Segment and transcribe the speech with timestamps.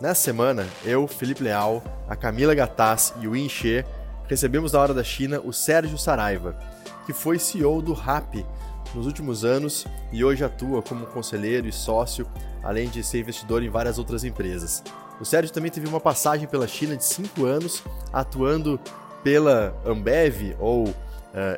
[0.00, 3.84] Nessa semana, eu, Felipe Leal, a Camila Gattas e o Inche
[4.26, 6.58] recebemos na Hora da China o Sérgio Saraiva,
[7.06, 8.44] que foi CEO do RAP
[8.92, 12.26] nos últimos anos e hoje atua como conselheiro e sócio,
[12.62, 14.82] além de ser investidor em várias outras empresas.
[15.20, 18.80] O Sérgio também teve uma passagem pela China de 5 anos, atuando
[19.22, 20.92] pela Ambev ou uh,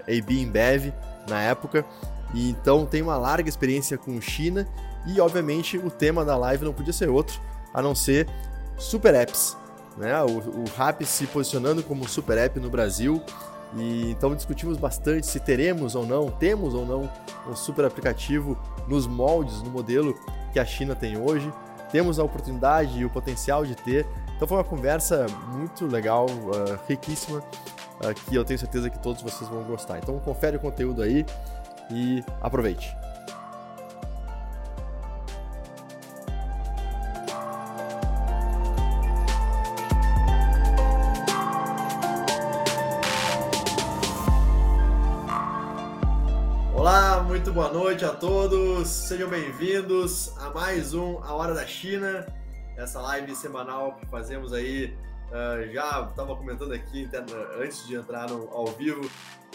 [0.06, 0.92] AB InBev
[1.26, 1.86] na época,
[2.34, 4.68] e então tem uma larga experiência com China
[5.06, 7.40] e obviamente o tema da live não podia ser outro,
[7.76, 8.26] a não ser
[8.78, 9.54] super apps.
[9.98, 10.18] Né?
[10.22, 13.22] O, o Rap se posicionando como super app no Brasil.
[13.76, 17.10] E então discutimos bastante se teremos ou não, temos ou não
[17.46, 18.56] um super aplicativo
[18.88, 20.14] nos moldes, no modelo
[20.52, 21.52] que a China tem hoje.
[21.90, 24.06] Temos a oportunidade e o potencial de ter.
[24.34, 29.20] Então foi uma conversa muito legal, uh, riquíssima, uh, que eu tenho certeza que todos
[29.20, 29.98] vocês vão gostar.
[29.98, 31.26] Então confere o conteúdo aí
[31.90, 32.96] e aproveite.
[47.36, 48.88] Muito boa noite a todos.
[48.88, 52.26] Sejam bem-vindos a mais um A Hora da China,
[52.78, 54.96] essa live semanal que fazemos aí.
[55.28, 57.06] Uh, já estava comentando aqui
[57.60, 59.02] antes de entrar no, ao vivo,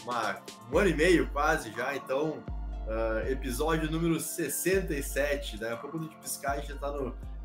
[0.03, 2.43] uma, um ano e meio quase já, então,
[2.85, 5.57] uh, episódio número 67.
[5.57, 6.93] Daqui a pouco de piscar, a gente está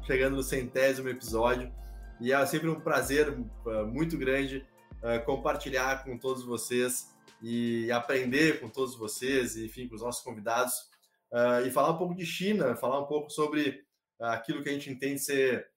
[0.03, 1.73] chegando no centésimo episódio.
[2.21, 4.67] E é sempre um prazer uh, muito grande
[5.25, 10.75] compartilhar com todos vocês e aprender com todos vocês, enfim, com os nossos convidados,
[11.33, 13.85] uh, e falar um pouco de China, falar um pouco sobre
[14.19, 15.69] aquilo que a gente entende ser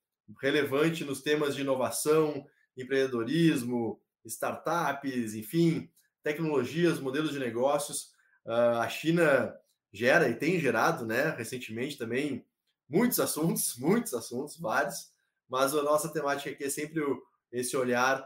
[0.41, 2.45] relevante nos temas de inovação,
[2.77, 5.89] empreendedorismo, startups, enfim,
[6.23, 8.11] tecnologias, modelos de negócios.
[8.45, 9.53] Uh, a China
[9.91, 12.45] gera e tem gerado, né, recentemente também,
[12.87, 15.11] muitos assuntos, muitos assuntos, vários,
[15.47, 17.21] mas a nossa temática aqui é sempre o,
[17.51, 18.25] esse olhar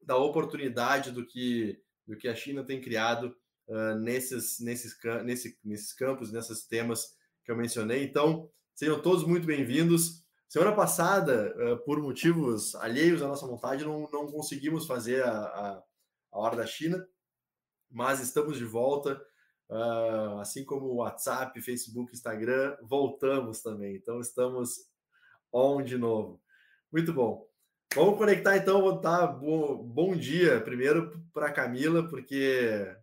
[0.00, 3.36] da oportunidade do que do que a China tem criado
[3.68, 7.14] uh, nesses, nesses, nesse, nesses campos, nesses temas
[7.44, 8.02] que eu mencionei.
[8.02, 10.24] Então, sejam todos muito bem-vindos.
[10.48, 15.82] Semana passada, uh, por motivos alheios à nossa vontade, não, não conseguimos fazer a, a,
[16.32, 17.06] a Hora da China,
[17.90, 19.22] mas estamos de volta.
[19.68, 23.96] Uh, assim como o WhatsApp, Facebook, Instagram, voltamos também.
[23.96, 24.78] Então, estamos
[25.52, 26.40] on de novo.
[26.90, 27.47] Muito bom.
[27.94, 32.94] Vamos conectar então, vou dar bom, bom dia primeiro para Camila, porque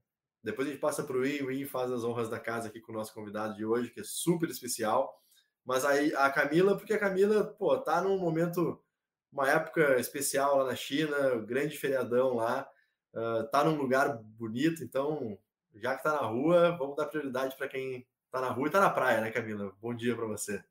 [0.43, 2.79] depois a gente passa para o Win, o Win faz as honras da casa aqui
[2.79, 5.19] com o nosso convidado de hoje, que é super especial.
[5.65, 8.79] Mas aí a Camila, porque a Camila, pô, tá num momento,
[9.31, 12.69] uma época especial lá na China, grande feriadão lá,
[13.15, 15.35] uh, tá num lugar bonito, então,
[15.73, 18.79] já que tá na rua, vamos dar prioridade para quem tá na rua e tá
[18.79, 19.75] na praia, né, Camila?
[19.81, 20.63] Bom dia para você.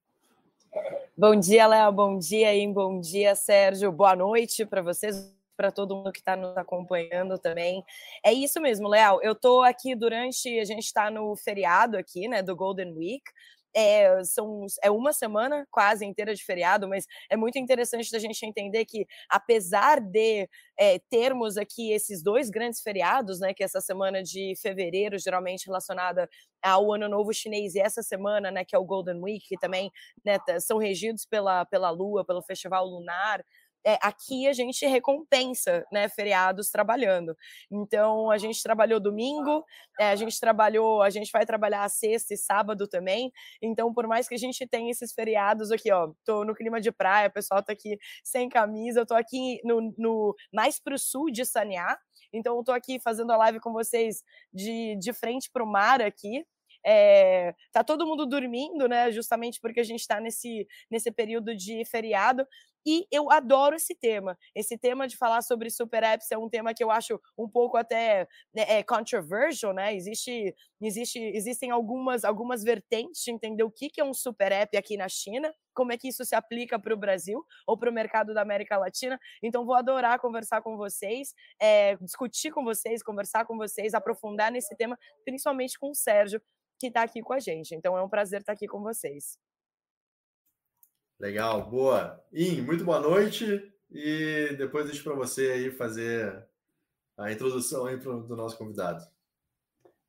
[1.17, 1.93] Bom dia, Léo.
[1.93, 2.73] Bom dia, hein?
[2.73, 3.93] Bom dia, Sérgio.
[3.93, 7.85] Boa noite para vocês, para todo mundo que está nos acompanhando também.
[8.25, 9.21] É isso mesmo, Léo.
[9.23, 10.59] Eu estou aqui durante.
[10.59, 13.23] A gente está no feriado aqui, né, do Golden Week
[13.75, 18.45] é, são, é uma semana quase inteira de feriado, mas é muito interessante da gente
[18.47, 20.49] entender que, apesar de
[20.79, 25.67] é, termos aqui esses dois grandes feriados, né, que é essa semana de fevereiro, geralmente
[25.67, 26.29] relacionada
[26.63, 29.91] ao Ano Novo Chinês, e essa semana, né, que é o Golden Week, que também
[30.25, 33.45] né, são regidos pela, pela Lua, pelo Festival Lunar,
[33.85, 37.37] é, aqui a gente recompensa né, feriados trabalhando.
[37.71, 39.65] Então, a gente trabalhou domingo,
[40.01, 43.31] é, a gente trabalhou, a gente vai trabalhar sexta e sábado também.
[43.63, 46.91] Então, por mais que a gente tenha esses feriados aqui, ó, tô no clima de
[46.91, 50.99] praia, o pessoal tá aqui sem camisa, eu tô aqui no, no mais para o
[50.99, 51.99] sul de Saniá.
[52.33, 54.23] Então, eu tô aqui fazendo a live com vocês
[54.53, 56.45] de, de frente para o mar aqui.
[56.87, 59.11] É, tá todo mundo dormindo, né?
[59.11, 62.47] Justamente porque a gente está nesse, nesse período de feriado.
[62.87, 64.37] E eu adoro esse tema.
[64.55, 67.79] Esse tema de falar sobre super apps é um tema que eu acho um pouco
[67.79, 69.95] até né, é, controversial, né?
[69.95, 74.77] Existe, existe, existem algumas, algumas vertentes de entender o que, que é um super app
[74.77, 77.93] aqui na China, como é que isso se aplica para o Brasil ou para o
[77.93, 79.19] mercado da América Latina.
[79.43, 84.77] Então, vou adorar conversar com vocês, é, discutir com vocês, conversar com vocês, aprofundar nesse
[84.77, 86.41] tema, principalmente com o Sérgio,
[86.79, 87.75] que está aqui com a gente.
[87.75, 89.39] Então, é um prazer estar aqui com vocês.
[91.21, 92.23] Legal, boa.
[92.33, 96.45] In, muito boa noite e depois deixo para você aí fazer
[97.17, 99.05] a introdução aí pro, do nosso convidado.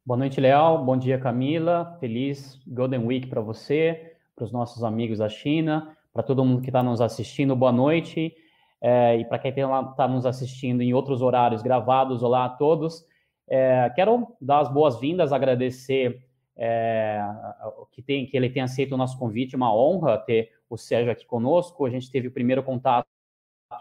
[0.03, 0.83] Boa noite, Leal.
[0.83, 1.97] Bom dia, Camila.
[1.99, 6.69] Feliz Golden Week para você, para os nossos amigos da China, para todo mundo que
[6.69, 7.55] está nos assistindo.
[7.55, 8.35] Boa noite.
[8.81, 13.05] É, e para quem está nos assistindo em outros horários gravados, olá a todos.
[13.47, 16.24] É, quero dar as boas-vindas, agradecer
[16.57, 17.21] é,
[17.91, 21.25] que, tem, que ele tenha aceito o nosso convite, uma honra ter o Sérgio aqui
[21.25, 21.85] conosco.
[21.85, 23.07] A gente teve o primeiro contato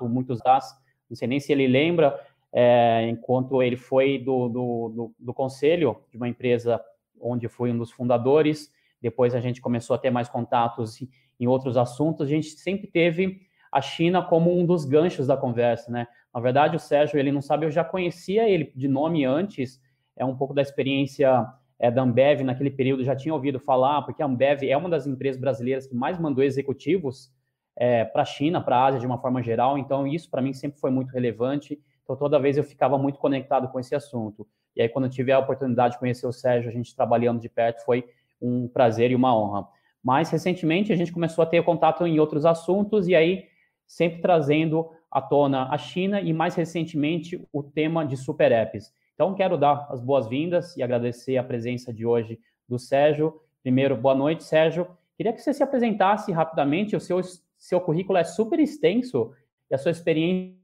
[0.02, 0.76] muitos das,
[1.08, 2.20] não sei nem se ele lembra,
[2.52, 6.80] é, enquanto ele foi do, do, do, do, conselho de uma empresa
[7.20, 8.72] onde fui um dos fundadores.
[9.00, 11.00] Depois a gente começou a ter mais contatos
[11.38, 12.26] em outros assuntos.
[12.26, 16.06] A gente sempre teve a China como um dos ganchos da conversa, né?
[16.32, 19.80] Na verdade, o Sérgio, ele não sabe, eu já conhecia ele de nome antes,
[20.16, 21.44] é um pouco da experiência
[21.84, 25.06] é, da Ambev naquele período, já tinha ouvido falar, porque a Ambev é uma das
[25.06, 27.30] empresas brasileiras que mais mandou executivos
[27.76, 30.54] é, para a China, para a Ásia de uma forma geral, então isso para mim
[30.54, 34.46] sempre foi muito relevante, então toda vez eu ficava muito conectado com esse assunto.
[34.74, 37.50] E aí quando eu tive a oportunidade de conhecer o Sérgio, a gente trabalhando de
[37.50, 38.08] perto, foi
[38.40, 39.68] um prazer e uma honra.
[40.02, 43.44] Mas recentemente a gente começou a ter contato em outros assuntos e aí
[43.86, 48.90] sempre trazendo à tona a China e mais recentemente o tema de super apps.
[49.14, 53.40] Então, quero dar as boas-vindas e agradecer a presença de hoje do Sérgio.
[53.62, 54.88] Primeiro, boa noite, Sérgio.
[55.16, 56.96] Queria que você se apresentasse rapidamente.
[56.96, 57.20] O seu,
[57.56, 59.32] seu currículo é super extenso
[59.70, 60.58] e a sua experiência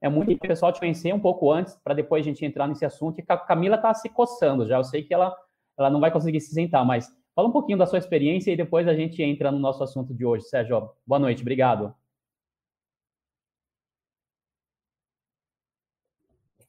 [0.00, 2.84] é muito o pessoal te conhecer um pouco antes, para depois a gente entrar nesse
[2.84, 3.18] assunto.
[3.18, 4.78] E a Camila está se coçando já.
[4.78, 5.36] Eu sei que ela,
[5.78, 8.88] ela não vai conseguir se sentar, mas fala um pouquinho da sua experiência e depois
[8.88, 10.44] a gente entra no nosso assunto de hoje.
[10.44, 11.94] Sérgio, boa noite, obrigado.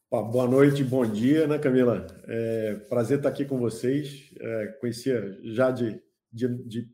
[0.10, 2.08] Boa noite, bom dia, né, Camila?
[2.30, 4.34] É, prazer estar aqui com vocês.
[4.40, 6.02] É, conhecia já de,
[6.32, 6.90] de, de,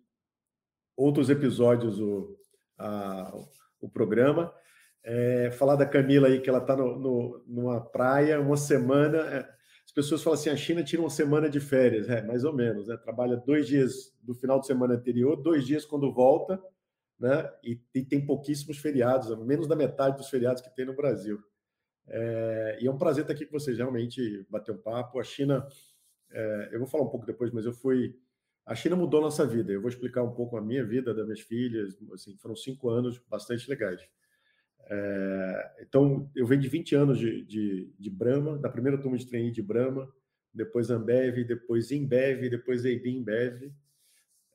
[0.97, 2.35] outros episódios o,
[2.75, 3.31] a,
[3.79, 4.51] o programa.
[5.03, 9.19] É, falar da Camila aí, que ela está numa praia, uma semana.
[9.19, 9.47] É,
[9.85, 12.87] as pessoas falam assim: a China tira uma semana de férias, é, mais ou menos,
[12.87, 12.97] né?
[12.97, 16.59] Trabalha dois dias do final de semana anterior, dois dias quando volta,
[17.19, 17.47] né?
[17.63, 21.39] E, e tem pouquíssimos feriados, menos da metade dos feriados que tem no Brasil.
[22.07, 25.19] É, e é um prazer estar aqui com vocês, realmente bater um papo.
[25.19, 25.67] A China,
[26.31, 28.15] é, eu vou falar um pouco depois, mas eu fui.
[28.65, 29.71] A China mudou nossa vida.
[29.71, 31.97] Eu vou explicar um pouco a minha vida, das minhas filhas.
[32.13, 34.01] Assim, foram cinco anos bastante legais.
[34.89, 39.27] É, então, eu venho de 20 anos de, de, de Brahma, da primeira turma de
[39.27, 40.11] treino de Brahma,
[40.53, 43.71] depois Ambev, depois Embev, depois AB Embev,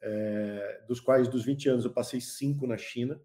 [0.00, 3.20] é, dos quais dos 20 anos eu passei cinco na China.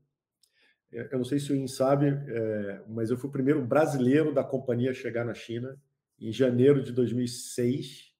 [0.93, 4.43] Eu não sei se o In sabe, é, mas eu fui o primeiro brasileiro da
[4.43, 5.75] companhia a chegar na China
[6.19, 8.13] em janeiro de 2006,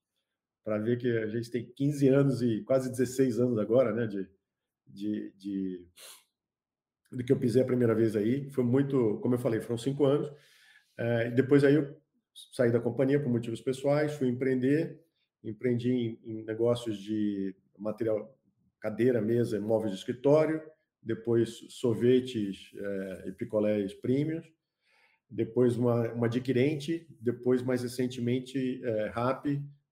[0.64, 4.28] para ver que a gente tem 15 anos e quase 16 anos agora, né, de,
[4.88, 5.88] de, de,
[7.12, 8.50] de que eu pisei a primeira vez aí.
[8.50, 10.32] Foi muito, como eu falei, foram cinco anos.
[10.98, 11.96] É, depois aí eu
[12.54, 15.00] saí da companhia por motivos pessoais, fui empreender,
[15.44, 18.36] empreendi em, em negócios de material,
[18.80, 20.62] cadeira, mesa, móveis de escritório,
[21.04, 24.46] depois sorvetes é, e picolés premiums,
[25.30, 29.46] depois uma, uma adquirente, depois, mais recentemente, é, RAP,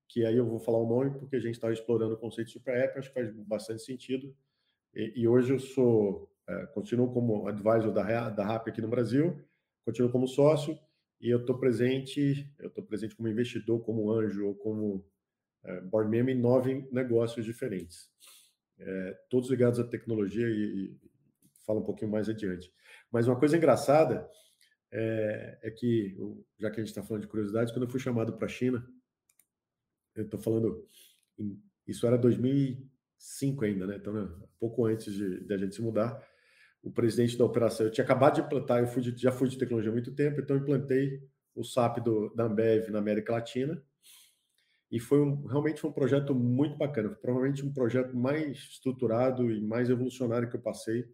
[0.08, 2.54] que aí eu vou falar o nome porque a gente está explorando o conceito de
[2.54, 4.36] super app, acho que faz bastante sentido.
[4.94, 9.42] E, e hoje eu sou, é, continuo como advisor da, da RAP aqui no Brasil,
[9.84, 10.78] continuo como sócio,
[11.20, 15.06] e eu estou presente, eu estou presente como investidor, como anjo ou como
[15.64, 18.12] é, board member em nove negócios diferentes
[18.82, 21.00] é, todos ligados à tecnologia e, e
[21.70, 22.70] um pouquinho mais adiante.
[23.10, 24.30] Mas uma coisa engraçada
[24.92, 26.18] é, é que,
[26.60, 28.86] já que a gente está falando de curiosidades, quando eu fui chamado para a China,
[30.16, 30.86] eu estou falando,
[31.40, 33.96] em, isso era 2005 ainda, né?
[33.96, 36.22] Então, né, pouco antes de, de, a gente se mudar,
[36.84, 39.58] o presidente da operação, eu tinha acabado de implantar, eu fui de, já fui de
[39.58, 41.22] tecnologia há muito tempo, então implantei
[41.56, 43.82] o SAP do, da Ambev na América Latina,
[44.92, 49.50] e foi um, realmente foi um projeto muito bacana, foi provavelmente um projeto mais estruturado
[49.50, 51.10] e mais evolucionário que eu passei,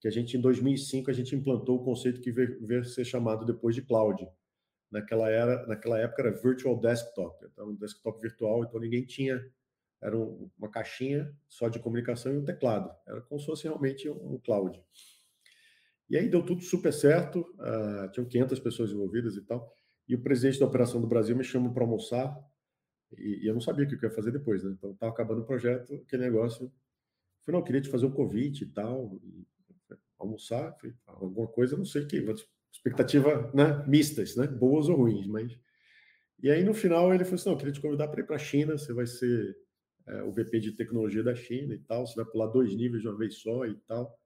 [0.00, 3.44] que a gente em 2005 a gente implantou o conceito que veio, veio ser chamado
[3.44, 4.26] depois de cloud.
[4.90, 9.38] naquela, era, naquela época era virtual desktop, então um desktop virtual, então ninguém tinha,
[10.02, 14.08] era um, uma caixinha só de comunicação e um teclado, era como se fosse realmente
[14.08, 14.82] um, cloud.
[16.08, 19.70] E aí deu tudo super certo, uh, tinham 500 pessoas envolvidas e tal,
[20.08, 22.34] e o presidente da operação do Brasil me chamou para almoçar,
[23.16, 24.72] e, e, eu não sabia o que eu ia fazer depois, né?
[24.72, 26.72] Então estava acabando o projeto, aquele negócio.
[27.44, 29.46] Falei, não, eu queria te fazer um convite e tal, e,
[30.18, 32.24] almoçar, falei, alguma coisa, não sei o que,
[32.72, 35.58] expectativa né, mistas, né, boas ou ruins, mas.
[36.42, 38.36] E aí no final ele falou assim: não, eu queria te convidar para ir para
[38.36, 39.56] a China, você vai ser
[40.06, 43.08] é, o VP de tecnologia da China e tal, você vai pular dois níveis de
[43.08, 44.18] uma vez só e tal.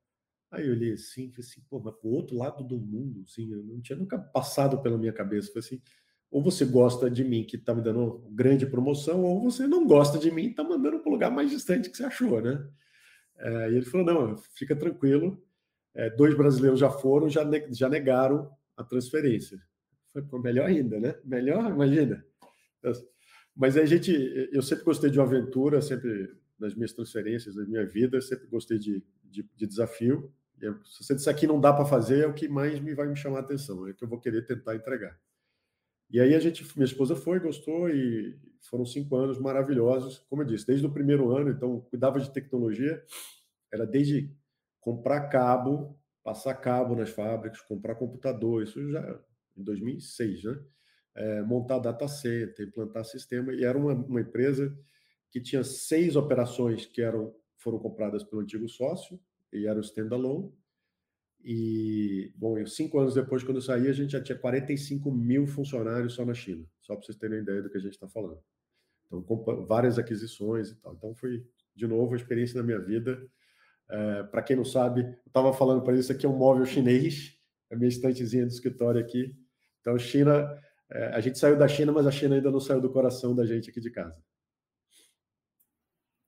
[0.51, 3.65] Aí eu olhei assim, falei assim, pô, mas pro outro lado do mundo, assim, eu
[3.65, 5.49] não tinha nunca passado pela minha cabeça.
[5.49, 5.83] Falei assim,
[6.31, 10.19] ou você gosta de mim que está me dando grande promoção, ou você não gosta
[10.19, 12.67] de mim e está mandando para o lugar mais distante que você achou, né?
[13.37, 15.43] É, e ele falou, não, fica tranquilo,
[15.95, 19.59] é, dois brasileiros já foram, já, ne já negaram a transferência.
[20.29, 21.15] Foi melhor ainda, né?
[21.25, 22.25] Melhor, imagina.
[23.55, 24.13] Mas a gente,
[24.53, 28.79] eu sempre gostei de uma aventura, sempre nas minhas transferências, na minha vida, sempre gostei
[28.79, 30.33] de, de, de desafio.
[30.61, 33.07] E se você disser que não dá para fazer, é o que mais me vai
[33.07, 35.19] me chamar a atenção, é que eu vou querer tentar entregar.
[36.11, 40.47] E aí a gente, minha esposa foi, gostou e foram cinco anos maravilhosos, como eu
[40.47, 43.03] disse, desde o primeiro ano, então cuidava de tecnologia,
[43.73, 44.31] era desde
[44.81, 49.21] comprar cabo, passar cabo nas fábricas, comprar computador, isso já
[49.57, 50.59] em 2006, né?
[51.17, 54.77] É, montar data center, implantar sistema, e era uma, uma empresa
[55.31, 59.19] que tinha seis operações que eram foram compradas pelo antigo sócio
[59.53, 60.53] e era o standalone.
[61.45, 66.15] E, bom, cinco anos depois, quando eu saí, a gente já tinha 45 mil funcionários
[66.15, 68.41] só na China, só para vocês terem ideia do que a gente está falando.
[69.07, 70.95] Então, várias aquisições e tal.
[70.95, 71.47] Então, foi,
[71.77, 73.31] de novo, uma experiência na minha vida
[73.89, 77.37] é, para quem não sabe, eu estava falando para isso aqui é um móvel chinês,
[77.71, 79.37] a minha estantezinha do escritório aqui.
[79.81, 80.59] Então, China,
[80.91, 83.45] é, a gente saiu da China, mas a China ainda não saiu do coração da
[83.45, 84.23] gente aqui de casa.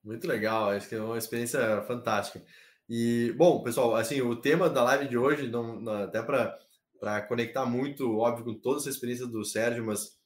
[0.03, 2.41] Muito legal, acho que é uma experiência fantástica.
[2.89, 7.65] E, bom, pessoal, assim, o tema da live de hoje, não, não até para conectar
[7.65, 10.17] muito, óbvio, com toda essa experiência do Sérgio, mas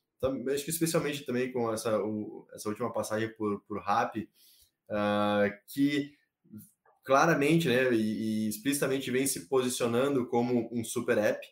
[0.54, 6.14] acho que especialmente também com essa, o, essa última passagem por, por RAP, uh, que
[7.04, 11.46] claramente né, e, e, explicitamente vem se posicionando como um super app.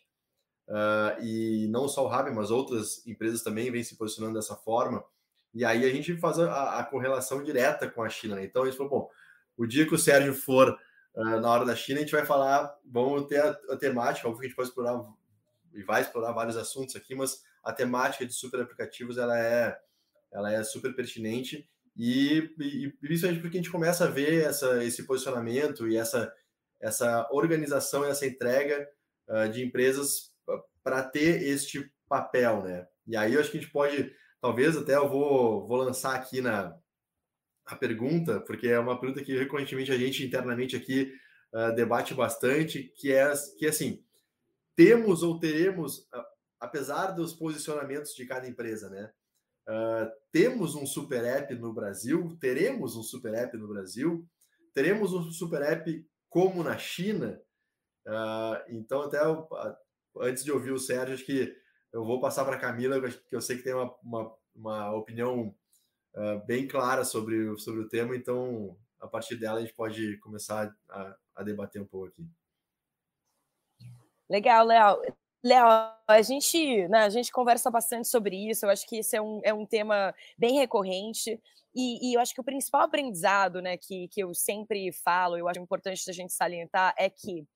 [0.68, 5.04] Uh, e não só o Rap, mas outras empresas também vêm se posicionando dessa forma.
[5.52, 8.36] E aí a gente faz a, a correlação direta com a China.
[8.36, 8.44] Né?
[8.44, 9.10] Então gente falou, bom,
[9.56, 10.78] o dia que o Sérgio for
[11.16, 14.46] na hora da China, a gente vai falar, vamos ter a, a temática, óbvio que
[14.46, 15.04] a gente pode explorar
[15.72, 19.78] e vai explorar vários assuntos aqui, mas a temática de super aplicativos ela é,
[20.32, 25.04] ela é super pertinente e, e principalmente porque a gente começa a ver essa, esse
[25.04, 26.32] posicionamento e essa,
[26.80, 28.88] essa organização e essa entrega
[29.28, 30.32] uh, de empresas
[30.82, 32.86] para ter este papel, né?
[33.06, 36.40] E aí eu acho que a gente pode, talvez até eu vou, vou lançar aqui
[36.40, 36.76] na
[37.70, 41.12] a pergunta, porque é uma pergunta que recorrentemente a gente internamente aqui
[41.54, 44.02] uh, debate bastante, que é que assim,
[44.74, 46.24] temos ou teremos, uh,
[46.58, 49.12] apesar dos posicionamentos de cada empresa, né?
[49.68, 54.26] Uh, temos um super app no Brasil, teremos um super app no Brasil,
[54.74, 57.40] teremos um super app como na China.
[58.04, 59.48] Uh, então, até eu,
[60.18, 61.54] antes de ouvir o Sérgio, acho que
[61.92, 65.54] eu vou passar para a Camila, que eu sei que tem uma, uma, uma opinião
[66.14, 70.74] uh, bem clara sobre, sobre o tema, então a partir dela a gente pode começar
[70.88, 72.26] a, a debater um pouco aqui.
[74.28, 75.02] Legal, Léo.
[75.42, 75.66] Léo,
[76.06, 79.40] a gente, né, a gente conversa bastante sobre isso, eu acho que esse é um,
[79.42, 81.40] é um tema bem recorrente,
[81.74, 85.48] e, e, eu acho que o principal aprendizado né, que, que eu sempre falo, eu
[85.48, 87.46] acho importante a gente salientar, é que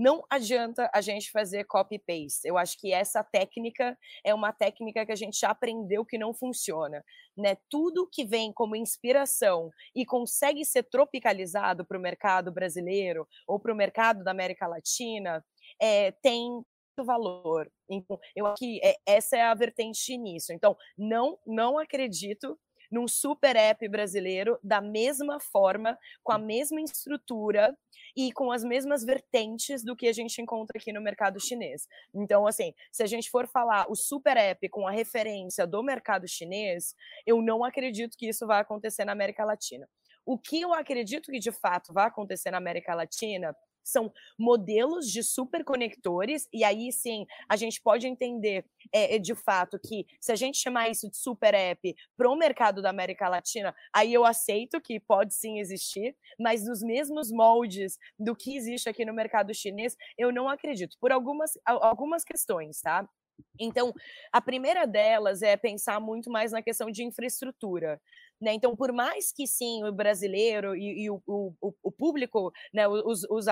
[0.00, 2.48] não adianta a gente fazer copy-paste.
[2.48, 6.32] Eu acho que essa técnica é uma técnica que a gente já aprendeu que não
[6.32, 7.04] funciona.
[7.36, 7.58] Né?
[7.68, 13.74] Tudo que vem como inspiração e consegue ser tropicalizado para o mercado brasileiro ou para
[13.74, 15.44] o mercado da América Latina
[15.78, 16.64] é, tem
[17.04, 17.70] valor.
[17.88, 20.52] Então, eu acho que é, essa é a vertente nisso.
[20.52, 22.58] Então, não, não acredito
[22.90, 27.76] num super app brasileiro da mesma forma, com a mesma estrutura
[28.16, 31.86] e com as mesmas vertentes do que a gente encontra aqui no mercado chinês.
[32.14, 36.26] Então, assim, se a gente for falar o super app com a referência do mercado
[36.26, 36.94] chinês,
[37.26, 39.88] eu não acredito que isso vai acontecer na América Latina.
[40.26, 45.22] O que eu acredito que de fato vai acontecer na América Latina são modelos de
[45.22, 50.58] superconectores, e aí sim a gente pode entender é, de fato que se a gente
[50.58, 55.00] chamar isso de super app para o mercado da América Latina, aí eu aceito que
[55.00, 60.32] pode sim existir, mas nos mesmos moldes do que existe aqui no mercado chinês, eu
[60.32, 63.08] não acredito, por algumas, algumas questões, tá?
[63.58, 63.92] Então,
[64.32, 68.00] a primeira delas é pensar muito mais na questão de infraestrutura.
[68.40, 68.54] Né?
[68.54, 73.24] Então, por mais que sim, o brasileiro e, e o, o, o, público, né, os,
[73.24, 73.46] os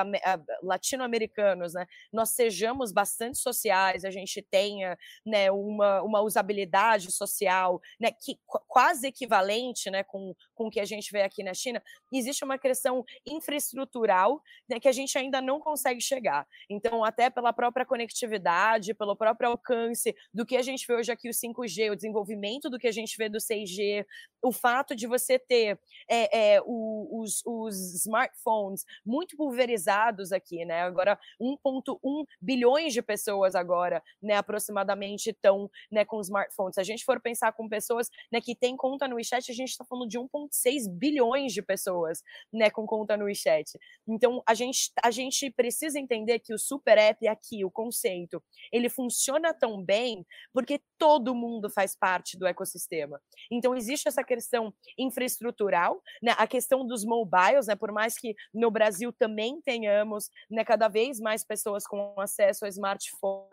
[0.62, 8.10] latino-americanos, né, nós sejamos bastante sociais, a gente tenha né, uma, uma usabilidade social né,
[8.10, 11.80] que, quase equivalente né, com, com o que a gente vê aqui na China,
[12.12, 16.44] existe uma questão infraestrutural né, que a gente ainda não consegue chegar.
[16.68, 21.28] Então, até pela própria conectividade, pelo próprio alcance do que a gente vê hoje aqui,
[21.28, 24.04] o 5G, o desenvolvimento do que a gente vê do 6G,
[24.42, 25.78] o fato de você ter
[26.10, 30.82] é, é, os, os, smartphones muito pulverizados aqui, né?
[30.82, 36.74] Agora 1,1 bilhões de pessoas agora, né, aproximadamente estão né, com smartphones.
[36.74, 39.70] Se a gente for pensar com pessoas né, que têm conta no WeChat, a gente
[39.70, 43.78] está falando de 1,6 bilhões de pessoas né, com conta no WeChat.
[44.06, 48.88] Então a gente, a gente precisa entender que o super app aqui, o conceito, ele
[48.88, 53.20] funciona tão bem porque todo mundo faz parte do ecossistema.
[53.50, 56.34] Então existe essa questão infraestrutural, né?
[56.36, 57.76] a questão dos mobiles, né?
[57.76, 62.68] por mais que no Brasil também tenhamos né, cada vez mais pessoas com acesso a
[62.68, 63.48] smartphone,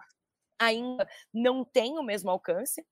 [0.59, 2.85] ainda não tem o mesmo alcance.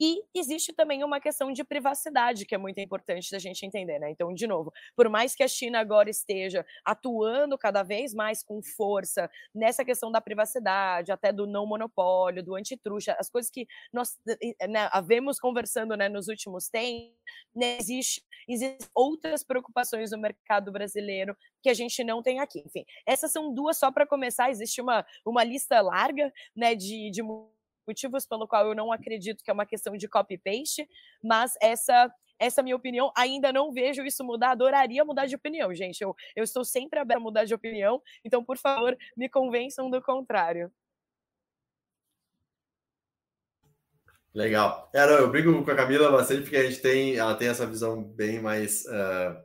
[0.00, 4.10] E existe também uma questão de privacidade que é muito importante da gente entender, né?
[4.10, 8.62] Então, de novo, por mais que a China agora esteja atuando cada vez mais com
[8.62, 14.18] força nessa questão da privacidade, até do não monopólio, do antitruxa, as coisas que nós
[14.68, 17.14] né, havemos conversando né, nos últimos tempos,
[17.54, 22.62] né, existe, existem outras preocupações no mercado brasileiro que a gente não tem aqui.
[22.64, 24.50] Enfim, essas são duas só para começar.
[24.50, 27.22] Existe uma, uma lista larga né, de, de
[27.90, 30.88] motivos pelo qual eu não acredito que é uma questão de copy-paste,
[31.22, 35.74] mas essa essa é minha opinião, ainda não vejo isso mudar, adoraria mudar de opinião,
[35.74, 36.00] gente.
[36.00, 40.00] Eu, eu estou sempre aberta a mudar de opinião, então, por favor, me convençam do
[40.00, 40.72] contrário.
[44.32, 44.88] Legal.
[44.94, 47.66] É, não, eu brinco com a Camila bastante porque a gente tem, ela tem essa
[47.66, 49.36] visão bem mais uh,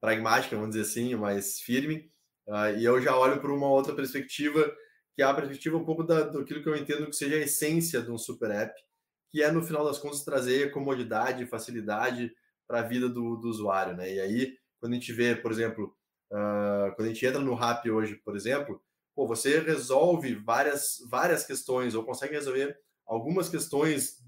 [0.00, 2.08] pragmática, vamos dizer assim, mais firme.
[2.46, 4.72] Uh, e eu já olho por uma outra perspectiva
[5.18, 8.08] que a perspectiva um pouco da, daquilo que eu entendo que seja a essência de
[8.08, 8.80] um super app,
[9.28, 12.32] que é, no final das contas, trazer comodidade facilidade
[12.68, 13.96] para a vida do, do, usuário.
[13.96, 14.14] Né?
[14.14, 15.92] E aí, quando a gente vê, por exemplo,
[16.30, 18.80] uh, quando a gente entra no Rap hoje, por exemplo,
[19.12, 24.24] pô, você resolve várias, várias questões, ou consegue resolver algumas questões,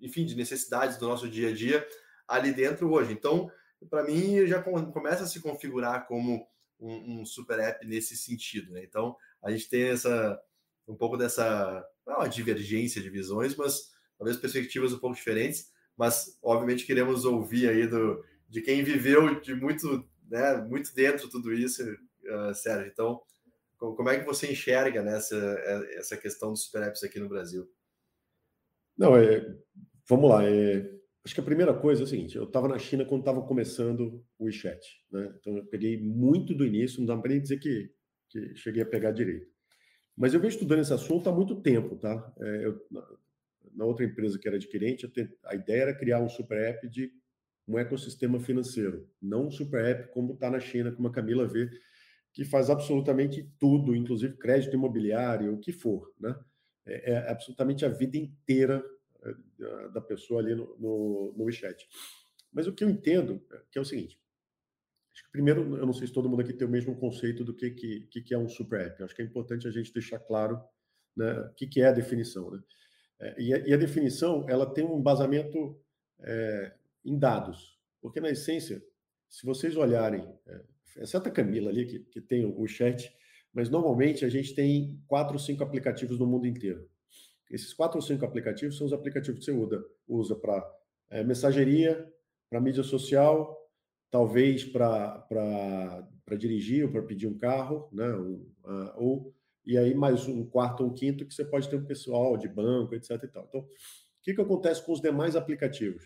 [0.00, 1.86] enfim, de necessidades do nosso dia a dia
[2.26, 3.12] ali dentro hoje.
[3.12, 3.48] Então,
[3.88, 6.44] para mim, já começa a se configurar como
[6.80, 8.72] um, um super app nesse sentido.
[8.72, 8.82] Né?
[8.82, 10.40] Então, a gente tem essa
[10.88, 15.72] um pouco dessa não uma divergência de visões, mas talvez perspectivas um pouco diferentes.
[15.96, 21.52] Mas obviamente queremos ouvir aí do de quem viveu de muito, né, muito dentro tudo
[21.52, 22.90] isso, uh, Sérgio.
[22.92, 23.20] Então,
[23.76, 25.18] como é que você enxerga né,
[25.96, 27.68] essa questão dos super apps aqui no Brasil?
[28.96, 29.44] Não, é,
[30.08, 30.48] vamos lá.
[30.48, 30.88] É,
[31.24, 34.24] acho que a primeira coisa é o seguinte: eu estava na China quando estava começando
[34.38, 34.80] o WeChat,
[35.10, 35.34] né?
[35.40, 37.90] Então eu peguei muito do início, não dá para nem dizer que
[38.34, 39.46] que cheguei a pegar direito.
[40.16, 42.34] Mas eu venho estudando esse assunto há muito tempo, tá?
[42.40, 42.80] É, eu,
[43.72, 45.10] na outra empresa que era adquirente,
[45.44, 47.12] a ideia era criar um super app de
[47.66, 51.70] um ecossistema financeiro, não um super app como está na China, como a Camila vê,
[52.32, 56.36] que faz absolutamente tudo, inclusive crédito imobiliário, o que for, né?
[56.84, 58.84] É, é absolutamente a vida inteira
[59.22, 61.88] é, da pessoa ali no, no, no WeChat.
[62.52, 64.18] Mas o que eu entendo é que é o seguinte:
[65.14, 67.54] Acho que primeiro, eu não sei se todo mundo aqui tem o mesmo conceito do
[67.54, 69.00] que, que, que é um super app.
[69.04, 70.60] acho que é importante a gente deixar claro
[71.16, 72.50] né, o que, que é a definição.
[72.50, 72.60] Né?
[73.20, 75.80] É, e, a, e, a, definição ela tem um embasamento
[76.20, 76.74] é,
[77.04, 78.84] em dados, porque na essência,
[79.28, 80.60] se vocês olharem, é,
[80.96, 83.16] exceto a Camila ali, que, que tem o, o chat,
[83.52, 86.90] mas normalmente a gente tem quatro ou cinco aplicativos no mundo inteiro.
[87.48, 90.68] Esses quatro ou cinco aplicativos são os aplicativos que você usa, usa para
[91.08, 92.12] é, mensageria,
[92.50, 93.63] para mídia social,
[94.14, 96.06] talvez para
[96.38, 98.14] dirigir ou para pedir um carro, né?
[98.14, 99.34] Um, uh, ou
[99.66, 102.46] e aí mais um quarto ou um quinto que você pode ter um pessoal de
[102.46, 103.20] banco, etc.
[103.24, 103.44] E tal.
[103.48, 103.66] Então, o
[104.22, 106.04] que, que acontece com os demais aplicativos?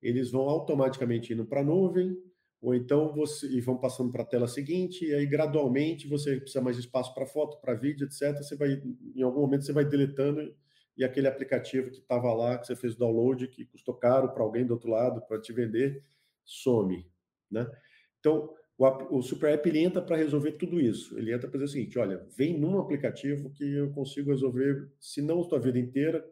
[0.00, 2.16] Eles vão automaticamente indo para a nuvem,
[2.62, 6.60] ou então você e vão passando para a tela seguinte, e aí gradualmente você precisa
[6.60, 8.36] mais espaço para foto, para vídeo, etc.
[8.36, 8.80] Você vai,
[9.16, 10.54] em algum momento, você vai deletando
[10.96, 14.44] e aquele aplicativo que estava lá, que você fez o download, que custou caro para
[14.44, 16.04] alguém do outro lado para te vender,
[16.44, 17.06] some,
[17.50, 17.70] né?
[18.18, 21.18] Então, o, o Super App ele entra para resolver tudo isso.
[21.18, 25.20] Ele entra para dizer o seguinte: olha, vem num aplicativo que eu consigo resolver, se
[25.20, 26.26] não a vida inteira,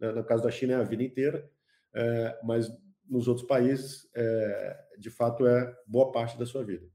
[0.00, 0.12] né?
[0.12, 1.50] no caso da China é a vida inteira,
[1.94, 2.70] é, mas
[3.08, 6.86] nos outros países, é, de fato, é boa parte da sua vida.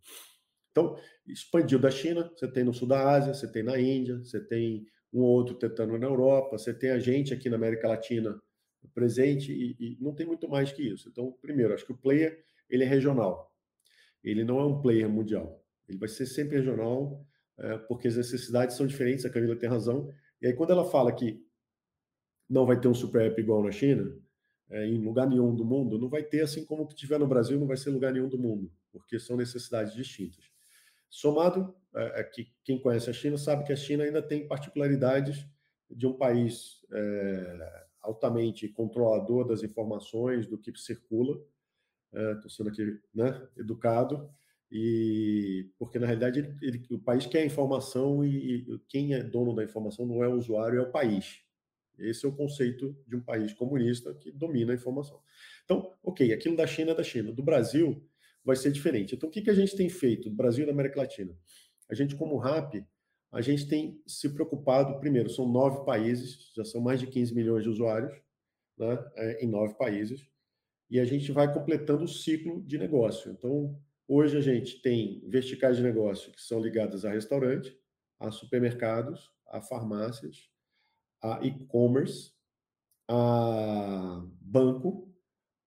[0.72, 4.40] Então, expandiu da China, você tem no sul da Ásia, você tem na Índia, você
[4.40, 8.40] tem um ou outro tentando na Europa, você tem a gente aqui na América Latina
[8.94, 11.10] presente e, e, não tem muito mais que isso.
[11.10, 13.54] Então, primeiro, acho que o player ele é regional,
[14.24, 17.26] ele não é um player mundial, ele vai ser sempre regional
[17.60, 19.26] é, porque as necessidades são diferentes.
[19.26, 20.10] A Camila tem razão.
[20.42, 21.44] E aí quando ela fala que
[22.50, 24.12] não vai ter um super app igual na China,
[24.70, 27.60] é, em lugar nenhum do mundo, não vai ter assim como que tiver no Brasil,
[27.60, 30.46] não vai ser lugar nenhum do mundo, porque são necessidades distintas.
[31.10, 35.46] Somado, é, é, que quem conhece a China sabe que a China ainda tem particularidades
[35.90, 41.40] de um país é, altamente controlador das informações, do que circula.
[42.14, 44.30] Estou é, sendo aqui né, educado.
[44.72, 49.56] E porque na realidade ele, ele, o país quer informação e, e, quem é dono
[49.56, 51.42] da informação não é o usuário, é o país.
[51.98, 55.20] Esse é o conceito de um país comunista que domina a informação.
[55.66, 57.32] Então, ok, aquilo da China é da China.
[57.32, 58.08] Do Brasil
[58.44, 59.16] vai ser diferente.
[59.16, 61.36] Então, o que, que a gente tem feito do Brasil e da América Latina?
[61.90, 62.76] A gente, como RAP,
[63.32, 67.64] a gente tem se preocupado, primeiro, são nove países, já são mais de 15 milhões
[67.64, 68.12] de usuários
[68.78, 70.26] né, é, em nove países,
[70.90, 73.32] e a gente vai completando o ciclo de negócio.
[73.32, 77.78] Então, hoje a gente tem verticais de negócio que são ligadas a restaurante,
[78.20, 80.50] a supermercados, a farmácias,
[81.22, 82.32] a e-commerce,
[83.08, 85.14] a banco,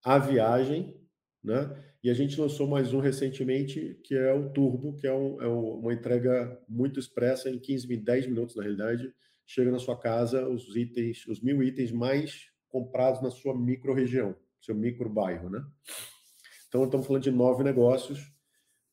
[0.03, 0.99] a viagem,
[1.43, 1.75] né?
[2.03, 5.47] E a gente lançou mais um recentemente, que é o Turbo, que é, um, é
[5.47, 9.13] uma entrega muito expressa, em 15, 10 minutos, na realidade,
[9.45, 14.73] chega na sua casa os itens, os mil itens mais comprados na sua micro-região, seu
[14.73, 15.63] micro-bairro, né?
[16.67, 18.19] Então, estamos falando de nove negócios,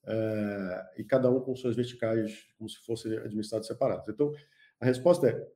[0.04, 4.08] é, e cada um com suas verticais, como se fossem administrados separados.
[4.08, 4.32] Então,
[4.80, 5.48] a resposta é: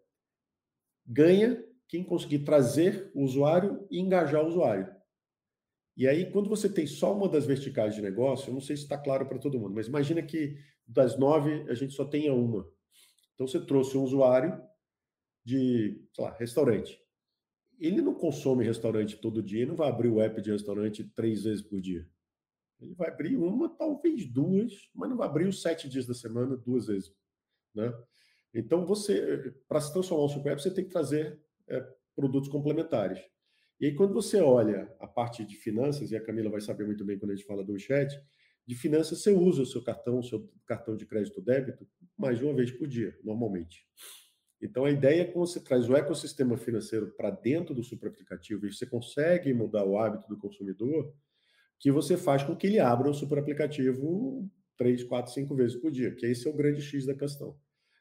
[1.04, 4.94] ganha quem conseguir trazer o usuário e engajar o usuário.
[5.96, 8.82] E aí, quando você tem só uma das verticais de negócio, eu não sei se
[8.82, 12.68] está claro para todo mundo, mas imagina que das nove a gente só tenha uma.
[13.34, 14.60] Então, você trouxe um usuário
[15.44, 17.03] de, sei lá, restaurante.
[17.78, 21.62] Ele não consome restaurante todo dia, não vai abrir o app de restaurante três vezes
[21.62, 22.08] por dia.
[22.80, 26.56] Ele vai abrir uma, talvez duas, mas não vai abrir os sete dias da semana
[26.56, 27.12] duas vezes.
[27.74, 27.92] Né?
[28.52, 31.80] Então, você, para se transformar um super app, você tem que trazer é,
[32.14, 33.20] produtos complementares.
[33.80, 37.04] E aí, quando você olha a parte de finanças, e a Camila vai saber muito
[37.04, 38.14] bem quando a gente fala do chat,
[38.66, 42.44] de finanças você usa o seu cartão, o seu cartão de crédito débito, mais de
[42.44, 43.86] uma vez por dia, normalmente.
[44.64, 48.66] Então, a ideia é que você traz o ecossistema financeiro para dentro do super aplicativo
[48.66, 51.14] e você consegue mudar o hábito do consumidor,
[51.78, 55.90] que você faz com que ele abra o super aplicativo três, quatro, cinco vezes por
[55.90, 57.58] dia, que esse é o grande X da questão.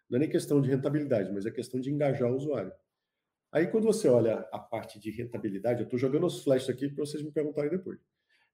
[0.09, 2.71] Não é nem questão de rentabilidade, mas é questão de engajar o usuário.
[3.51, 7.05] Aí, quando você olha a parte de rentabilidade, eu estou jogando os flashes aqui para
[7.05, 7.99] vocês me perguntarem depois.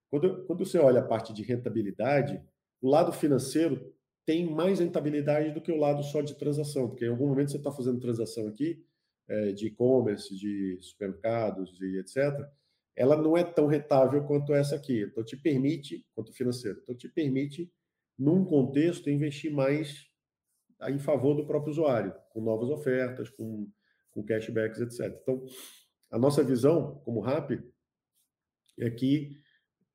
[0.10, 2.42] Quando, quando você olha a parte de rentabilidade,
[2.82, 3.94] o lado financeiro
[4.26, 7.58] tem mais rentabilidade do que o lado só de transação, porque em algum momento você
[7.58, 8.84] está fazendo transação aqui,
[9.28, 12.48] é, de e-commerce, de supermercados e etc.,
[12.96, 15.04] ela não é tão rentável quanto essa aqui.
[15.04, 17.72] Então, te permite, quanto financeiro, então te permite,
[18.18, 20.08] num contexto, investir mais
[20.90, 23.70] em favor do próprio usuário, com novas ofertas, com
[24.12, 25.18] com cashbacks, etc.
[25.22, 25.46] Então,
[26.12, 27.52] a nossa visão como RAP
[28.80, 29.40] é que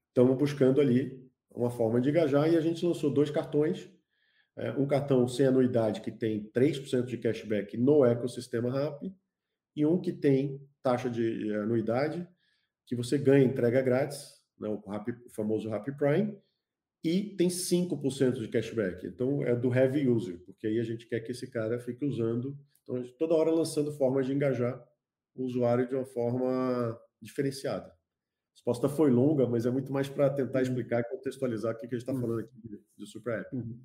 [0.09, 3.91] estamos buscando ali uma forma de engajar e a gente lançou dois cartões.
[4.57, 9.03] É, um cartão sem anuidade que tem 3% de cashback no ecossistema RAP
[9.75, 12.27] e um que tem taxa de anuidade
[12.87, 14.81] que você ganha entrega grátis, né, o,
[15.27, 16.39] o famoso Rappi Prime,
[17.03, 19.07] e tem 5% de cashback.
[19.07, 22.57] Então é do heavy user, porque aí a gente quer que esse cara fique usando
[22.83, 24.83] então, toda hora lançando formas de engajar
[25.35, 27.89] o usuário de uma forma diferenciada.
[27.89, 30.63] A resposta foi longa, mas é muito mais para tentar uhum.
[30.63, 32.21] explicar e contextualizar o que a gente está uhum.
[32.21, 32.55] falando aqui
[32.97, 33.57] de, Super App.
[33.57, 33.81] Uhum.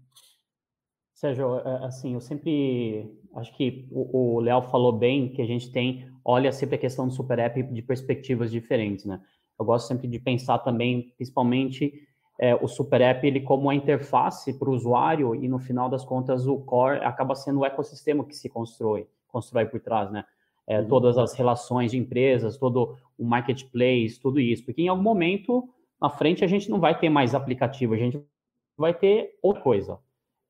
[1.19, 5.69] Sérgio, é, assim, eu sempre acho que o, o Léo falou bem que a gente
[5.69, 9.19] tem, olha sempre a questão do Super App de perspectivas diferentes, né?
[9.59, 11.91] Eu gosto sempre de pensar também, principalmente,
[12.39, 16.05] é, o Super App ele como a interface para o usuário e no final das
[16.05, 20.23] contas o core acaba sendo o ecossistema que se constrói, constrói por trás, né?
[20.65, 20.87] É, uhum.
[20.87, 25.67] Todas as relações de empresas, todo o marketplace, tudo isso, porque em algum momento
[26.01, 28.25] na frente a gente não vai ter mais aplicativo, a gente
[28.77, 29.99] vai ter outra coisa,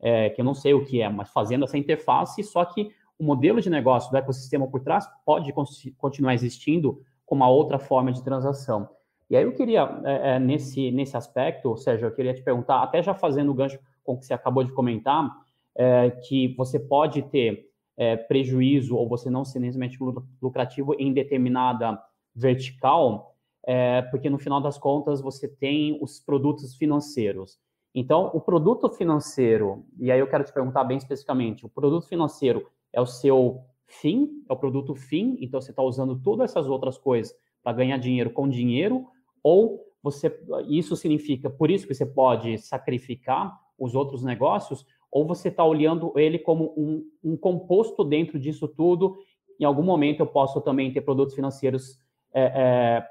[0.02, 3.24] é, que eu não sei o que é, mas fazendo essa interface, só que o
[3.24, 5.54] modelo de negócio do ecossistema por trás pode
[5.98, 8.90] continuar existindo como uma outra forma de transação.
[9.30, 13.04] E aí eu queria, é, é, nesse, nesse aspecto, Sérgio, eu queria te perguntar, até
[13.04, 15.30] já fazendo o gancho com o que você acabou de comentar,
[15.76, 20.00] é, que você pode ter é, prejuízo ou você não ser necessariamente
[20.42, 22.02] lucrativo em determinada
[22.34, 23.36] vertical,
[23.68, 27.60] é, porque no final das contas você tem os produtos financeiros.
[27.94, 32.68] Então, o produto financeiro, e aí eu quero te perguntar bem especificamente, o produto financeiro
[32.94, 36.98] é o seu fim, é o produto fim, então você está usando todas essas outras
[36.98, 39.08] coisas para ganhar dinheiro com dinheiro,
[39.44, 45.50] ou você isso significa por isso que você pode sacrificar os outros negócios, ou você
[45.50, 49.18] está olhando ele como um, um, composto dentro disso tudo.
[49.60, 51.98] Em algum momento eu posso também ter produtos financeiros
[52.32, 53.08] é, é,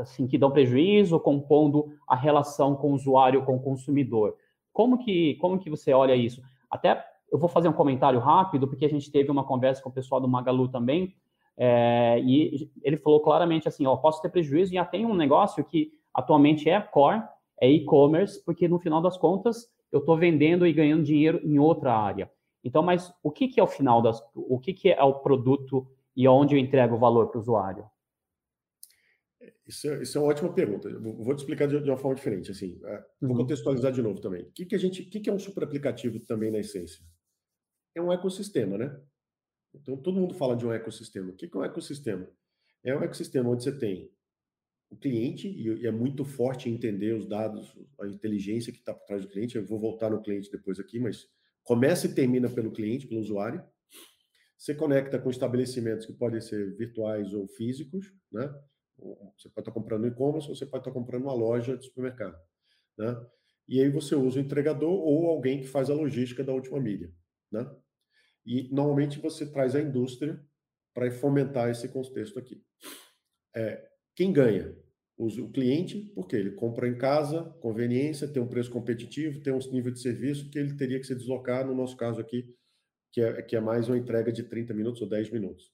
[0.00, 4.36] assim, que dão prejuízo, compondo a relação com o usuário, com o consumidor.
[4.72, 6.40] Como que, como que você olha isso?
[6.70, 9.92] Até eu vou fazer um comentário rápido, porque a gente teve uma conversa com o
[9.92, 11.14] pessoal do Magalu também,
[11.56, 15.64] é, e ele falou claramente assim, ó, posso ter prejuízo e já tem um negócio
[15.64, 17.22] que atualmente é core,
[17.60, 21.94] é e-commerce, porque no final das contas eu estou vendendo e ganhando dinheiro em outra
[21.94, 22.30] área.
[22.64, 25.86] Então, mas o que, que é o final das, o que, que é o produto
[26.16, 27.84] e onde eu entrego o valor para o usuário?
[29.72, 30.88] Isso é, isso é, uma ótima pergunta.
[30.88, 32.50] Eu vou te explicar de, de uma forma diferente.
[32.50, 33.38] Assim, é, vou uhum.
[33.38, 34.42] contextualizar de novo também.
[34.42, 37.02] O que, que a gente, o que, que é um super aplicativo também na essência?
[37.94, 39.00] É um ecossistema, né?
[39.74, 41.30] Então todo mundo fala de um ecossistema.
[41.30, 42.28] O que, que é um ecossistema?
[42.84, 44.12] É um ecossistema onde você tem
[44.90, 49.22] o cliente, e é muito forte entender os dados, a inteligência que está por trás
[49.22, 49.56] do cliente.
[49.56, 51.26] Eu vou voltar no cliente depois aqui, mas
[51.64, 53.64] começa e termina pelo cliente, pelo usuário.
[54.58, 58.52] Você conecta com estabelecimentos que podem ser virtuais ou físicos, né?
[58.98, 62.38] Você pode estar comprando e-commerce ou você pode estar comprando uma loja de supermercado,
[62.98, 63.26] né?
[63.68, 67.12] E aí você usa o entregador ou alguém que faz a logística da última milha,
[67.50, 67.68] né?
[68.44, 70.40] E normalmente você traz a indústria
[70.94, 72.62] para fomentar esse contexto aqui.
[73.54, 74.76] É, quem ganha?
[75.16, 79.92] O cliente, porque ele compra em casa, conveniência, tem um preço competitivo, tem um nível
[79.92, 82.52] de serviço que ele teria que se deslocar, no nosso caso aqui,
[83.12, 85.70] que é, que é mais uma entrega de 30 minutos ou 10 minutos.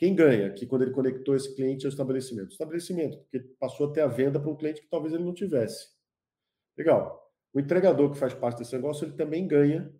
[0.00, 0.50] Quem ganha?
[0.50, 2.48] Que quando ele conectou esse cliente ao estabelecimento.
[2.48, 5.34] O estabelecimento, porque passou a ter a venda para um cliente que talvez ele não
[5.34, 5.90] tivesse.
[6.74, 7.30] Legal.
[7.52, 9.94] O entregador que faz parte desse negócio, ele também ganha,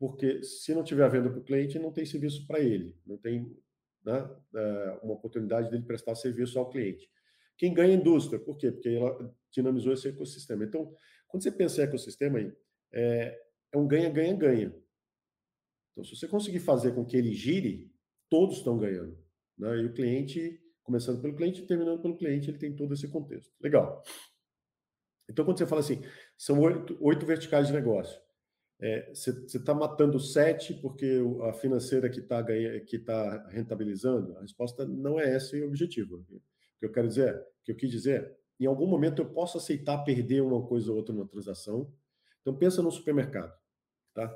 [0.00, 2.98] porque se não tiver a venda para o cliente, não tem serviço para ele.
[3.06, 3.56] Não tem
[4.04, 7.08] né, é, uma oportunidade dele prestar serviço ao cliente.
[7.56, 8.72] Quem ganha é a indústria, por quê?
[8.72, 10.64] Porque ela dinamizou esse ecossistema.
[10.64, 10.92] Então,
[11.28, 12.52] quando você pensa em ecossistema aí,
[12.92, 14.74] é, é um ganha-ganha-ganha.
[15.92, 17.94] Então, se você conseguir fazer com que ele gire,
[18.28, 19.24] todos estão ganhando.
[19.58, 19.78] Né?
[19.78, 23.52] E o cliente, começando pelo cliente e terminando pelo cliente, ele tem todo esse contexto.
[23.60, 24.02] Legal.
[25.28, 26.02] Então, quando você fala assim,
[26.36, 28.20] são oito, oito verticais de negócio.
[29.12, 32.44] Você é, está matando sete porque a financeira que está
[32.86, 34.36] que tá rentabilizando?
[34.36, 36.16] A resposta não é esse o objetivo.
[36.16, 36.40] O
[36.78, 40.04] que eu quero dizer, o que eu quis dizer, em algum momento eu posso aceitar
[40.04, 41.90] perder uma coisa ou outra na transação.
[42.42, 43.52] Então pensa no supermercado,
[44.12, 44.30] tá?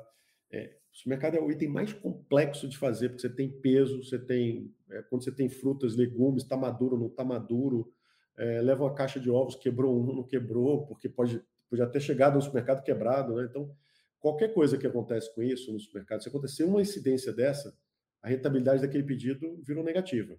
[0.51, 4.19] É, o supermercado é o item mais complexo de fazer porque você tem peso, você
[4.19, 7.93] tem é, quando você tem frutas, legumes, está maduro, não está maduro,
[8.37, 12.33] é, leva uma caixa de ovos, quebrou um, não quebrou, porque pode, pode até chegar
[12.33, 13.47] no supermercado quebrado, né?
[13.49, 13.73] Então
[14.19, 17.75] qualquer coisa que acontece com isso no supermercado, se acontecer uma incidência dessa,
[18.21, 20.37] a rentabilidade daquele pedido virou negativa.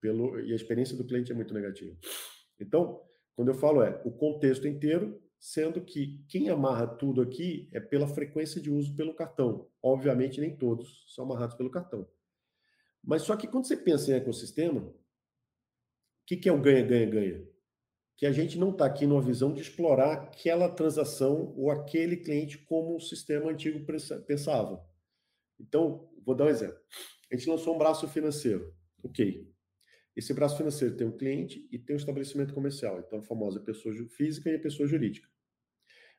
[0.00, 1.96] Pelo, e a experiência do cliente é muito negativa.
[2.60, 3.02] Então,
[3.34, 8.08] quando eu falo é o contexto inteiro, sendo que quem amarra tudo aqui é pela
[8.08, 9.68] frequência de uso pelo cartão.
[9.82, 12.08] Obviamente, nem todos são amarrados pelo cartão.
[13.02, 14.94] Mas só que quando você pensa em ecossistema, o
[16.24, 17.46] que, que é o ganha-ganha-ganha?
[18.16, 22.56] que a gente não está aqui numa visão de explorar aquela transação ou aquele cliente
[22.58, 23.84] como o sistema antigo
[24.26, 24.82] pensava.
[25.60, 26.78] Então, vou dar um exemplo.
[27.30, 28.72] A gente lançou um braço financeiro.
[29.02, 29.52] Ok.
[30.14, 33.00] Esse braço financeiro tem um cliente e tem um estabelecimento comercial.
[33.00, 35.33] Então, a famosa pessoa física e a pessoa jurídica.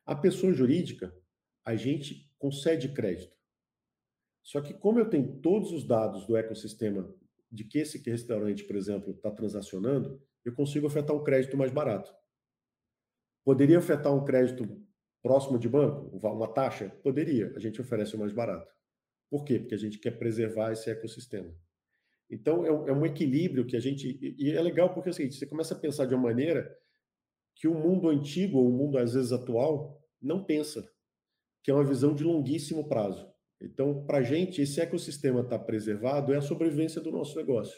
[0.05, 1.15] A pessoa jurídica,
[1.65, 3.35] a gente concede crédito.
[4.43, 7.11] Só que, como eu tenho todos os dados do ecossistema
[7.51, 12.13] de que esse restaurante, por exemplo, está transacionando, eu consigo ofertar um crédito mais barato.
[13.43, 14.67] Poderia ofertar um crédito
[15.23, 16.89] próximo de banco, uma taxa?
[17.01, 18.71] Poderia, a gente oferece o mais barato.
[19.29, 19.57] Por quê?
[19.57, 21.51] Porque a gente quer preservar esse ecossistema.
[22.29, 24.19] Então, é um, é equilíbrio que a gente.
[24.21, 26.75] E é legal porque é o seguinte: você começa a pensar de uma maneira
[27.55, 30.87] que o mundo antigo, ou o mundo às vezes atual, não pensa,
[31.63, 33.27] que é uma visão de longuíssimo prazo.
[33.61, 37.77] Então, para a gente, esse ecossistema estar tá preservado é a sobrevivência do nosso negócio.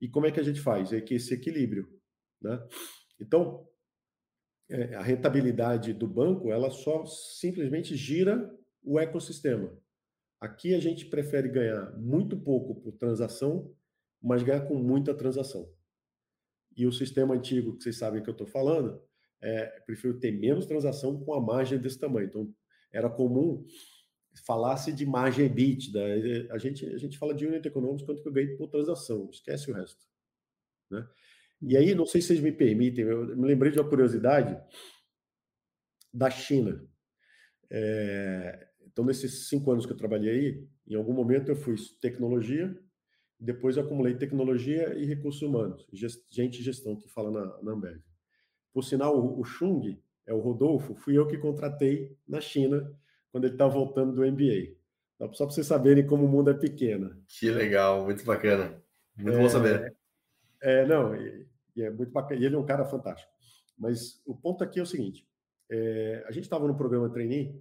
[0.00, 0.92] E como é que a gente faz?
[0.92, 1.88] É que esse equilíbrio.
[2.40, 2.58] Né?
[3.20, 3.68] Então,
[4.70, 8.50] é, a rentabilidade do banco, ela só simplesmente gira
[8.82, 9.76] o ecossistema.
[10.40, 13.74] Aqui a gente prefere ganhar muito pouco por transação,
[14.22, 15.70] mas ganhar com muita transação.
[16.76, 19.00] E o sistema antigo, que vocês sabem que eu estou falando,
[19.40, 22.26] é, prefiro ter menos transação com a margem desse tamanho.
[22.26, 22.54] Então,
[22.92, 23.64] era comum
[24.46, 28.32] falasse de margem EBITDA, a gente, a gente fala de unit economics, quanto que eu
[28.32, 30.04] ganho por transação, esquece o resto.
[30.90, 31.06] Né?
[31.62, 34.60] E aí, não sei se vocês me permitem, eu me lembrei de uma curiosidade
[36.12, 36.84] da China.
[37.70, 42.76] É, então, nesses cinco anos que eu trabalhei aí, em algum momento eu fui tecnologia,
[43.44, 45.86] depois eu acumulei tecnologia e recursos humanos,
[46.30, 48.00] gente e gestão que fala na, na Ambev.
[48.72, 52.90] Por sinal, o, o Chung, é o Rodolfo, fui eu que contratei na China
[53.30, 54.74] quando ele estava tá voltando do MBA.
[55.32, 57.16] Só para vocês saberem como o mundo é pequeno.
[57.28, 58.82] Que legal, muito bacana.
[59.16, 59.96] Muito é, bom saber.
[60.60, 62.40] É, não, e, e, é muito bacana.
[62.40, 63.30] E ele é um cara fantástico.
[63.78, 65.26] Mas o ponto aqui é o seguinte:
[65.70, 67.60] é, a gente estava no programa Trainee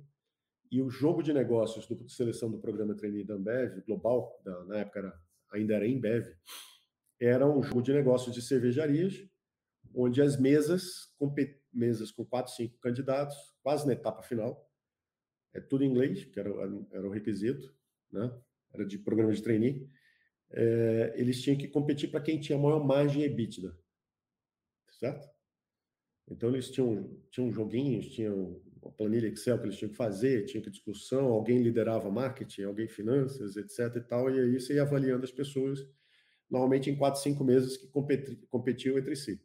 [0.71, 4.63] e o jogo de negócios do, de seleção do programa Trainee da Ambev, global, da,
[4.65, 5.19] na época era,
[5.53, 6.35] ainda era Embev,
[7.19, 9.25] era um jogo de negócios de cervejarias,
[9.93, 11.13] onde as mesas,
[11.71, 14.69] mesas com quatro, cinco candidatos, quase na etapa final,
[15.53, 16.49] é tudo em inglês, que era,
[16.91, 17.73] era o requisito,
[18.11, 18.31] né?
[18.73, 19.87] era de programa de trainee,
[20.49, 23.77] é, eles tinham que competir para quem tinha a maior margem EBITDA,
[24.91, 25.29] certo?
[26.29, 30.61] Então eles tinham, tinham joguinhos, tinham uma planilha Excel que eles tinham que fazer, tinha
[30.61, 35.23] que discussão, alguém liderava marketing, alguém finanças, etc e tal, e aí você ia avaliando
[35.23, 35.79] as pessoas,
[36.49, 37.87] normalmente em quatro, cinco meses que
[38.47, 39.41] competiam entre si.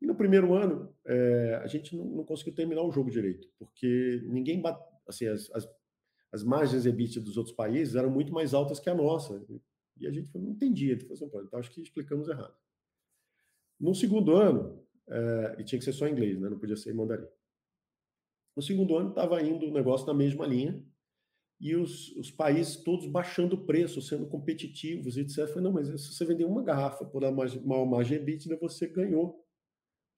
[0.00, 4.22] E no primeiro ano, é, a gente não, não, conseguiu terminar o jogo direito, porque
[4.24, 5.68] ninguém bate, assim, as, as,
[6.32, 9.44] as margens EBITDA dos outros países eram muito mais altas que a nossa.
[9.98, 10.96] E a gente não entendia.
[11.10, 12.54] Assim, então acho que explicamos errado.
[13.78, 16.48] No segundo ano, é, e tinha que ser só inglês, né?
[16.48, 17.26] não podia ser em mandarim.
[18.56, 20.82] No segundo ano, estava indo o negócio na mesma linha,
[21.60, 25.38] e os, os países todos baixando o preço, sendo competitivos, etc.
[25.38, 28.86] Eu falei, não, mas se você vender uma garrafa por uma maior margem EBITDA, você
[28.86, 29.44] ganhou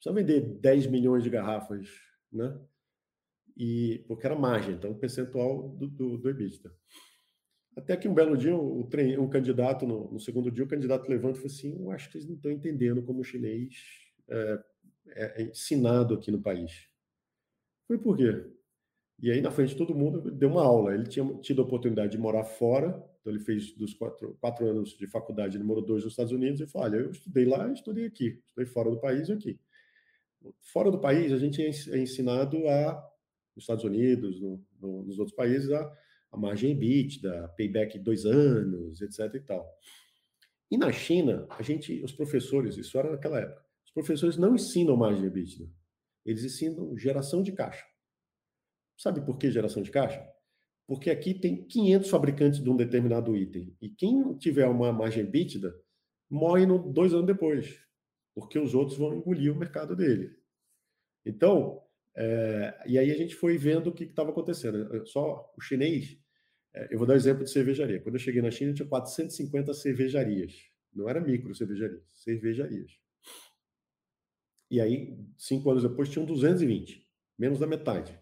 [0.02, 1.88] precisa vender 10 milhões de garrafas,
[2.32, 2.60] né?
[3.56, 6.74] E, porque era margem, então percentual do, do, do EBITDA.
[7.76, 8.88] Até que um belo dia, um,
[9.20, 12.18] um candidato, no, no, segundo dia, o candidato levanta e fala assim: Eu acho que
[12.18, 13.74] eles não estão entendendo como o chinês
[14.28, 14.64] é,
[15.08, 16.88] é, é ensinado aqui no país.
[17.92, 18.42] Foi por quê?
[19.20, 20.94] E aí, na frente de todo mundo, deu uma aula.
[20.94, 22.88] Ele tinha tido a oportunidade de morar fora,
[23.20, 26.62] então ele fez dos quatro, quatro anos de faculdade, ele morou dois nos Estados Unidos,
[26.62, 29.60] e falou: Olha, eu estudei lá, estudei aqui, estudei fora do país e aqui.
[30.72, 32.94] Fora do país, a gente é, é ensinado a,
[33.54, 35.92] nos Estados Unidos, no, no, nos outros países, a,
[36.32, 39.34] a margem EBITDA, payback dois anos, etc.
[39.34, 39.70] e tal.
[40.70, 44.96] E na China, a gente, os professores, isso era naquela época, os professores não ensinam
[44.96, 45.68] margem EBITDA,
[46.24, 47.84] eles ensinam geração de caixa.
[48.96, 50.26] Sabe por que geração de caixa?
[50.86, 53.76] Porque aqui tem 500 fabricantes de um determinado item.
[53.80, 55.74] E quem tiver uma margem EBITDA
[56.30, 57.82] morre no, dois anos depois
[58.34, 60.34] porque os outros vão engolir o mercado dele.
[61.24, 61.82] Então,
[62.16, 65.06] é, e aí a gente foi vendo o que estava acontecendo.
[65.06, 66.18] Só o chinês,
[66.74, 68.00] é, eu vou dar um exemplo de cervejaria.
[68.00, 70.54] Quando eu cheguei na China, tinha 450 cervejarias.
[70.92, 72.92] Não era micro cervejarias, cervejarias.
[74.72, 77.06] E aí, cinco anos depois, tinham 220,
[77.38, 78.18] menos da metade.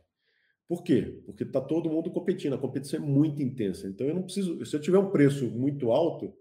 [0.69, 1.23] Por quê?
[1.25, 3.89] Porque está todo mundo competindo, a competição é muito intensa.
[3.89, 4.65] Então, eu não preciso.
[4.67, 6.37] Se eu tiver um preço muito alto,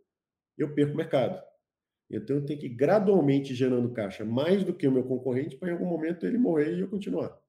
[0.58, 1.42] eu perco o mercado.
[2.10, 5.70] Então eu tenho que ir gradualmente gerando caixa mais do que o meu concorrente para
[5.70, 7.40] em algum momento ele morrer e eu continuar.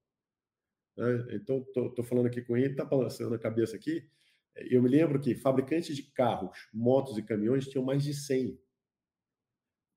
[0.96, 1.26] Né?
[1.32, 4.06] Então estou falando aqui com ele, está balançando a cabeça aqui.
[4.54, 8.60] Eu me lembro que fabricantes de carros, motos e caminhões tinham mais de 100.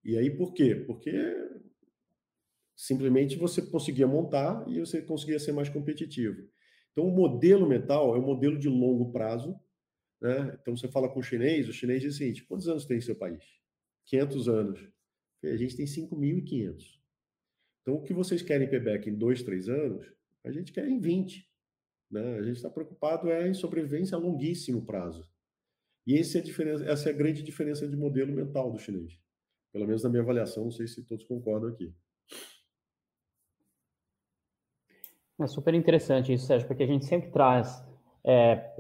[0.06, 0.76] E aí por quê?
[0.76, 1.12] Porque
[2.76, 6.48] simplesmente você conseguia montar e você conseguia ser mais competitivo.
[6.92, 9.60] Então o modelo metal é um modelo de longo prazo.
[10.22, 10.58] Né?
[10.62, 13.16] Então você fala com o chinês, o chinês diz o seguinte: quantos anos tem seu
[13.16, 13.44] país?
[14.06, 14.90] 500 anos.
[15.44, 17.04] A gente tem 5.500.
[17.82, 20.10] Então, o que vocês querem payback em dois, três anos,
[20.44, 21.50] a gente quer em 20.
[22.10, 22.38] Né?
[22.38, 25.30] A gente está preocupado é em sobrevivência a longuíssimo prazo.
[26.08, 29.20] E esse é a diferença, essa é a grande diferença de modelo mental do chinês.
[29.72, 31.94] Pelo menos na minha avaliação, não sei se todos concordam aqui.
[35.40, 37.84] É super interessante isso, Sérgio, porque a gente sempre traz
[38.24, 38.72] é,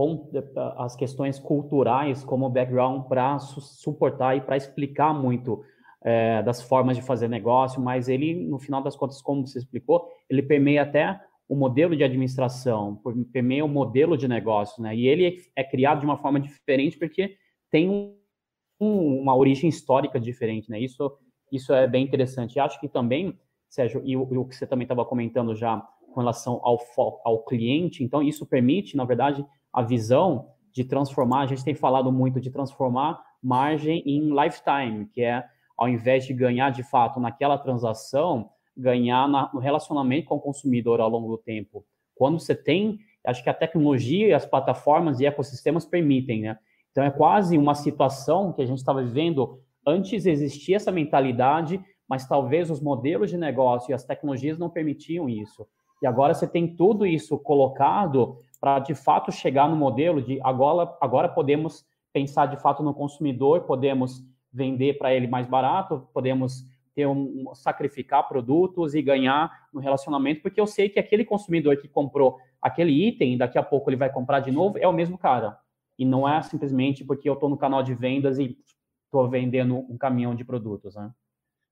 [0.77, 5.63] as questões culturais como background para su suportar e para explicar muito
[6.03, 10.07] é, das formas de fazer negócio, mas ele, no final das contas, como você explicou,
[10.29, 14.95] ele permeia até o modelo de administração, permeia o modelo de negócio, né?
[14.95, 17.37] E ele é criado de uma forma diferente porque
[17.69, 20.79] tem um, uma origem histórica diferente, né?
[20.79, 21.11] Isso,
[21.51, 22.55] isso é bem interessante.
[22.55, 23.37] E acho que também,
[23.69, 26.79] Sérgio, e o, e o que você também estava comentando já com relação ao,
[27.25, 28.03] ao cliente.
[28.03, 31.41] Então, isso permite, na verdade, a visão de transformar.
[31.41, 35.43] A gente tem falado muito de transformar margem em lifetime, que é,
[35.77, 41.01] ao invés de ganhar de fato naquela transação, ganhar na, no relacionamento com o consumidor
[41.01, 41.85] ao longo do tempo.
[42.15, 46.57] Quando você tem, acho que a tecnologia as plataformas e ecossistemas permitem, né?
[46.91, 49.59] Então, é quase uma situação que a gente estava vivendo.
[49.85, 55.27] Antes existia essa mentalidade, mas talvez os modelos de negócio e as tecnologias não permitiam
[55.27, 55.67] isso.
[56.03, 60.93] E agora você tem tudo isso colocado para de fato chegar no modelo de agora,
[60.99, 67.07] agora podemos pensar de fato no consumidor, podemos vender para ele mais barato, podemos ter
[67.07, 72.37] um, sacrificar produtos e ganhar no relacionamento, porque eu sei que aquele consumidor que comprou
[72.61, 75.57] aquele item, daqui a pouco ele vai comprar de novo, é o mesmo cara.
[75.97, 78.57] E não é simplesmente porque eu estou no canal de vendas e
[79.05, 81.11] estou vendendo um caminhão de produtos, né?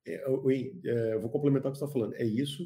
[0.07, 2.13] É, é, eu vou complementar o que você está falando.
[2.15, 2.63] É isso,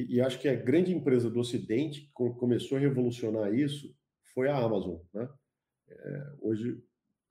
[0.00, 3.94] e, e, acho que a grande empresa do Ocidente que começou a revolucionar isso
[4.34, 4.96] foi a Amazon.
[5.12, 5.28] Né?
[5.88, 6.82] É, hoje,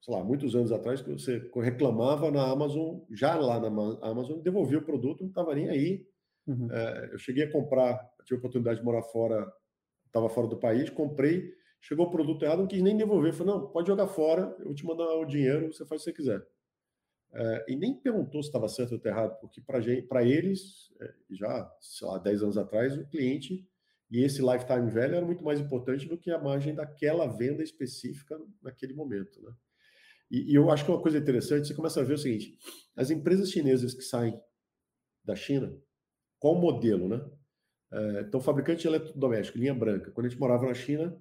[0.01, 3.67] sei lá, muitos anos atrás, que você reclamava na Amazon, já lá na
[4.07, 6.07] Amazon, devolvia o produto, não estava nem aí.
[6.47, 6.71] Uhum.
[6.71, 9.51] É, eu cheguei a comprar, tive a oportunidade de morar fora,
[10.05, 11.51] estava fora do país, comprei,
[11.81, 13.33] chegou o produto errado, não quis nem devolver.
[13.33, 16.11] Falei, não, pode jogar fora, eu vou te mandar o dinheiro, você faz o que
[16.11, 16.47] você quiser.
[17.35, 22.07] É, e nem perguntou se estava certo ou errado, porque para eles, é, já, sei
[22.07, 23.67] lá, 10 anos atrás, o cliente
[24.11, 28.39] e esse lifetime value era muito mais importante do que a margem daquela venda específica
[28.61, 29.41] naquele momento.
[29.41, 29.51] Né?
[30.29, 32.55] E, e eu acho que uma coisa interessante, você começa a ver o seguinte:
[32.95, 34.39] as empresas chinesas que saem
[35.23, 35.75] da China,
[36.37, 37.25] qual o modelo, né?
[37.91, 40.11] É, então, fabricante de eletrodoméstico, linha branca.
[40.11, 41.15] Quando a gente morava na China,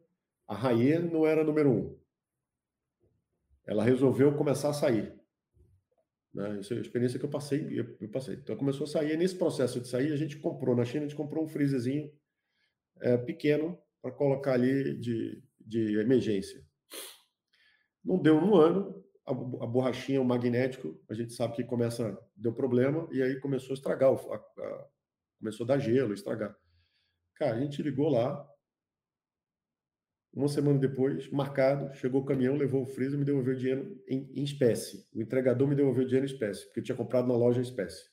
[0.46, 1.98] a Raie não era número um.
[3.64, 5.21] Ela resolveu começar a sair.
[6.34, 6.60] Né?
[6.60, 8.34] Isso é a experiência que eu passei, eu, passei.
[8.36, 9.12] Então começou a sair.
[9.12, 12.10] E nesse processo de sair, a gente comprou na China, a gente comprou um freezerzinho
[13.00, 16.64] é, pequeno para colocar ali de, de emergência.
[18.04, 22.52] Não deu um ano, a, a, borrachinha, o magnético, a gente sabe que começa, deu
[22.52, 24.88] problema, e aí começou a estragar, a, a,
[25.38, 26.56] começou a dar gelo, estragar.
[27.36, 28.48] Cara, a gente ligou lá,
[30.34, 34.30] uma semana depois, marcado, chegou o caminhão, levou o freezer me devolveu o dinheiro em,
[34.34, 35.06] em, espécie.
[35.14, 37.62] O entregador me devolveu o dinheiro em espécie, porque eu tinha comprado na loja em
[37.62, 38.10] espécie.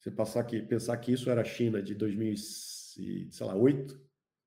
[0.00, 4.02] Você passar aqui, pensar que isso era a China de 2008,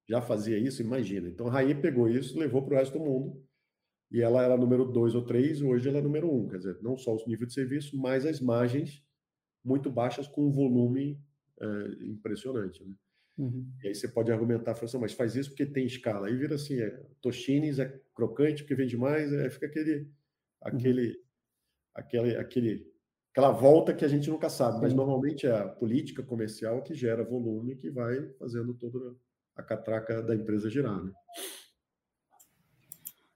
[0.07, 1.29] já fazia isso, imagina.
[1.29, 3.41] Então a Raí pegou isso, levou para o resto do mundo,
[4.11, 6.35] e ela era número 2 ou 3, hoje ela é número 1.
[6.35, 6.49] Um.
[6.49, 9.01] Quer dizer, não só o nível de serviço, mas as margens
[9.63, 11.17] muito baixas com um volume
[11.59, 11.67] é,
[12.03, 12.83] impressionante.
[12.83, 12.93] Né?
[13.37, 13.69] Uhum.
[13.83, 16.27] E aí você pode argumentar, assim, mas faz isso porque tem escala.
[16.27, 16.89] Aí vira assim, é,
[17.21, 20.07] Toshines é crocante porque vende mais, é, fica aquele, uhum.
[20.61, 21.15] aquele, uhum.
[21.93, 22.93] aquele, aquele,
[23.31, 24.81] aquela volta que a gente nunca sabe.
[24.81, 29.15] Mas normalmente é a política comercial que gera volume que vai fazendo toda
[29.55, 31.11] a catraca da empresa girar, né?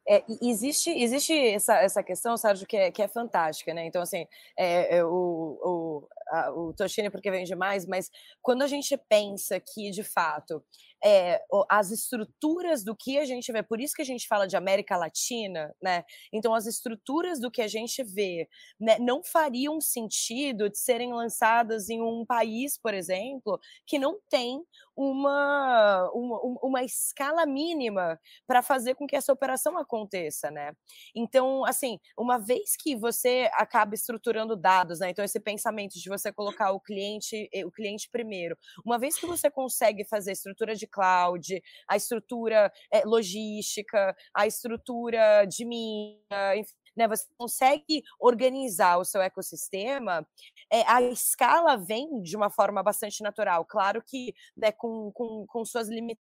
[0.09, 3.85] É, existe existe essa, essa questão, Sérgio, que é, que é fantástica, né?
[3.85, 4.25] Então, assim,
[4.57, 8.09] é, é, o, o, a, o Toshine porque vende mais, mas
[8.41, 10.63] quando a gente pensa que, de fato,
[11.03, 14.57] é, as estruturas do que a gente vê, por isso que a gente fala de
[14.57, 16.03] América Latina, né?
[16.33, 18.47] Então, as estruturas do que a gente vê
[18.79, 24.61] né, não fariam sentido de serem lançadas em um país, por exemplo, que não tem
[24.95, 30.73] uma, uma, uma escala mínima para fazer com que essa operação aconteça, né?
[31.15, 35.09] Então, assim, uma vez que você acaba estruturando dados, né?
[35.09, 39.49] Então, esse pensamento de você colocar o cliente, o cliente primeiro, uma vez que você
[39.49, 47.07] consegue fazer estrutura de cloud, a estrutura é, logística, a estrutura de minha, enfim, né,
[47.07, 50.27] você consegue organizar o seu ecossistema,
[50.71, 53.65] é, a escala vem de uma forma bastante natural.
[53.65, 56.19] Claro que né, com, com, com suas limitações,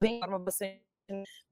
[0.00, 0.82] vem de forma bastante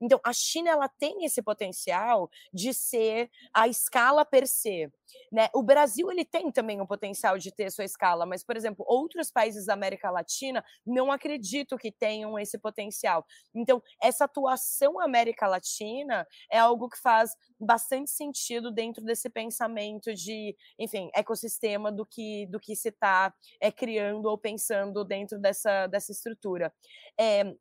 [0.00, 4.90] então, a China ela tem esse potencial de ser a escala per se.
[5.30, 5.48] Né?
[5.54, 9.30] O Brasil ele tem também o potencial de ter sua escala, mas, por exemplo, outros
[9.30, 13.26] países da América Latina não acredito que tenham esse potencial.
[13.54, 20.56] Então, essa atuação América Latina é algo que faz bastante sentido dentro desse pensamento de,
[20.78, 26.12] enfim, ecossistema do que do que se está é, criando ou pensando dentro dessa, dessa
[26.12, 26.72] estrutura.
[27.18, 27.54] É,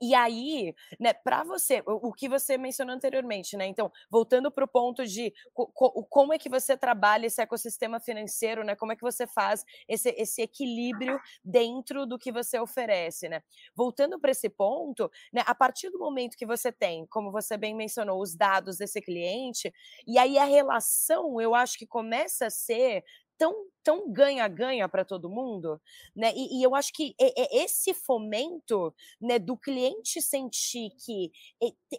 [0.00, 3.66] e aí, né, para você, o, que você mencionou anteriormente, né?
[3.66, 8.00] Então, voltando para o ponto de co, co, como é que você trabalha esse ecossistema
[8.00, 8.74] financeiro, né?
[8.76, 13.42] Como é que você faz esse, esse equilíbrio dentro do que você oferece, né?
[13.74, 17.74] Voltando para esse ponto, né, a partir do momento que você tem, como você bem
[17.74, 19.72] mencionou, os dados desse cliente,
[20.06, 23.04] e aí a relação, eu acho que começa a ser
[23.40, 25.80] tão tão ganha-ganha para todo mundo,
[26.14, 26.32] né?
[26.34, 27.14] E, e, eu acho que
[27.50, 31.32] esse fomento, né, do cliente sentir que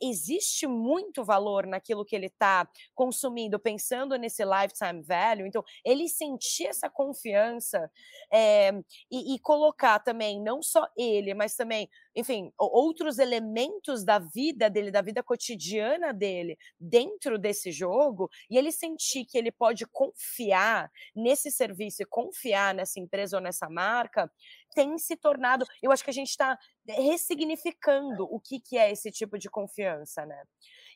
[0.02, 6.68] existe muito valor naquilo que ele está consumindo, pensando nesse lifetime value, então ele sentir
[6.68, 7.92] essa confiança
[8.32, 8.72] é,
[9.10, 14.92] e, e colocar também não só ele, mas também, enfim, outros elementos da vida dele,
[14.92, 21.50] da vida cotidiana dele, dentro desse jogo, e ele sentir que ele pode confiar nesse
[21.50, 24.32] serviço serviço e confiar nessa empresa ou nessa marca
[24.74, 25.66] tem se tornado.
[25.82, 26.58] Eu acho que a gente está
[26.88, 30.44] ressignificando o que, que é esse tipo de confiança, né?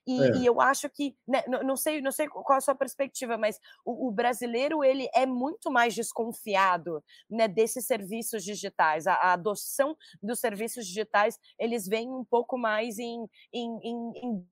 [0.08, 0.38] E, é.
[0.38, 4.08] e eu acho que, né, não, sei, não sei qual a sua perspectiva, mas o,
[4.08, 9.08] o, brasileiro ele é muito mais desconfiado né, desses serviços digitais.
[9.08, 14.48] A, a, adoção dos serviços digitais eles vêm um pouco mais em, em, em, em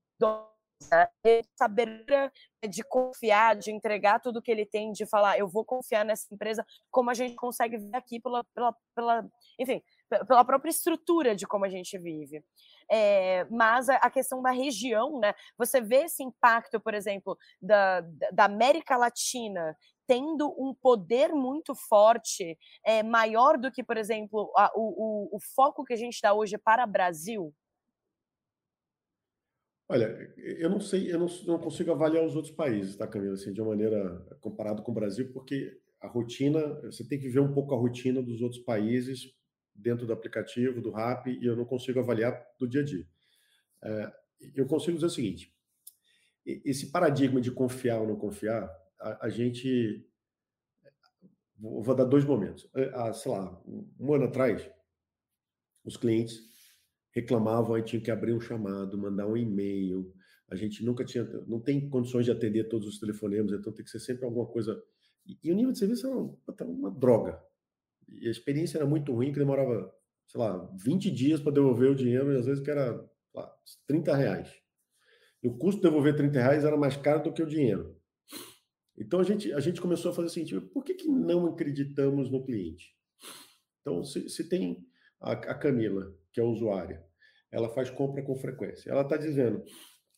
[1.55, 2.31] saber
[2.69, 6.65] de confiar, de entregar tudo que ele tem, de falar, eu vou confiar nessa empresa,
[6.91, 9.81] como a gente consegue ver aqui pela, pela, pela enfim,
[10.27, 12.43] pela própria estrutura de como a gente vive.
[12.89, 15.33] É, mas a, questão da região, né?
[15.57, 18.01] Você vê esse impacto, por exemplo, da,
[18.31, 24.69] da América Latina tendo um poder muito forte, é, maior do que, por exemplo, a,
[24.75, 27.53] o, o, o foco que a gente dá hoje para o Brasil?
[29.89, 33.51] Olha, eu não sei, eu não, não, consigo avaliar os outros países, tá, Camila, assim,
[33.51, 37.53] de uma maneira comparado com o Brasil, porque a rotina, você tem que ver um
[37.53, 39.33] pouco a rotina dos outros países
[39.75, 43.07] dentro do aplicativo, do RAP, e eu não consigo avaliar do dia a dia.
[43.83, 44.13] É,
[44.55, 45.53] eu consigo dizer o seguinte:
[46.45, 48.69] esse paradigma de confiar ou não confiar,
[48.99, 50.05] a, a gente.
[51.57, 52.69] Vou dar dois momentos.
[52.93, 53.61] Há, sei lá,
[53.97, 54.69] um ano atrás,
[55.85, 56.52] os clientes
[57.13, 60.11] reclamavam, aí tinha que abrir um chamado, mandar um e-mail.
[60.49, 63.91] A gente nunca tinha, não tem condições de atender todos os telefonemas, então tem que
[63.91, 64.81] ser sempre alguma coisa.
[65.25, 67.41] E, o nível de serviço era uma, uma droga.
[68.09, 69.93] E a experiência era muito ruim, que demorava,
[70.27, 72.99] sei lá, 20 dias para devolver o dinheiro, e às vezes que era
[73.33, 73.55] lá,
[73.87, 74.51] 30 reais.
[75.41, 77.95] E o custo de devolver 30 reais era mais caro do que o dinheiro.
[78.97, 82.29] Então a gente, a gente começou a fazer o seguinte: por que, que não acreditamos
[82.29, 82.95] no cliente?
[83.81, 84.85] Então, se, se tem
[85.19, 87.05] a, a Camila, que é usuária,
[87.51, 88.89] ela faz compra com frequência.
[88.89, 89.63] Ela está dizendo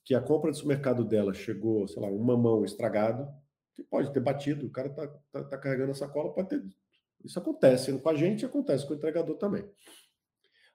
[0.04, 3.28] que a compra do supermercado dela chegou, sei lá, um mamão estragado,
[3.76, 6.64] que pode ter batido, o cara está tá, tá carregando a sacola, pode ter
[7.26, 9.68] isso acontece com a gente, acontece com o entregador também.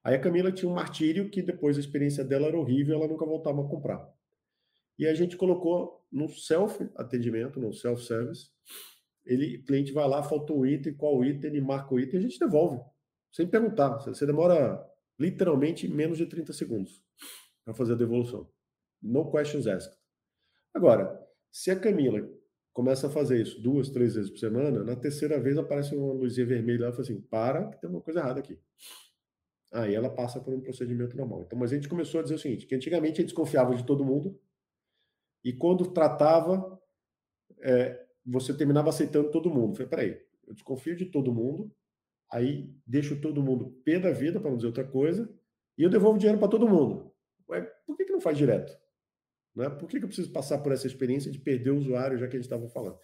[0.03, 3.25] Aí a Camila tinha um martírio que depois a experiência dela era horrível, ela nunca
[3.25, 4.13] voltava a comprar.
[4.99, 8.49] E a gente colocou no self atendimento, no self service.
[9.25, 12.23] Ele, o cliente vai lá, faltou o item, qual item, ele marca o item, a
[12.23, 12.81] gente devolve,
[13.31, 13.99] sem perguntar.
[13.99, 14.85] Você demora
[15.21, 17.05] literalmente menos de 30 segundos
[17.65, 18.51] para fazer a devolução.
[19.03, 19.95] No questions asked.
[20.75, 22.27] Agora, se a Camila
[22.73, 26.47] começa a fazer isso duas, três vezes por semana, na terceira vez aparece uma luzinha
[26.47, 28.59] vermelha e fala assim: para, que tem uma coisa errada aqui.
[29.73, 31.43] Aí ela passa por um procedimento normal.
[31.43, 33.85] Então, mas a gente começou a dizer o seguinte: que antigamente a gente desconfiava de
[33.85, 34.39] todo mundo,
[35.45, 36.81] e quando tratava,
[37.61, 39.75] é, você terminava aceitando todo mundo.
[39.75, 41.75] falei, peraí, eu desconfio de todo mundo,
[42.31, 45.29] aí deixo todo mundo pé da vida, para não dizer outra coisa,
[45.77, 47.13] e eu devolvo dinheiro para todo mundo.
[47.49, 48.73] Ué, por que, que não faz direto?
[49.55, 49.69] Né?
[49.69, 52.37] Por que, que eu preciso passar por essa experiência de perder o usuário, já que
[52.37, 52.99] a gente estava falando?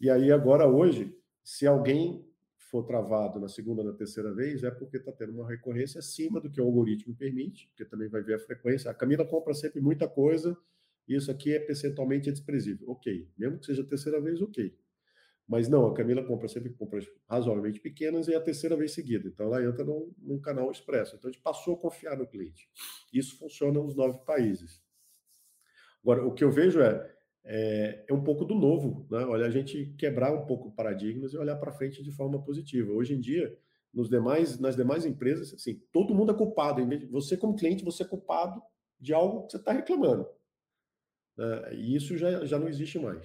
[0.00, 2.26] E aí, agora, hoje, se alguém
[2.70, 6.40] for travado na segunda ou na terceira vez, é porque está tendo uma recorrência acima
[6.40, 8.90] do que o algoritmo permite, porque também vai ver a frequência.
[8.90, 10.56] A Camila compra sempre muita coisa,
[11.08, 12.90] e isso aqui é percentualmente desprezível.
[12.90, 13.30] Ok.
[13.38, 14.76] Mesmo que seja a terceira vez, ok.
[15.48, 19.28] Mas não, a Camila compra sempre compras razoavelmente pequenas e é a terceira vez seguida.
[19.28, 21.14] Então ela entra num, num canal expresso.
[21.14, 22.68] Então a gente passou a confiar no cliente.
[23.12, 24.82] Isso funciona nos nove países.
[26.02, 29.24] Agora, o que eu vejo é, é, é um pouco do novo, né?
[29.24, 32.92] Olha, a gente quebrar um pouco paradigmas e olhar para frente de forma positiva.
[32.92, 33.56] Hoje em dia,
[33.94, 36.86] nos demais, nas demais empresas, assim, todo mundo é culpado.
[37.10, 38.60] Você, como cliente, você é culpado
[39.00, 40.28] de algo que você está reclamando.
[41.36, 41.74] Né?
[41.74, 43.24] E isso já, já não existe mais.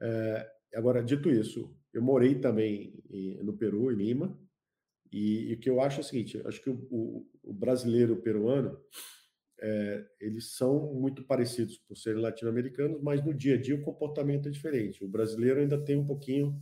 [0.00, 2.94] É, agora, dito isso, eu morei também
[3.42, 4.38] no Peru, em Lima,
[5.12, 8.16] e, e, o que eu acho é o seguinte: acho que o, o, o brasileiro
[8.16, 8.78] peruano
[9.58, 14.48] é, eles são muito parecidos por serem latino-americanos, mas no dia a dia o comportamento
[14.48, 15.02] é diferente.
[15.02, 16.60] O brasileiro ainda tem um pouquinho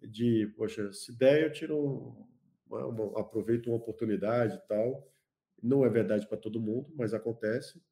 [0.00, 2.26] de, poxa, se der, eu tiro um,
[2.66, 5.10] uma, uma, aproveito uma oportunidade e tal.
[5.60, 7.82] Não é verdade para todo mundo, mas acontece.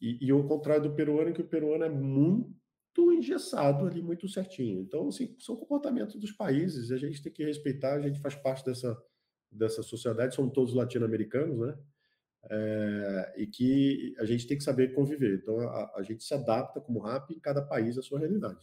[0.00, 2.54] E, e o contrário do peruano, que o peruano é muito
[3.00, 4.80] engessado ali, muito certinho.
[4.80, 8.64] Então, assim, são comportamentos dos países, a gente tem que respeitar, a gente faz parte
[8.64, 9.00] dessa,
[9.50, 11.78] dessa sociedade, somos todos latino-americanos, né?
[12.50, 15.36] é, e que a gente tem que saber conviver.
[15.42, 18.60] Então, a, a gente se adapta como RAP em cada país à sua realidade.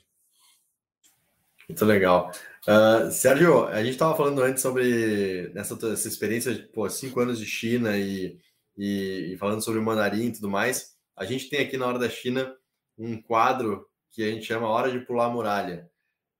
[1.67, 2.31] Muito legal.
[2.67, 7.37] Uh, Sérgio, a gente estava falando antes sobre essa, essa experiência de pô, cinco anos
[7.37, 8.39] de China e,
[8.75, 10.97] e, e, falando sobre o mandarim e tudo mais.
[11.15, 12.55] A gente tem aqui na Hora da China
[12.97, 15.89] um quadro que a gente chama Hora de Pular a Muralha,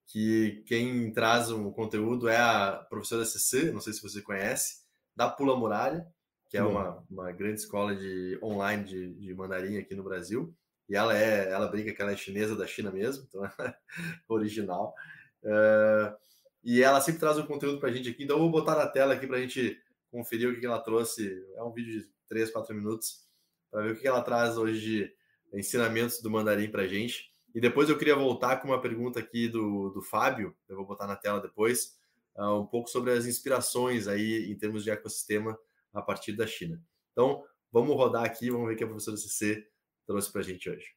[0.08, 4.84] que quem traz o conteúdo é a professora CC, não sei se você conhece,
[5.16, 6.08] da Pula Muralha
[6.50, 10.54] que é uma, uma grande escola de online de, de mandarim aqui no Brasil.
[10.90, 13.52] E ela é, ela brinca que ela é chinesa da China mesmo, então é
[14.28, 14.96] original.
[15.44, 16.18] Uh,
[16.64, 18.24] e ela sempre traz um conteúdo para a gente aqui.
[18.24, 19.80] Então, eu vou botar na tela aqui para a gente
[20.12, 21.32] conferir o que ela trouxe.
[21.56, 23.28] É um vídeo de 3, 4 minutos
[23.70, 25.14] para ver o que ela traz hoje de
[25.54, 27.29] ensinamentos do mandarim para a gente.
[27.55, 31.07] E depois eu queria voltar com uma pergunta aqui do, do Fábio, eu vou botar
[31.07, 31.97] na tela depois,
[32.37, 35.57] uh, um pouco sobre as inspirações aí em termos de ecossistema
[35.93, 36.83] a partir da China.
[37.13, 39.69] Então, vamos rodar aqui, vamos ver o que a professora CC
[40.05, 40.97] trouxe para a gente hoje.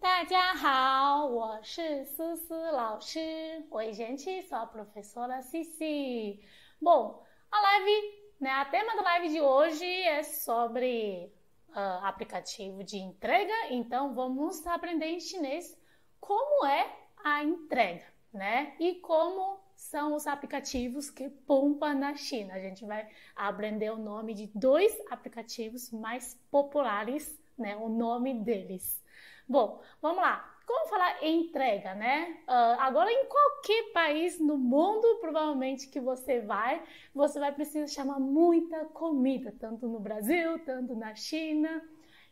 [0.00, 3.20] 大家好，我是思思老师。
[3.70, 6.40] Oi, gente, sou a professora Cici.
[6.80, 7.92] Bom, a live,
[8.40, 11.30] né, a tema da live de hoje é sobre
[11.75, 15.77] uh, aplicativo de entrega, então vamos aprender em chinês
[16.19, 16.91] como é
[17.23, 18.75] a entrega, né?
[18.79, 22.53] E como são os aplicativos que pompa na China.
[22.53, 27.75] A gente vai aprender o nome de dois aplicativos mais populares, né?
[27.75, 29.03] O nome deles.
[29.47, 30.54] Bom, vamos lá.
[30.65, 32.39] Como falar entrega, né?
[32.47, 36.81] Uh, agora, em qualquer país no mundo, provavelmente que você vai,
[37.13, 41.83] você vai precisar chamar muita comida, tanto no Brasil, tanto na China.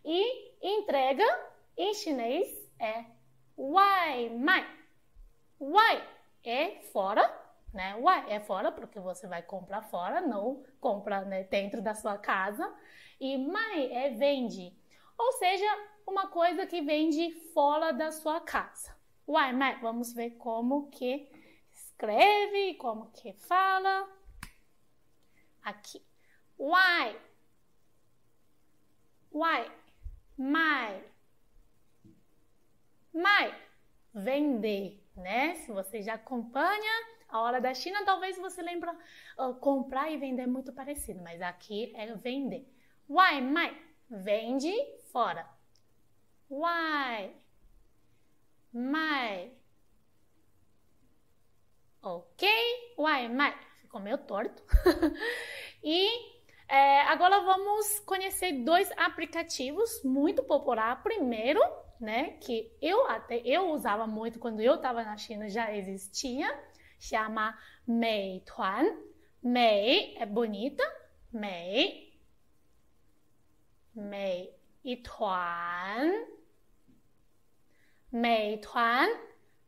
[0.04, 1.24] E entrega,
[1.78, 2.48] em chinês,
[2.80, 3.06] é
[3.56, 4.68] Wai Mai.
[5.60, 6.04] Wai
[6.44, 7.32] é fora,
[7.72, 7.96] né?
[8.02, 12.68] Wai é fora, porque você vai comprar fora, não compra né, dentro da sua casa.
[13.20, 14.76] E Mai é vende.
[15.18, 15.66] Ou seja,
[16.06, 18.96] uma coisa que vem de fora da sua casa.
[19.28, 21.30] Uai, mas vamos ver como que
[21.72, 24.10] escreve, como que fala.
[25.64, 26.06] Aqui.
[26.60, 27.20] Uai.
[29.32, 29.72] Uai.
[30.38, 31.04] Mai.
[33.14, 33.64] Mai.
[34.14, 35.56] Vender, né?
[35.56, 36.92] Se você já acompanha
[37.30, 38.96] a hora da China, talvez você lembra
[39.40, 42.68] uh, comprar e vender é muito parecido, mas aqui é vender.
[43.10, 43.76] Uai, mai.
[44.10, 44.72] Vende
[45.12, 45.53] fora.
[46.50, 47.32] Why?
[48.74, 49.52] My.
[52.02, 52.48] Ok?
[52.98, 53.54] Why, my.
[53.82, 54.64] Ficou meio torto.
[55.84, 56.10] e
[56.68, 61.04] é, agora vamos conhecer dois aplicativos muito populares.
[61.04, 61.60] Primeiro,
[62.00, 66.48] né, que eu até eu usava muito quando eu estava na China, já existia,
[67.00, 68.98] chama Meituan.
[69.42, 70.84] Mei é bonita,
[71.32, 72.14] Mei.
[73.96, 76.26] Mei e Tuan.
[78.12, 79.08] Meituan.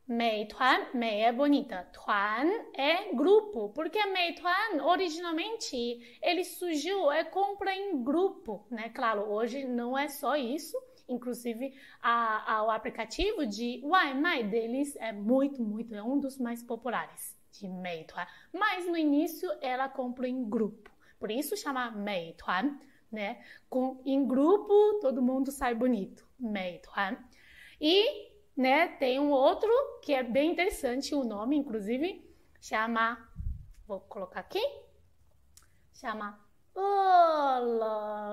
[0.08, 1.88] Meituan, mei é bonita.
[1.92, 8.90] Tuan é grupo, porque Meituan originalmente ele surgiu é compra em grupo, né?
[8.90, 10.78] Claro, hoje não é só isso.
[11.08, 16.62] Inclusive, a, a, o aplicativo de Waimai deles é muito, muito, é um dos mais
[16.62, 18.28] populares de Meituan.
[18.54, 22.78] Mas no início ela compra em grupo, por isso chama Meituan,
[23.16, 23.44] né?
[23.68, 27.18] Com, em grupo todo mundo sai bonito, Meituan.
[27.82, 28.88] E né?
[28.88, 29.70] Tem um outro
[30.02, 32.26] que é bem interessante, o nome, inclusive,
[32.62, 33.30] chama.
[33.86, 34.62] Vou colocar aqui.
[35.94, 36.40] Chama
[36.74, 38.24] Olama.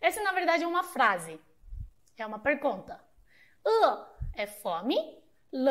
[0.00, 1.40] Essa, na verdade, é uma frase.
[2.16, 3.00] É uma pergunta.
[3.64, 4.96] U é fome.
[5.52, 5.68] L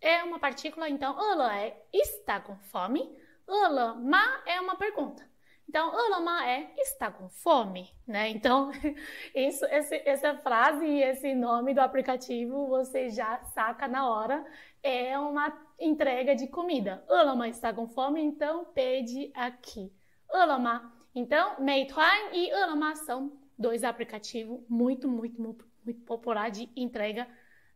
[0.00, 3.18] é uma partícula, então, Ula é está com fome.
[3.46, 5.28] Ulama é uma pergunta.
[5.68, 8.28] Então, Ulama é está com fome, né?
[8.28, 8.70] Então,
[9.34, 14.44] isso, esse, essa frase e esse nome do aplicativo você já saca na hora.
[14.82, 17.04] É uma entrega de comida.
[17.08, 19.92] Ulama está com fome, então pede aqui.
[20.32, 20.92] Ulama.
[21.14, 27.26] Então, Meituan e Ulama são dois aplicativos muito, muito, muito, muito populares de entrega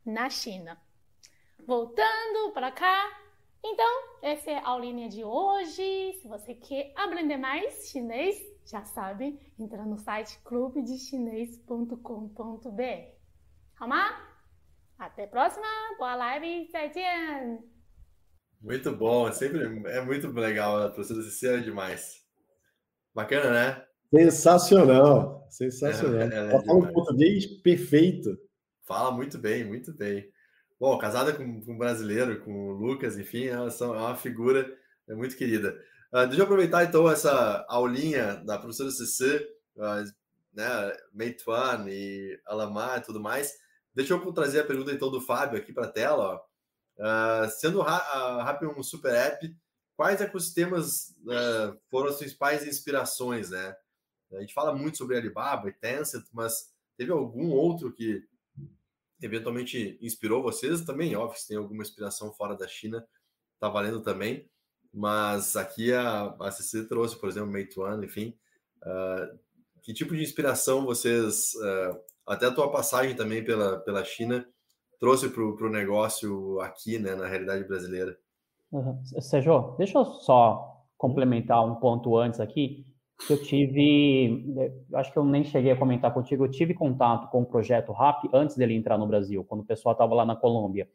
[0.05, 0.81] na China.
[1.67, 3.11] Voltando para cá,
[3.68, 6.20] então, essa é a aulinha de hoje.
[6.22, 13.24] Se você quer aprender mais chinês, já sabe, entra no site clubedechinês.com.br.
[13.76, 14.34] 好吗?
[14.98, 15.66] Até a próxima.
[15.98, 16.70] Boa live.
[16.72, 17.60] 再见.
[18.62, 19.28] Muito bom.
[19.28, 20.84] É sempre é muito legal.
[20.84, 22.24] A professora Cecília é demais.
[23.14, 23.86] Bacana, né?
[24.10, 25.46] Sensacional.
[25.50, 26.22] Sensacional.
[26.22, 28.38] É, é Ela fala um português perfeito.
[28.86, 30.32] Fala muito bem, muito bem.
[30.81, 34.77] Bom, casada com, com um brasileiro, com o Lucas, enfim, elas são, é uma figura
[35.09, 35.77] é muito querida.
[36.13, 40.05] Uh, deixa eu aproveitar então essa aulinha da professora CC, uh,
[40.53, 43.53] né, Meituan e Alamar e tudo mais.
[43.95, 46.41] Deixa eu trazer a pergunta então do Fábio aqui para a tela.
[46.99, 49.57] Uh, sendo a Rap um super app,
[49.97, 53.77] quais ecossistemas uh, foram as principais inspirações, né?
[54.33, 58.23] A gente fala muito sobre Alibaba e Tencent, mas teve algum outro que
[59.21, 63.07] eventualmente inspirou vocês também, óbvio, se tem alguma inspiração fora da China,
[63.59, 64.49] tá valendo também.
[64.93, 68.35] Mas aqui a, a CC trouxe, por exemplo, Meituan, enfim.
[68.83, 69.39] Uh,
[69.83, 74.47] que tipo de inspiração vocês, uh, até a tua passagem também pela, pela China,
[74.99, 78.19] trouxe para o negócio aqui, né, na realidade brasileira.
[78.73, 79.03] Uhum.
[79.21, 82.87] Sérgio, deixa eu só complementar um ponto antes aqui.
[83.29, 84.45] Eu tive,
[84.95, 88.25] acho que eu nem cheguei a comentar contigo, eu tive contato com o projeto RAP
[88.33, 90.89] antes dele entrar no Brasil, quando o pessoal estava lá na Colômbia.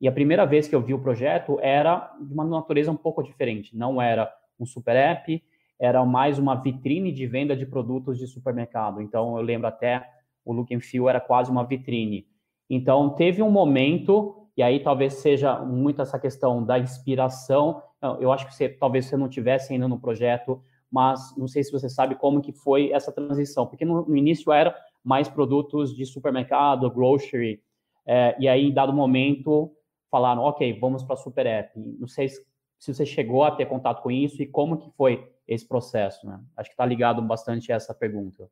[0.00, 3.22] E a primeira vez que eu vi o projeto era de uma natureza um pouco
[3.22, 3.76] diferente.
[3.76, 5.42] Não era um super app,
[5.78, 9.02] era mais uma vitrine de venda de produtos de supermercado.
[9.02, 10.08] Então, eu lembro até
[10.44, 12.26] o look and feel era quase uma vitrine.
[12.68, 17.82] Então, teve um momento, e aí talvez seja muito essa questão da inspiração.
[18.20, 20.62] Eu acho que você, talvez você não tivesse ainda no projeto,
[20.96, 24.50] mas não sei se você sabe como que foi essa transição, porque no, no início
[24.50, 24.74] era
[25.04, 27.62] mais produtos de supermercado, grocery,
[28.06, 29.76] é, e aí, em dado momento,
[30.10, 31.78] falaram, ok, vamos para a Super App.
[31.78, 32.42] Não sei se,
[32.78, 36.40] se você chegou a ter contato com isso e como que foi esse processo, né?
[36.56, 38.48] Acho que está ligado bastante a essa pergunta.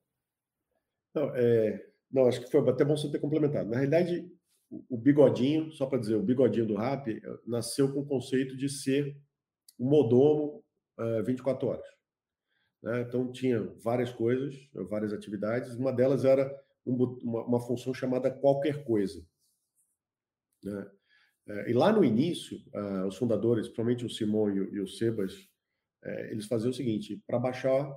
[1.14, 1.82] Não, é,
[2.12, 3.70] não, acho que foi até bom você ter complementado.
[3.70, 4.30] Na realidade,
[4.90, 8.68] o bigodinho, só para dizer, o bigodinho do RAP eh, nasceu com o conceito de
[8.68, 9.16] ser
[9.80, 10.62] um modomo
[10.98, 11.94] uh, 24 horas.
[12.84, 13.00] Né?
[13.00, 14.54] Então, tinha várias coisas,
[14.90, 15.74] várias atividades.
[15.74, 16.54] Uma delas era
[16.84, 19.26] um, uma, uma, função chamada qualquer coisa.
[20.62, 20.90] Né?
[21.48, 24.86] Uh, e lá no início, uh, os fundadores, principalmente o Simon e o, e o
[24.86, 25.48] Sebas,
[26.02, 27.90] eh, eles faziam o seguinte: para baixar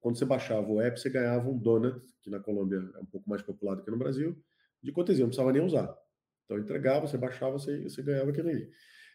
[0.00, 3.28] quando você baixava o app, você ganhava um donut, que na Colômbia é um pouco
[3.28, 4.36] mais popular do que no Brasil,
[4.82, 5.92] de cortesia, não precisava nem usar.
[6.44, 8.70] Então entregava, você baixava, você, você ganhava aquilo ali.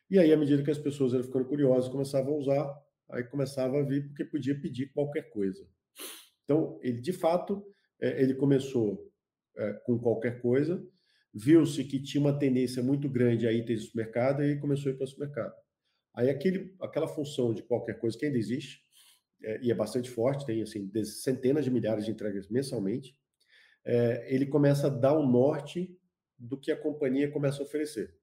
[0.09, 2.83] E aí, à medida que as pessoas eram ficando curiosas, começavam a usar,
[3.13, 5.67] aí começava a vir porque podia pedir qualquer coisa.
[6.43, 7.65] Então, ele de fato,
[8.01, 9.11] é, ele começou
[9.55, 10.85] é, com qualquer coisa,
[11.33, 14.97] viu-se que tinha uma tendência muito grande a itens de supermercado e começou a ir
[14.97, 15.53] para o supermercado.
[16.15, 18.81] Aí aquele, aquela função de qualquer coisa que ainda existe,
[19.43, 23.17] é, e é bastante forte, tem assim, centenas de milhares de entregas mensalmente,
[24.27, 25.93] ele começa a dar o norte
[26.39, 28.15] do que a companhia começa a oferecer.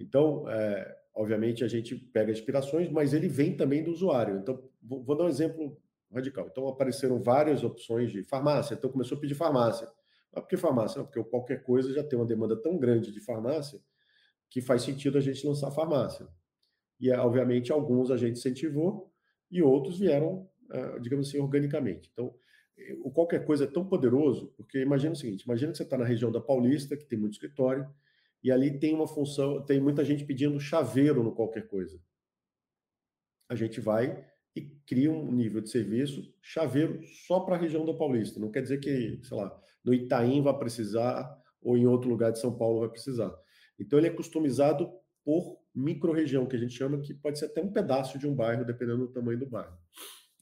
[0.00, 4.38] Então, é, obviamente, a gente pega inspirações, mas ele vem também do usuário.
[4.38, 5.76] Então, vou, dar um exemplo
[6.14, 6.46] radical.
[6.48, 8.74] Então, apareceram várias opções de farmácia.
[8.74, 9.88] Então, começou a pedir farmácia.
[10.32, 10.98] Mas por que farmácia?
[10.98, 13.80] Não, porque qualquer coisa já tem uma demanda tão grande de farmácia
[14.48, 16.28] que faz sentido a gente lançar farmácia.
[17.00, 19.12] E, obviamente, alguns a gente incentivou,
[19.50, 22.08] e outros vieram, ah, digamos assim, organicamente.
[22.12, 22.32] Então,
[23.02, 26.04] o qualquer coisa é tão poderoso, porque imagina o seguinte: imagina que você está na
[26.04, 27.88] região da Paulista, que tem muito escritório,
[28.42, 32.00] e ali tem uma função, tem muita gente pedindo chaveiro no qualquer coisa.
[33.48, 34.24] A gente vai
[34.54, 38.40] e cria um nível de serviço chaveiro só para a região da Paulista.
[38.40, 42.38] Não quer dizer que, sei lá, no Itaim vai precisar ou em outro lugar de
[42.38, 43.34] São Paulo vai precisar.
[43.78, 44.90] Então ele é customizado
[45.24, 48.64] por micro-região, que a gente chama, que pode ser até um pedaço de um bairro,
[48.64, 49.76] dependendo do tamanho do bairro.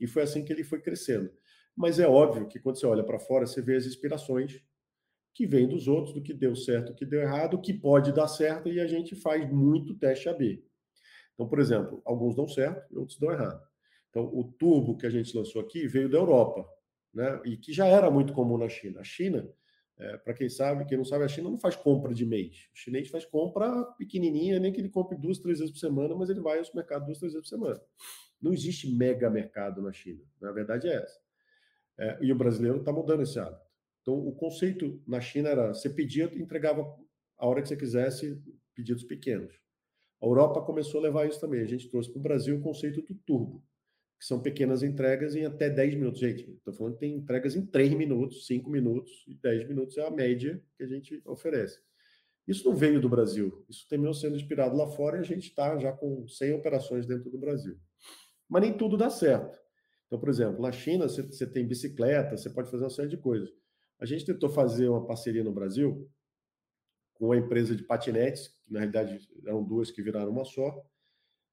[0.00, 1.30] E foi assim que ele foi crescendo.
[1.76, 4.62] Mas é óbvio que quando você olha para fora, você vê as inspirações
[5.36, 8.26] que vêm dos outros, do que deu certo, do que deu errado, que pode dar
[8.26, 10.64] certo, e a gente faz muito teste AB.
[11.34, 13.62] Então, por exemplo, alguns dão certo e outros dão errado.
[14.08, 16.66] Então, o turbo que a gente lançou aqui veio da Europa,
[17.12, 17.38] né?
[17.44, 19.00] e que já era muito comum na China.
[19.00, 19.46] A China,
[19.98, 22.70] é, para quem sabe, quem não sabe, a China não faz compra de mês.
[22.72, 26.30] O chinês faz compra pequenininha, nem que ele compre duas, três vezes por semana, mas
[26.30, 27.80] ele vai ao supermercado duas, três vezes por semana.
[28.40, 30.22] Não existe mega mercado na China.
[30.40, 31.20] Na verdade é essa.
[31.98, 33.65] É, e o brasileiro está mudando esse hábito.
[34.06, 36.82] Então, o conceito na China era: você pedia entregava
[37.36, 38.40] a hora que você quisesse
[38.72, 39.52] pedidos pequenos.
[40.22, 41.60] A Europa começou a levar isso também.
[41.60, 43.62] A gente trouxe para o Brasil o conceito do turbo
[44.18, 46.20] que são pequenas entregas em até 10 minutos.
[46.20, 50.06] Gente, estou falando que tem entregas em 3 minutos, 5 minutos e 10 minutos é
[50.06, 51.80] a média que a gente oferece.
[52.46, 55.76] Isso não veio do Brasil, isso terminou sendo inspirado lá fora e a gente está
[55.78, 57.76] já com 100 operações dentro do Brasil.
[58.48, 59.58] Mas nem tudo dá certo.
[60.06, 63.50] Então, por exemplo, na China você tem bicicleta, você pode fazer uma série de coisas.
[63.98, 66.10] A gente tentou fazer uma parceria no Brasil
[67.14, 70.84] com uma empresa de patinetes, que na realidade eram duas que viraram uma só,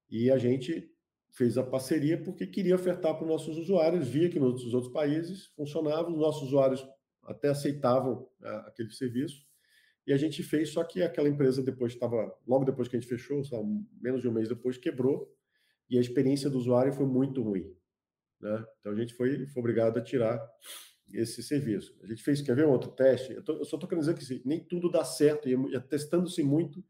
[0.09, 0.91] e a gente
[1.31, 5.47] fez a parceria porque queria ofertar para os nossos usuários, via que nos outros países
[5.55, 6.85] funcionava, os nossos usuários
[7.23, 9.41] até aceitavam né, aquele serviço,
[10.05, 13.09] e a gente fez, só que aquela empresa depois estava, logo depois que a gente
[13.09, 13.41] fechou,
[14.01, 15.33] menos de um mês depois, quebrou,
[15.89, 17.73] e a experiência do usuário foi muito ruim.
[18.41, 18.65] Né?
[18.79, 20.37] Então a gente foi, foi obrigado a tirar
[21.13, 21.95] esse serviço.
[22.03, 23.33] A gente fez, quer ver outro teste?
[23.33, 26.41] Eu, tô, eu só estou querendo dizer que nem tudo dá certo, e é testando-se
[26.43, 26.83] muito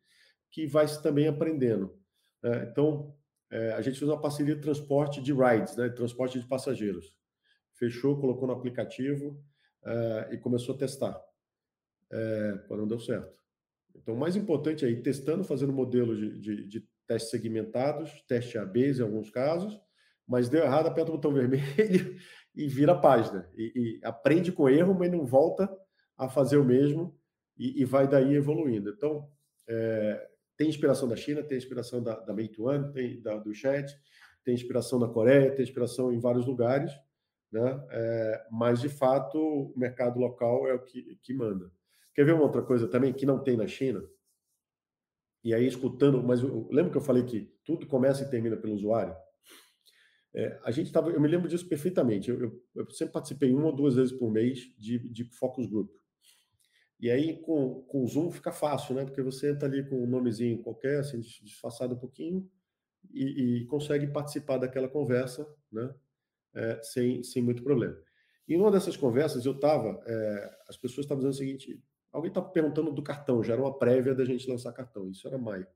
[0.52, 1.98] que vai se também aprendendo.
[2.42, 2.68] Né?
[2.72, 3.16] Então,
[3.52, 7.16] é, a gente fez uma parceria de transporte de rides, né, transporte de passageiros.
[7.74, 9.44] Fechou, colocou no aplicativo
[9.84, 11.20] é, e começou a testar.
[12.12, 13.32] É, não deu certo.
[13.96, 18.92] Então, o mais importante é testando, fazendo modelos de, de, de testes segmentados, teste AB
[18.92, 19.80] em alguns casos,
[20.28, 22.18] mas deu errado, aperta o botão vermelho
[22.56, 23.50] e vira a página.
[23.56, 25.70] E, e aprende com erro, mas não volta
[26.18, 27.18] a fazer o mesmo
[27.58, 28.90] e, e vai daí evoluindo.
[28.90, 29.30] Então,
[29.68, 33.94] é, tem inspiração da China, tem inspiração da, da Meituan, tem da, do Chat,
[34.44, 36.92] tem inspiração da Coreia, tem inspiração em vários lugares,
[37.52, 37.86] né?
[37.92, 41.72] É, mas, de fato, o mercado local é o que, que manda.
[42.14, 44.04] Quer ver uma outra coisa também que não tem na China?
[45.44, 48.74] E aí, escutando, mas eu, lembra que eu falei que tudo começa e termina pelo
[48.74, 49.16] usuário?
[50.34, 52.30] É, a gente estava, eu me lembro disso perfeitamente.
[52.30, 55.92] Eu, eu, eu, sempre participei uma ou duas vezes por mês de, de focus group.
[57.00, 59.04] E aí, com, com o Zoom fica fácil, né?
[59.06, 62.50] Porque você entra ali com um nomezinho qualquer, assim, disfarçado um pouquinho,
[63.12, 65.94] e, e consegue participar daquela conversa, né?
[66.56, 67.98] É, sem, sem muito problema.
[68.48, 72.50] Em uma dessas conversas, eu estava, é, as pessoas estavam dizendo o seguinte: alguém estava
[72.50, 75.68] perguntando do cartão, já era uma prévia da gente lançar cartão, isso era maio.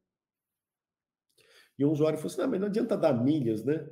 [1.78, 3.88] E um usuário falou assim: não, mas não adianta dar milhas, né?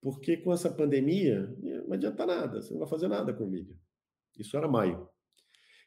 [0.00, 1.54] Porque com essa pandemia,
[1.86, 3.76] não adianta nada, você não vai fazer nada com milha.
[4.38, 5.08] Isso era maio.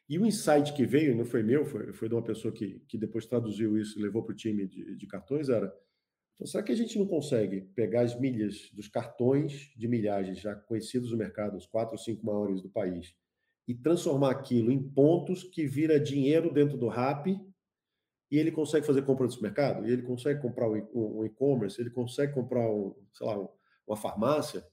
[0.08, 2.98] E o insight que veio, não foi meu, foi, foi de uma pessoa que, que
[2.98, 5.72] depois traduziu isso e levou para o time de, de cartões, era
[6.42, 10.56] então, será que a gente não consegue pegar as milhas dos cartões de milhagem já
[10.56, 13.14] conhecidos no mercado, os quatro ou cinco maiores do país,
[13.68, 19.02] e transformar aquilo em pontos que vira dinheiro dentro do RAP e ele consegue fazer
[19.02, 19.86] compra no mercado?
[19.86, 21.80] E ele consegue comprar um e-commerce?
[21.80, 23.48] Ele consegue comprar, um, sei lá,
[23.86, 24.64] uma farmácia?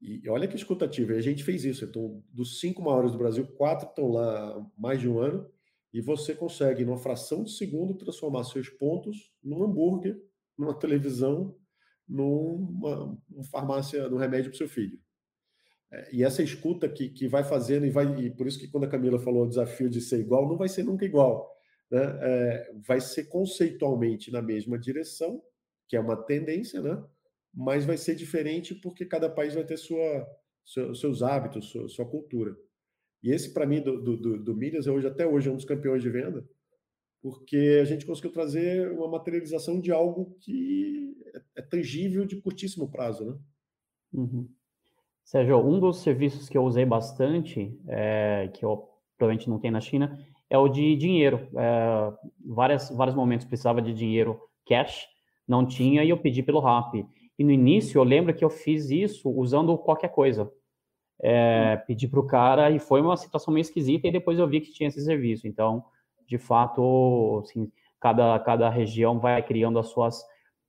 [0.00, 1.84] E olha que escutativa, a gente fez isso.
[1.84, 5.50] Então, dos cinco maiores do Brasil, quatro estão lá mais de um ano,
[5.92, 10.20] e você consegue, numa fração de segundo, transformar seus pontos num hambúrguer,
[10.56, 11.56] numa televisão,
[12.06, 15.00] numa, numa farmácia, num remédio para seu filho.
[15.90, 18.84] É, e essa escuta que, que vai fazendo, e, vai, e por isso que quando
[18.84, 21.50] a Camila falou o desafio de ser igual, não vai ser nunca igual.
[21.90, 22.02] Né?
[22.20, 25.42] É, vai ser conceitualmente na mesma direção,
[25.88, 27.02] que é uma tendência, né?
[27.56, 30.26] Mas vai ser diferente porque cada país vai ter sua,
[30.94, 32.54] seus hábitos, sua, sua cultura.
[33.22, 35.64] E esse, para mim, do, do, do Milhas, é hoje, até hoje, é um dos
[35.64, 36.46] campeões de venda,
[37.22, 42.90] porque a gente conseguiu trazer uma materialização de algo que é, é tangível de curtíssimo
[42.90, 43.38] prazo, né?
[44.12, 44.48] Uhum.
[45.24, 48.88] Sérgio, um dos serviços que eu usei bastante, é, que eu
[49.18, 51.48] provavelmente não tem na China, é o de dinheiro.
[51.56, 52.12] É,
[52.44, 55.08] várias, vários momentos precisava de dinheiro cash,
[55.48, 56.94] não tinha, e eu pedi pelo RAP.
[57.38, 60.50] E no início eu lembro que eu fiz isso usando qualquer coisa.
[61.22, 64.60] É, pedi para o cara e foi uma situação meio esquisita e depois eu vi
[64.60, 65.46] que tinha esse serviço.
[65.46, 65.84] Então,
[66.26, 67.70] de fato, assim,
[68.00, 70.22] cada, cada região vai criando as suas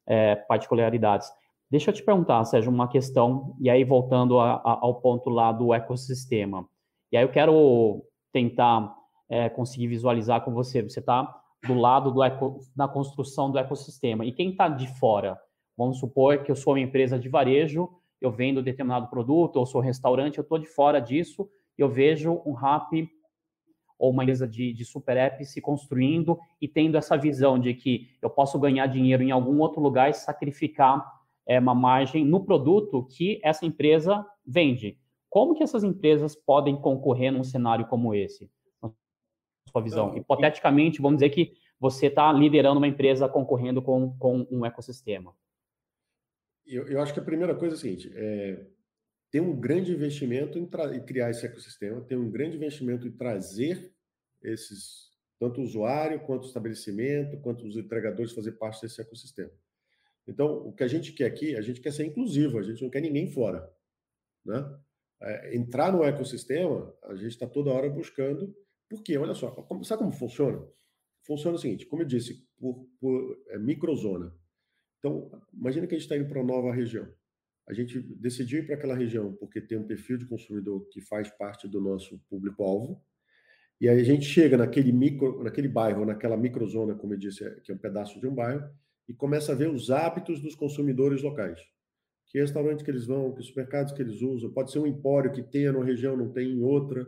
[0.06, 1.30] é, particularidades.
[1.70, 5.52] Deixa eu te perguntar, Sérgio, uma questão, e aí voltando a, a, ao ponto lá
[5.52, 6.66] do ecossistema.
[7.12, 8.96] E aí eu quero tentar
[9.30, 10.82] é, conseguir visualizar com você.
[10.82, 14.26] Você está do lado do eco, da construção do ecossistema.
[14.26, 15.38] E quem está de fora?
[15.78, 19.80] Vamos supor que eu sou uma empresa de varejo, eu vendo determinado produto, ou sou
[19.80, 21.48] restaurante, eu estou de fora disso,
[21.78, 23.08] eu vejo um rap
[24.00, 28.10] ou uma empresa de, de super app se construindo e tendo essa visão de que
[28.22, 31.06] eu posso ganhar dinheiro em algum outro lugar e sacrificar
[31.46, 34.98] é, uma margem no produto que essa empresa vende.
[35.30, 38.50] Como que essas empresas podem concorrer num cenário como esse?
[39.72, 40.16] Sua visão.
[40.16, 45.34] Hipoteticamente, vamos dizer que você está liderando uma empresa concorrendo com, com um ecossistema.
[46.68, 48.66] Eu, eu acho que a primeira coisa é a seguinte: é,
[49.32, 53.94] tem um grande investimento em, em, criar esse ecossistema, tem um grande investimento em trazer
[54.42, 59.52] esses, tanto o usuário, quanto o estabelecimento, quanto os entregadores fazer parte desse ecossistema.
[60.28, 62.90] Então, o que a gente quer aqui, a gente quer ser inclusivo, a gente não
[62.90, 63.72] quer ninguém fora.
[64.46, 64.80] Né?
[65.22, 68.54] É, entrar no ecossistema, a gente está toda hora buscando.
[68.90, 69.50] Porque, olha só,
[69.84, 70.66] sabe como funciona?
[71.24, 74.34] Funciona o seguinte, como eu disse, por, por é, microzona.
[75.00, 77.08] Então, imagina que a gente está indo para uma nova região.
[77.68, 81.30] A gente decidiu ir para aquela região porque tem um perfil de consumidor que faz
[81.30, 83.04] parte do nosso público-alvo.
[83.80, 87.72] E aí a gente chega naquele micro, naquele bairro, naquela microzona, como eu disse, que
[87.72, 88.68] é um pedaço de um bairro,
[89.08, 91.62] e começa a ver os hábitos dos consumidores locais.
[92.26, 95.44] Que restaurante que eles vão, que supermercados que eles usam, pode ser um empório que
[95.44, 97.06] tenha numa região, não tem em outra,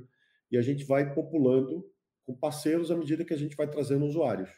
[0.52, 1.86] e a gente vai populando
[2.26, 4.50] com parceiros à medida que a gente vai trazendo usuários.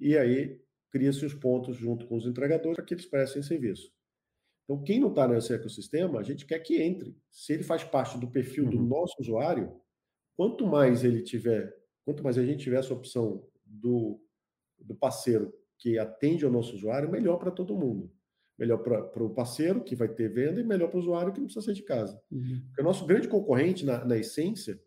[0.00, 0.60] E aí
[0.90, 3.92] cria-se os pontos junto com os entregadores para que eles prestem serviço.
[4.64, 7.16] Então, quem não está nesse ecossistema, a gente quer que entre.
[7.30, 8.70] Se ele faz parte do perfil uhum.
[8.70, 9.80] do nosso usuário,
[10.36, 11.74] quanto mais ele tiver,
[12.04, 14.20] quanto mais a gente tiver essa opção do,
[14.78, 18.12] do parceiro que atende ao nosso usuário, melhor para todo mundo.
[18.58, 21.46] Melhor para o parceiro, que vai ter venda, e melhor para o usuário, que não
[21.46, 22.20] precisa sair de casa.
[22.30, 22.60] Uhum.
[22.66, 24.78] Porque o nosso grande concorrente, na, na, essência,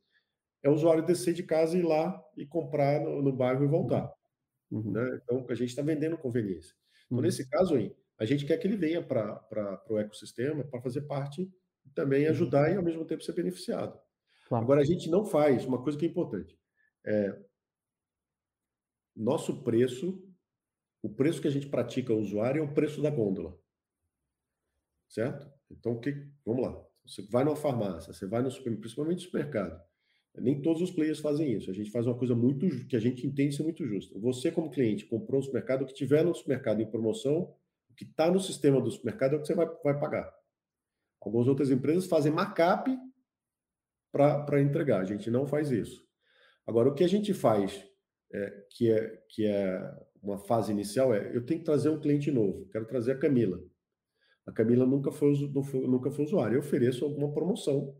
[0.61, 4.13] é o usuário descer de casa, ir lá e comprar no, no bairro e voltar.
[4.71, 4.91] Uhum.
[4.91, 5.19] Né?
[5.23, 6.75] Então, a gente está vendendo conveniência.
[7.05, 7.23] Então, uhum.
[7.23, 11.51] nesse caso aí, a gente quer que ele venha para o ecossistema para fazer parte
[11.93, 12.31] também uhum.
[12.31, 13.99] ajudar e, ao mesmo tempo, ser beneficiado.
[14.47, 14.63] Claro.
[14.63, 16.57] Agora, a gente não faz uma coisa que é importante.
[17.05, 17.37] é,
[19.15, 20.23] nosso preço,
[21.01, 23.59] o preço que a gente pratica ao usuário é o preço da gôndola.
[25.09, 25.51] Certo?
[25.69, 26.11] Então, que,
[26.45, 26.85] vamos lá.
[27.05, 29.81] Você vai numa farmácia, você vai no principalmente no supermercado.
[30.37, 31.69] Nem todos os players fazem isso.
[31.69, 34.17] A gente faz uma coisa muito que a gente entende ser muito justa.
[34.19, 37.53] Você, como cliente, comprou no supermercado, o que tiver no supermercado em promoção,
[37.89, 40.31] o que está no sistema do supermercado é o que você vai, vai pagar.
[41.19, 42.89] Algumas outras empresas fazem markup
[44.11, 45.01] para entregar.
[45.01, 46.01] A gente não faz isso.
[46.65, 47.85] Agora, o que a gente faz,
[48.33, 49.81] é, que, é, que é
[50.23, 52.67] uma fase inicial, é eu tenho que trazer um cliente novo.
[52.69, 53.61] Quero trazer a Camila.
[54.45, 55.33] A Camila nunca foi,
[55.87, 56.55] nunca foi usuária.
[56.55, 57.95] Eu ofereço alguma promoção,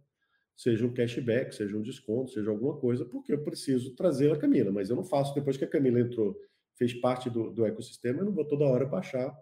[0.56, 4.72] seja um cashback, seja um desconto, seja alguma coisa, porque eu preciso trazer a Camila.
[4.72, 6.36] Mas eu não faço, depois que a Camila entrou,
[6.78, 9.36] fez parte do, do ecossistema, eu não vou toda hora baixar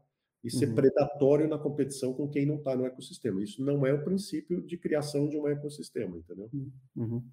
[0.43, 0.75] e ser uhum.
[0.75, 3.43] predatório na competição com quem não está no ecossistema.
[3.43, 6.49] Isso não é o princípio de criação de um ecossistema, entendeu?
[6.95, 7.23] Uhum.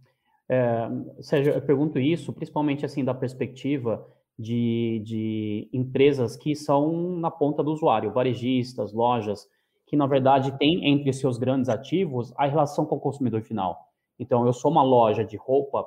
[0.49, 0.89] É,
[1.21, 4.07] Sérgio, eu pergunto isso principalmente assim da perspectiva
[4.39, 9.49] de, de empresas que são na ponta do usuário, varejistas, lojas,
[9.87, 13.87] que na verdade têm entre seus grandes ativos a relação com o consumidor final.
[14.19, 15.87] Então, eu sou uma loja de roupa,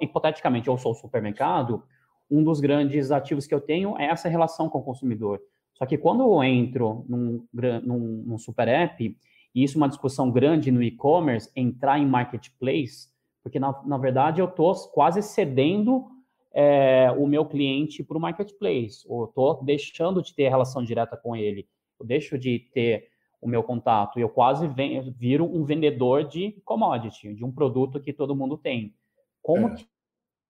[0.00, 1.82] hipoteticamente, eu sou um supermercado,
[2.30, 5.40] um dos grandes ativos que eu tenho é essa relação com o consumidor.
[5.74, 9.16] Só que quando eu entro num, num, num super app,
[9.54, 13.08] e isso é uma discussão grande no e-commerce, entrar em marketplace,
[13.42, 16.06] porque na, na verdade eu estou quase cedendo
[16.52, 21.34] é, o meu cliente para o marketplace, ou estou deixando de ter relação direta com
[21.34, 21.66] ele,
[21.98, 23.08] eu deixo de ter
[23.44, 28.10] o meu contato, eu quase venho, viro um vendedor de commodity, de um produto que
[28.10, 28.94] todo mundo tem.
[29.42, 29.76] Como é.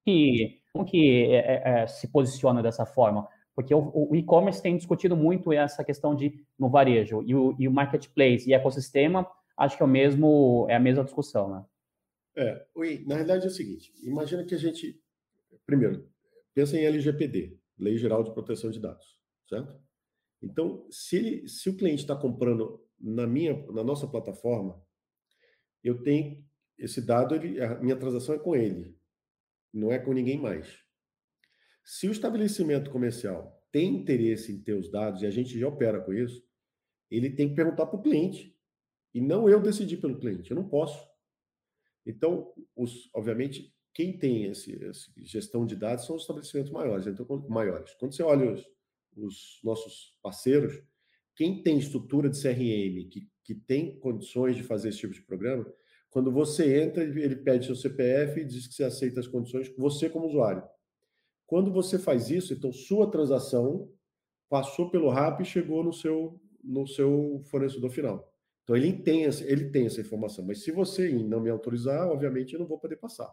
[0.05, 3.28] que, como que é, é, é, se posiciona dessa forma?
[3.53, 7.66] Porque o, o e-commerce tem discutido muito essa questão de no varejo, e o, e
[7.66, 9.26] o marketplace e ecossistema,
[9.57, 11.64] acho que é, o mesmo, é a mesma discussão, né?
[12.36, 12.64] É,
[13.07, 15.01] na realidade é o seguinte: imagina que a gente,
[15.66, 16.09] primeiro,
[16.55, 19.18] pensa em LGPD, Lei Geral de Proteção de Dados,
[19.49, 19.74] certo?
[20.45, 24.82] Então, se, ele, se o cliente está comprando na minha, na nossa plataforma,
[25.82, 26.45] eu tenho
[26.78, 28.99] esse dado, ele, a minha transação é com ele,
[29.72, 30.82] não é com ninguém mais.
[31.82, 36.01] Se o estabelecimento comercial tem interesse em ter os dados e a gente já opera
[36.01, 36.42] com isso,
[37.11, 38.55] ele tem que perguntar para o cliente
[39.12, 40.51] e não eu decidir pelo cliente.
[40.51, 41.09] Eu não posso.
[42.05, 47.07] Então, os, obviamente, quem tem esse, esse, gestão de dados são os estabelecimentos maiores.
[47.07, 47.95] Então, maiores.
[47.95, 48.74] Quando você olha os,
[49.17, 50.83] os nossos parceiros,
[51.35, 55.67] quem tem estrutura de CRM, que, que tem condições de fazer esse tipo de programa,
[56.11, 60.09] quando você entra, ele pede seu CPF e diz que você aceita as condições, você
[60.09, 60.62] como usuário.
[61.45, 63.93] Quando você faz isso, então sua transação
[64.49, 68.33] passou pelo RAP e chegou no seu, no seu fornecedor final.
[68.62, 72.61] Então ele tem, ele tem essa informação, mas se você não me autorizar, obviamente eu
[72.61, 73.31] não vou poder passar.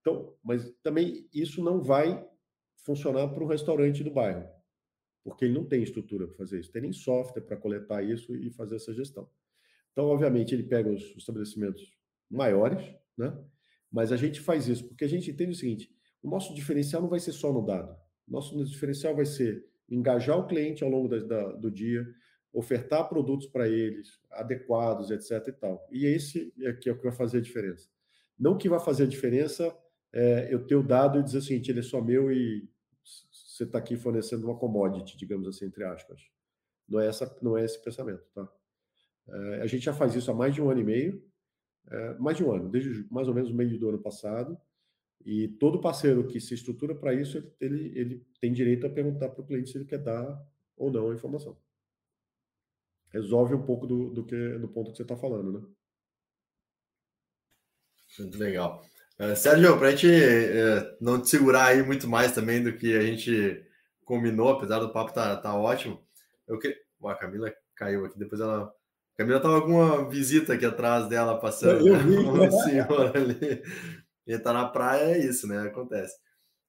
[0.00, 2.26] Então, mas também isso não vai
[2.84, 4.48] funcionar para o restaurante do bairro,
[5.26, 8.48] porque ele não tem estrutura para fazer isso, tem nem software para coletar isso e
[8.48, 9.28] fazer essa gestão.
[9.90, 11.82] Então, obviamente, ele pega os estabelecimentos
[12.30, 13.36] maiores, né?
[13.90, 15.90] Mas a gente faz isso porque a gente entende o seguinte:
[16.22, 17.92] o nosso diferencial não vai ser só no dado.
[18.28, 22.06] Nosso diferencial vai ser engajar o cliente ao longo da, da, do dia,
[22.52, 25.48] ofertar produtos para eles adequados, etc.
[25.48, 25.88] e tal.
[25.90, 27.88] E esse é que é o que vai fazer a diferença.
[28.38, 29.76] Não que vai fazer a diferença
[30.12, 32.68] é, eu ter o dado e dizer o seguinte, ele é só meu e
[33.56, 36.20] você está aqui fornecendo uma commodity, digamos assim, entre aspas.
[36.88, 38.48] Não é, essa, não é esse pensamento, tá?
[39.28, 41.24] É, a gente já faz isso há mais de um ano e meio,
[41.88, 44.56] é, mais de um ano, desde mais ou menos o meio do ano passado,
[45.24, 49.42] e todo parceiro que se estrutura para isso, ele, ele tem direito a perguntar para
[49.42, 50.40] o cliente se ele quer dar
[50.76, 51.58] ou não a informação
[53.16, 55.66] resolve um pouco do, do, que, do ponto que você está falando, né?
[58.18, 58.84] Muito legal.
[59.18, 62.96] Uh, Sérgio, para a gente uh, não te segurar aí muito mais também do que
[62.96, 63.64] a gente
[64.04, 66.00] combinou, apesar do papo tá, tá ótimo,
[66.46, 66.74] eu que...
[67.04, 68.64] a Camila caiu aqui, depois ela...
[68.64, 71.88] A Camila tava com uma visita aqui atrás dela passando.
[71.88, 72.38] Eu vi.
[72.38, 72.50] Né?
[72.50, 73.62] senhor ali.
[74.26, 75.58] E tá na praia, é isso, né?
[75.62, 76.14] Acontece.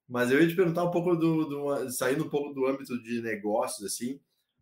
[0.08, 3.22] Mas eu ia te perguntar um pouco do, do saindo um pouco do âmbito de
[3.22, 4.14] negócios, assim,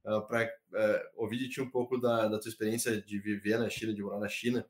[0.04, 3.20] uh, ah, para uh, ah, ouvir de ti um pouco da, da tua experiência de
[3.20, 4.66] viver na China, de morar na China.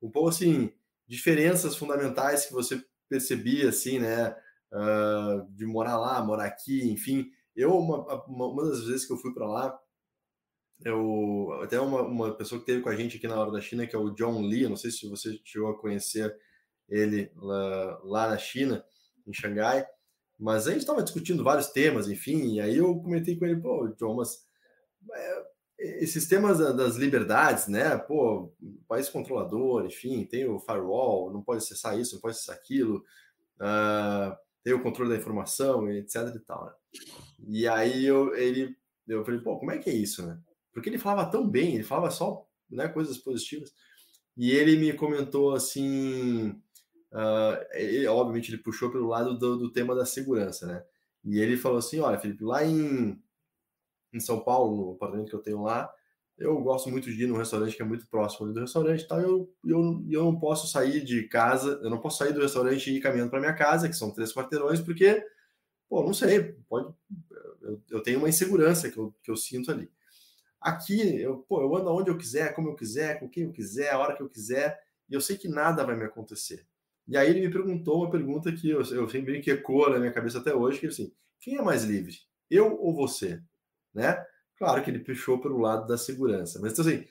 [0.00, 0.72] Um pouco assim,
[1.06, 4.36] diferenças fundamentais que você percebia, assim, né?
[4.72, 7.30] Uh, de morar lá, morar aqui, enfim.
[7.54, 9.78] Eu, uma, uma, uma das vezes que eu fui para lá,
[10.84, 13.86] eu até uma, uma pessoa que teve com a gente aqui na hora da China,
[13.86, 16.36] que é o John Lee, não sei se você chegou a conhecer
[16.88, 18.84] ele lá, lá na China,
[19.26, 19.86] em Xangai,
[20.38, 23.88] mas a gente estava discutindo vários temas, enfim, e aí eu comentei com ele, pô,
[23.98, 24.44] John, mas
[25.14, 25.44] é,
[26.00, 27.96] esses temas das liberdades, né?
[27.96, 28.52] Pô,
[28.88, 33.04] país controlador, enfim, tem o firewall, não pode acessar isso, não pode acessar aquilo.
[33.60, 36.72] uh, ter o controle da informação, etc e tal, né?
[37.46, 38.76] E aí eu, ele,
[39.06, 40.36] eu falei, pô, como é que é isso, né?
[40.72, 43.72] Porque ele falava tão bem, ele falava só né, coisas positivas.
[44.36, 46.48] E ele me comentou assim,
[47.12, 50.84] uh, ele, obviamente ele puxou pelo lado do, do, tema da segurança, né?
[51.24, 53.22] E ele falou assim, olha, Felipe, lá em,
[54.16, 55.92] em São Paulo, no apartamento que eu tenho lá,
[56.38, 59.20] eu gosto muito de ir num restaurante que é muito próximo do restaurante e tal,
[59.20, 62.96] eu, eu, eu não posso sair de casa, eu não posso sair do restaurante e
[62.96, 65.24] ir caminhando para minha casa, que são três quarteirões, porque,
[65.88, 66.92] pô, não sei, pode,
[67.62, 69.90] eu, eu tenho uma insegurança que eu, que eu sinto ali.
[70.60, 73.92] Aqui, eu, pô, eu ando onde eu quiser, como eu quiser, com quem eu quiser,
[73.92, 76.66] a hora que eu quiser, e eu sei que nada vai me acontecer.
[77.08, 80.12] E aí ele me perguntou uma pergunta que eu, eu sempre que ecoa na minha
[80.12, 82.16] cabeça até hoje, que assim, quem é mais livre?
[82.50, 83.40] Eu ou você?
[83.96, 84.22] Né?
[84.58, 86.60] Claro que ele puxou pelo lado da segurança.
[86.60, 87.06] Mas, então, assim,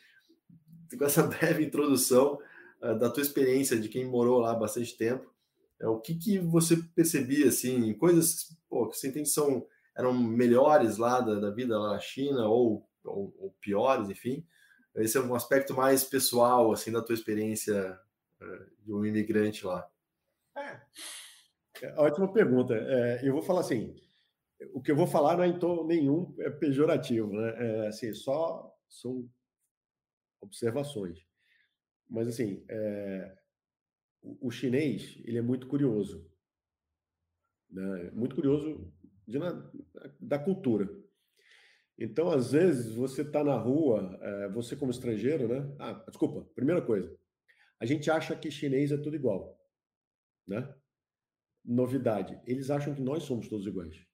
[0.96, 2.40] com essa breve introdução
[2.80, 5.28] uh, da tua experiência de quem morou lá há bastante tempo,
[5.82, 9.66] uh, o que, que você percebia, assim, coisas pô, que você entende são,
[9.98, 14.46] eram melhores lá da, da vida lá na China ou, ou, ou, piores, enfim?
[14.96, 18.00] Esse é um aspecto mais pessoal, assim, da tua experiência
[18.42, 19.88] uh, de um imigrante lá.
[20.56, 20.80] É.
[21.82, 22.76] é ótima pergunta.
[22.76, 23.96] É, eu vou falar assim,
[24.74, 27.54] o que eu vou falar não é em tom nenhum é pejorativo, né?
[27.58, 29.30] É, assim, só são
[30.42, 31.26] observações.
[32.10, 33.38] Mas assim, é,
[34.22, 36.30] o, o, chinês ele é muito curioso,
[37.70, 38.12] né?
[38.12, 38.92] Muito curioso
[39.28, 39.72] de, na,
[40.20, 40.90] da cultura.
[41.98, 45.76] Então, às vezes, você está na rua, é, você como estrangeiro, né?
[45.80, 47.18] Ah, desculpa, primeira coisa,
[47.80, 49.58] a gente acha que chinês é tudo igual,
[50.46, 50.74] né?
[51.64, 54.06] Novidade, eles acham que nós somos todos iguais.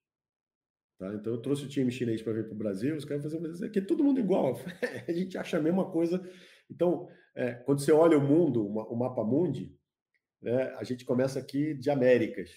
[1.01, 1.11] Tá?
[1.15, 3.59] Então, eu trouxe o time chinês para vir para o Brasil, os caras faziam, mas
[3.63, 4.55] aqui é todo mundo igual,
[5.09, 6.21] a gente acha a mesma coisa.
[6.69, 9.75] Então, é, quando você olha o mundo, o mapa mundi,
[10.39, 12.51] né, a gente começa aqui de Américas.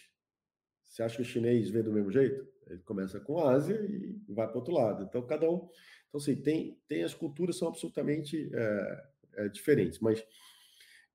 [0.82, 2.46] Você acha que o chinês vê do mesmo jeito?
[2.66, 5.04] Ele começa com a Ásia e vai para o outro lado.
[5.04, 5.66] Então, cada um.
[6.08, 9.04] Então, assim, tem, tem as culturas são absolutamente é,
[9.36, 10.22] é, diferentes, mas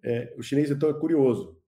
[0.01, 1.61] é, o chinês, então, é curioso.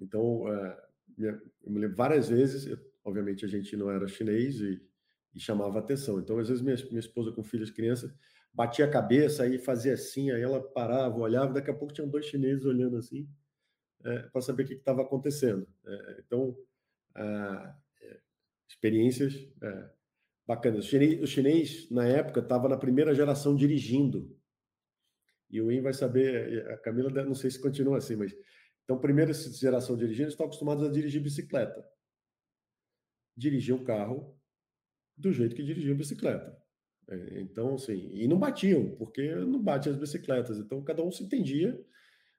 [0.00, 0.82] Então, é,
[1.16, 4.80] eu me lembro várias vezes, eu obviamente a gente não era chinês e,
[5.34, 6.20] e chamava atenção.
[6.20, 8.14] Então, às vezes, minha, minha esposa com filhos criança
[8.52, 12.26] batia a cabeça aí fazia assim, aí ela parava, olhava, daqui a pouco tinham dois
[12.26, 13.28] chineses olhando assim
[14.04, 15.66] é, para saber o que estava acontecendo.
[15.86, 16.56] É, então,
[17.16, 17.74] é,
[18.68, 19.90] experiências é,
[20.46, 20.84] bacanas.
[20.84, 24.36] O chinês, o chinês, na época, estava na primeira geração dirigindo.
[25.50, 28.34] E o In vai saber, a Camila não sei se continua assim, mas
[28.84, 31.84] então, primeira geração dirigindo, estão acostumados a dirigir bicicleta
[33.38, 34.36] dirigiam o carro
[35.16, 36.56] do jeito que dirigiam bicicleta.
[37.08, 40.58] É, então, assim, e não batiam, porque não bate as bicicletas.
[40.58, 41.80] Então, cada um se entendia,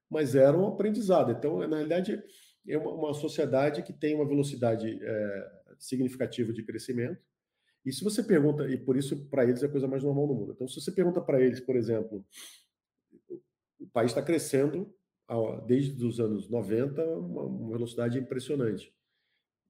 [0.10, 1.32] mas era um aprendizado.
[1.32, 2.22] Então, na realidade,
[2.68, 7.20] é uma, uma sociedade que tem uma velocidade é, significativa de crescimento.
[7.86, 10.34] E se você pergunta, e por isso para eles é a coisa mais normal no
[10.36, 10.52] mundo.
[10.54, 12.26] Então, se você pergunta para eles, por exemplo,
[13.80, 14.94] o país está crescendo
[15.66, 18.94] desde os anos 90, uma, uma velocidade impressionante.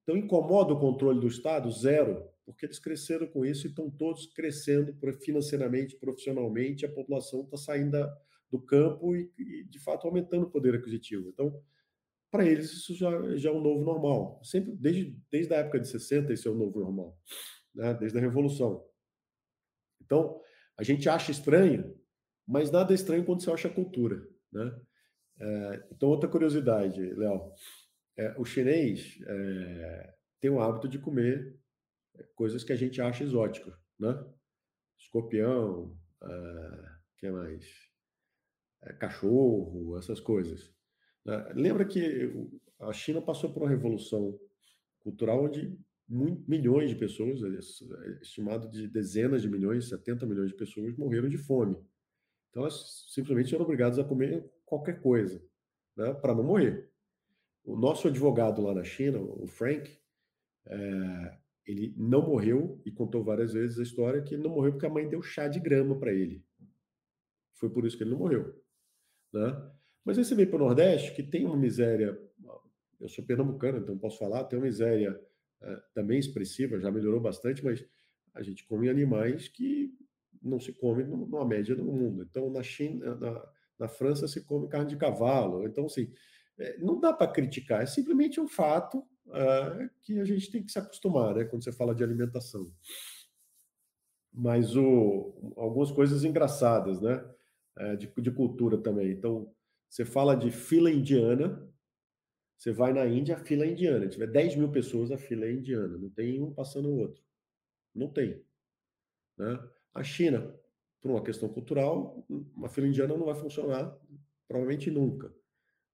[0.10, 1.72] Então, incomoda o controle do Estado?
[1.72, 4.92] Zero, porque eles cresceram com isso e estão todos crescendo
[5.22, 7.96] financeiramente, profissionalmente, a população está saindo
[8.50, 11.30] do campo e, e, de fato, aumentando o poder aquisitivo.
[11.30, 11.62] Então,
[12.32, 14.42] para eles, isso já, já é um novo normal.
[14.44, 17.16] Sempre, desde, desde a época de 60, isso é o um novo normal,
[17.76, 17.94] né?
[17.94, 18.84] desde a Revolução.
[20.02, 20.42] Então,
[20.76, 21.96] a gente acha estranho,
[22.48, 24.28] mas nada é estranho quando você acha cultura.
[24.52, 24.76] Né?
[25.40, 27.54] É, então, outra curiosidade, Léo.
[28.20, 31.58] É, o chinês é, tem o hábito de comer
[32.16, 34.14] é, coisas que a gente acha exótico, né?
[34.98, 37.66] Escorpião, é, que mais?
[38.84, 40.70] É, cachorro, essas coisas.
[41.26, 41.54] Né?
[41.56, 42.30] Lembra que
[42.82, 44.38] a China passou por uma revolução
[45.00, 50.94] cultural onde milhões de pessoas, é, estimado de dezenas de milhões, 70 milhões de pessoas
[50.98, 51.78] morreram de fome.
[52.50, 55.42] Então elas simplesmente eram obrigadas a comer qualquer coisa,
[55.96, 56.89] né, para não morrer.
[57.70, 59.96] O nosso advogado lá na China, o Frank,
[60.66, 61.38] é,
[61.68, 64.90] ele não morreu e contou várias vezes a história que ele não morreu porque a
[64.90, 66.44] mãe deu chá de grama para ele.
[67.54, 68.60] Foi por isso que ele não morreu.
[69.32, 69.72] Né?
[70.04, 72.20] Mas aí você vem para o Nordeste, que tem uma miséria.
[73.00, 75.22] Eu sou pernambucano, então posso falar, tem uma miséria
[75.62, 77.86] é, também expressiva, já melhorou bastante, mas
[78.34, 79.94] a gente come animais que
[80.42, 82.24] não se come numa média do mundo.
[82.24, 83.48] Então, na China, na,
[83.78, 85.68] na França, se come carne de cavalo.
[85.68, 86.12] Então, assim,
[86.80, 90.80] não dá para criticar, é simplesmente um fato uh, que a gente tem que se
[90.80, 92.66] acostumar, né, quando você fala de alimentação.
[94.32, 97.24] Mas o, algumas coisas engraçadas, né,
[97.78, 99.12] é, de, de cultura também.
[99.12, 99.54] Então,
[99.90, 101.66] você fala de fila indiana,
[102.58, 104.04] Você vai na Índia, a fila é indiana.
[104.06, 105.98] Se tiver 10 mil pessoas, a fila é indiana.
[105.98, 107.24] Não tem um passando o outro.
[107.96, 108.44] Não tem.
[109.38, 109.58] Né?
[109.94, 110.54] A China,
[111.02, 113.98] por uma questão cultural, uma fila indiana não vai funcionar,
[114.46, 115.34] provavelmente nunca.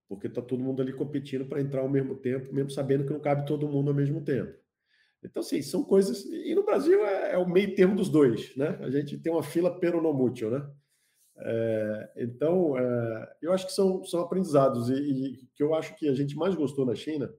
[0.07, 3.19] Porque está todo mundo ali competindo para entrar ao mesmo tempo, mesmo sabendo que não
[3.19, 4.53] cabe todo mundo ao mesmo tempo.
[5.23, 6.23] Então, assim, são coisas.
[6.25, 8.77] E no Brasil é, é o meio termo dos dois, né?
[8.81, 10.69] A gente tem uma fila peronomútil, né?
[11.37, 14.89] É, então, é, eu acho que são, são aprendizados.
[14.89, 17.33] E, e que eu acho que a gente mais gostou na China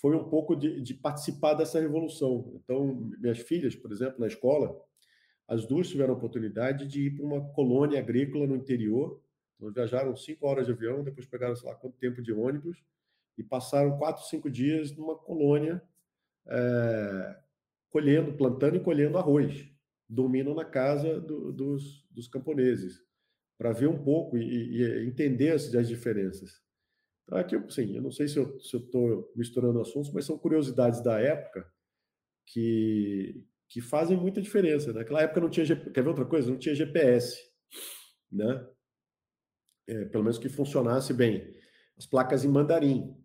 [0.00, 2.52] foi um pouco de, de participar dessa revolução.
[2.56, 4.76] Então, minhas filhas, por exemplo, na escola,
[5.46, 9.20] as duas tiveram a oportunidade de ir para uma colônia agrícola no interior.
[9.62, 12.82] Então, viajaram cinco horas de avião, depois pegaram, sei lá, quanto tempo de ônibus
[13.38, 15.80] e passaram quatro, cinco dias numa colônia
[16.48, 17.36] é,
[17.88, 19.70] colhendo, plantando e colhendo arroz,
[20.08, 23.00] dormindo na casa do, dos, dos camponeses,
[23.56, 26.60] para ver um pouco e, e, entender as, as diferenças.
[27.24, 31.20] Então, aqui, sim, eu não sei se eu estou misturando assuntos, mas são curiosidades da
[31.20, 31.72] época
[32.46, 34.92] que, que fazem muita diferença.
[34.92, 36.50] Naquela época não tinha, quer ver outra coisa?
[36.50, 37.38] Não tinha GPS,
[38.30, 38.66] né?
[39.86, 41.54] É, pelo menos que funcionasse bem.
[41.96, 43.16] As placas em mandarim.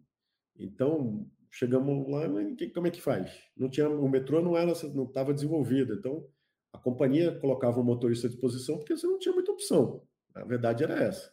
[0.55, 3.31] Então, chegamos lá, mas como é que faz?
[3.55, 6.27] Não tinha, o metrô não era, não estava desenvolvido, então
[6.73, 10.03] a companhia colocava o motorista à disposição porque você não tinha muita opção.
[10.35, 11.31] A verdade era essa,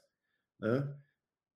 [0.60, 0.96] né?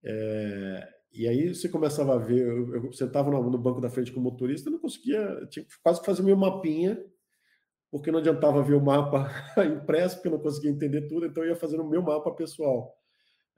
[0.03, 4.11] É, e aí você começava a ver, eu, eu sentava no, no, banco da frente
[4.11, 7.03] com o motorista, não conseguia, tinha quase que fazer meu mapinha,
[7.91, 9.27] porque não adiantava ver o mapa
[9.65, 12.95] impresso, porque eu não conseguia entender tudo, então eu ia fazendo o meu mapa pessoal.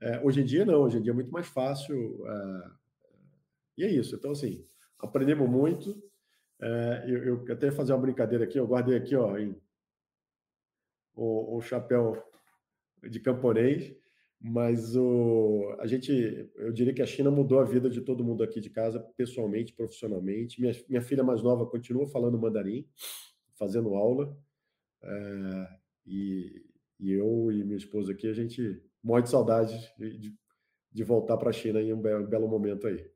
[0.02, 2.26] É, hoje em dia não, hoje em dia é muito mais fácil.
[2.28, 2.72] É,
[3.78, 4.16] e é isso.
[4.16, 4.66] Então, assim,
[5.00, 6.02] aprendemos muito.
[6.60, 9.56] É, eu, eu, até fazer uma brincadeira aqui, eu guardei aqui ó, em,
[11.16, 12.24] o, o chapéu
[13.10, 13.96] de camponês,
[14.40, 16.12] mas o, a gente,
[16.56, 19.74] eu diria que a China mudou a vida de todo mundo aqui de casa, pessoalmente,
[19.74, 20.62] profissionalmente.
[20.62, 22.88] Minha, minha filha mais nova continua falando mandarim,
[23.58, 24.36] fazendo aula,
[25.04, 25.68] é,
[26.06, 26.64] e,
[27.00, 30.34] e eu e minha esposa aqui, a gente morre de saudade de,
[30.92, 33.10] de voltar para a China em um belo, um belo momento aí.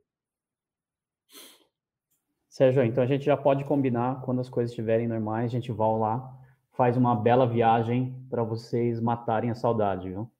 [2.50, 6.00] Sérgio, então a gente já pode combinar quando as coisas estiverem normais, a gente vai
[6.00, 6.34] lá,
[6.72, 10.32] faz uma bela viagem para vocês matarem a saudade, viu?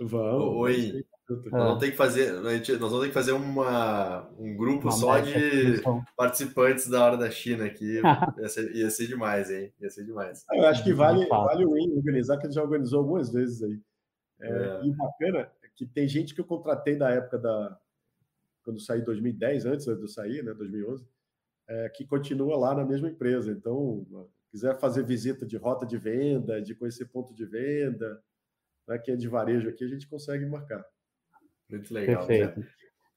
[0.00, 0.56] Vamos.
[0.58, 1.04] Oi.
[1.28, 5.18] Nós vamos ter que fazer, nós vamos ter que fazer uma, um grupo uma só
[5.18, 5.82] de
[6.16, 8.00] participantes da hora da China aqui.
[8.38, 9.72] ia, ser, ia ser demais, hein?
[9.80, 10.44] Ia ser demais.
[10.52, 13.80] Eu acho que vale, vale o Win organizar, que ele já organizou algumas vezes aí.
[14.40, 14.84] É, é.
[14.84, 17.78] E bacana é que tem gente que eu contratei da época da.
[18.62, 20.52] Quando saí em 2010, antes de eu sair, né?
[20.52, 21.06] 2011
[21.68, 23.50] é, que continua lá na mesma empresa.
[23.50, 24.06] Então,
[24.50, 28.20] quiser fazer visita de rota de venda, de conhecer ponto de venda,
[28.86, 30.84] né, que é de varejo aqui, a gente consegue marcar.
[31.68, 32.26] Muito legal.
[32.26, 32.66] Perfeito.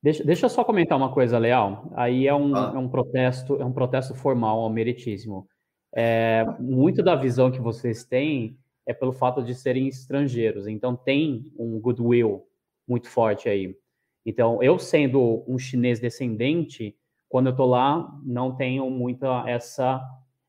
[0.02, 1.92] Deixa, deixa eu só comentar uma coisa, Leal.
[1.96, 2.72] Aí é um, ah.
[2.74, 5.48] é um protesto, é um protesto formal ao meritíssimo.
[5.94, 8.58] É, muito da visão que vocês têm
[8.90, 10.66] é pelo fato de serem estrangeiros.
[10.66, 12.48] Então tem um goodwill
[12.88, 13.78] muito forte aí.
[14.26, 16.98] Então eu sendo um chinês descendente,
[17.30, 20.04] quando eu estou lá, não tenho muita essa,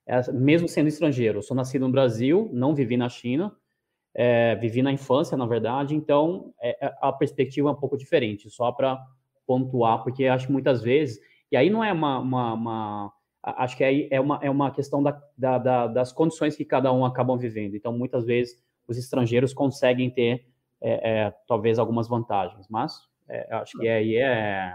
[0.07, 1.37] essa, mesmo sendo estrangeiro.
[1.39, 3.55] Eu sou nascido no Brasil, não vivi na China,
[4.15, 8.49] é, vivi na infância, na verdade, então é, é a perspectiva é um pouco diferente,
[8.49, 8.99] só para
[9.47, 11.21] pontuar, porque acho muitas vezes,
[11.53, 13.13] e aí não é uma, uma, uma
[13.43, 16.93] acho que aí é uma, é uma questão da, da, da, das condições que cada
[16.93, 17.75] um acabam vivendo.
[17.75, 20.47] Então, muitas vezes, os estrangeiros conseguem ter,
[20.81, 22.93] é, é, talvez, algumas vantagens, mas
[23.29, 24.75] é, acho que aí é,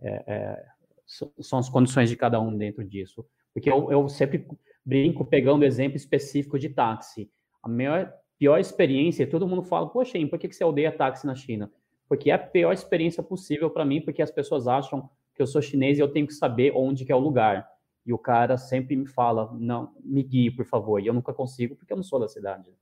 [0.00, 0.64] é
[1.06, 3.24] são as condições de cada um dentro disso.
[3.54, 4.46] Porque eu, eu sempre
[4.84, 7.30] brinco pegando exemplo específico de táxi.
[7.62, 11.34] A maior, pior experiência, todo mundo fala, poxa, por que, que você odeia táxi na
[11.34, 11.70] China?
[12.08, 15.62] Porque é a pior experiência possível para mim, porque as pessoas acham que eu sou
[15.62, 17.66] chinês e eu tenho que saber onde que é o lugar.
[18.06, 21.00] E o cara sempre me fala, não, me guie, por favor.
[21.00, 22.72] E eu nunca consigo, porque eu não sou da cidade.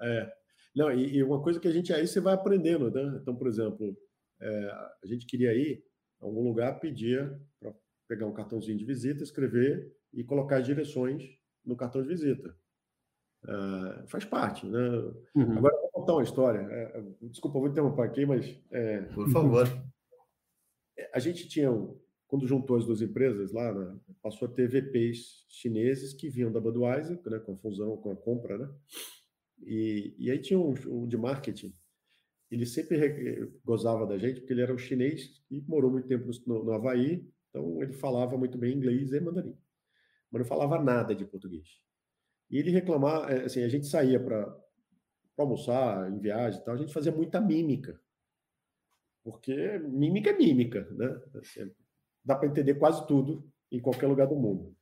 [0.00, 0.32] É.
[0.74, 3.18] Não, e, e uma coisa que a gente aí você vai aprendendo, né?
[3.22, 3.96] Então, por exemplo,
[4.40, 4.70] é,
[5.02, 5.84] a gente queria ir
[6.20, 7.72] algum lugar, pedia para
[8.08, 12.54] pegar um cartãozinho de visita, escrever e colocar as direções no cartão de visita.
[13.44, 14.88] Uh, faz parte, né?
[15.36, 15.58] Uhum.
[15.58, 16.58] Agora, vou contar uma história.
[16.58, 18.60] É, desculpa, vou interromper aqui, mas.
[18.70, 19.66] É, Por favor.
[21.14, 21.70] A gente tinha,
[22.28, 26.60] quando juntou as duas empresas lá, né, passou a ter VPs chineses que vinham da
[26.60, 28.70] Budweiser, né, com a fusão, com a compra, né?
[29.60, 31.74] E, e aí tinha um, um de marketing
[32.50, 36.64] ele sempre gozava da gente, porque ele era um chinês e morou muito tempo no,
[36.64, 39.56] no Havaí, então ele falava muito bem inglês e mandarim,
[40.30, 41.78] mas não falava nada de português.
[42.50, 44.56] E ele reclamava, é, assim, a gente saía para
[45.36, 48.00] almoçar, em viagem e tal, a gente fazia muita mímica.
[49.22, 51.20] porque mímica é mímica, né?
[51.34, 51.70] Assim,
[52.24, 54.74] dá para entender quase tudo em qualquer lugar do mundo.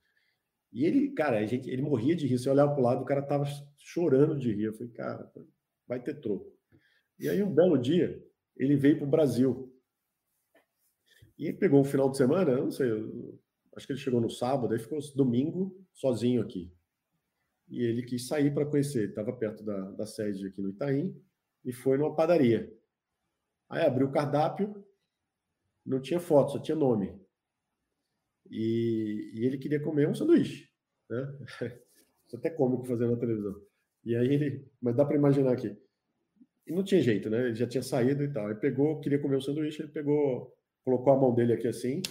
[0.73, 2.39] E ele, cara, a gente, ele morria de rir.
[2.39, 3.45] Você olhava para o lado, o cara tava
[3.79, 4.65] chorando de rir.
[4.65, 5.33] Eu falei, cara,
[5.87, 6.53] vai ter troco.
[7.19, 8.23] E aí, um belo dia,
[8.57, 9.73] ele veio para o Brasil.
[11.39, 12.91] E ele pegou um final de semana, não sei,
[13.77, 16.73] acho que ele chegou no sábado, aí ficou domingo sozinho aqui.
[17.69, 19.09] E ele quis sair para conhecer.
[19.09, 21.15] Estava perto da, da sede aqui no Itaim
[21.65, 22.73] e foi numa padaria.
[23.69, 24.85] Aí abriu o cardápio,
[25.85, 27.19] não tinha foto, só tinha nome.
[28.51, 30.68] E, e ele queria comer um sanduíche.
[31.10, 31.39] Né?
[32.27, 33.55] Isso até cômico fazer na televisão.
[34.05, 34.68] E aí ele.
[34.81, 35.77] Mas dá para imaginar aqui.
[36.66, 37.47] E não tinha jeito, né?
[37.47, 38.51] Ele já tinha saído e tal.
[38.51, 40.52] Ele pegou, queria comer um sanduíche, ele pegou,
[40.85, 42.02] colocou a mão dele aqui assim,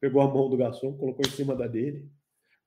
[0.00, 2.10] pegou a mão do garçom, colocou em cima da dele,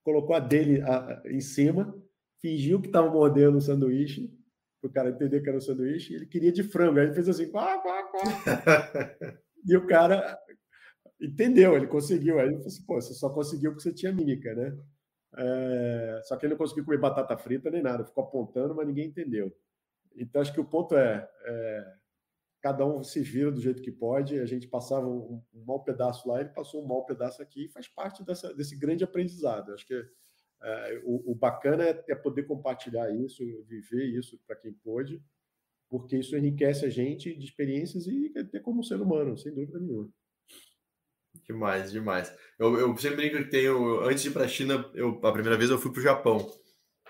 [0.04, 1.96] colocou a dele a, em cima,
[2.42, 4.34] fingiu que estava mordendo o sanduíche,
[4.82, 7.00] para o cara entender que era um sanduíche, ele queria de frango.
[7.00, 8.22] Aí ele fez assim, quá, quá, quá.
[9.68, 10.38] e o cara
[11.26, 12.40] entendeu, ele conseguiu.
[12.40, 14.78] Aí ele falou assim, pô, você só conseguiu porque você tinha mímica, né?
[15.38, 16.22] É...
[16.24, 19.56] Só que ele não conseguiu comer batata frita nem nada, ficou apontando, mas ninguém entendeu.
[20.16, 21.94] Então, acho que o ponto é, é
[22.62, 24.40] cada um se vira do jeito que pode.
[24.40, 27.70] A gente passava um, um mau pedaço lá, ele passou um mau pedaço aqui, e
[27.70, 29.72] faz parte dessa, desse grande aprendizado.
[29.72, 29.94] Acho que
[30.64, 35.22] é, o, o, bacana é, é, poder compartilhar isso, viver isso para quem pôde,
[35.88, 40.10] porque isso enriquece a gente de experiências e até como ser humano, sem dúvida nenhuma.
[41.48, 42.34] Demais, demais.
[42.58, 44.02] Eu, eu sempre brinco que tenho.
[44.02, 46.52] Antes de ir para a China, eu, a primeira vez eu fui para o Japão.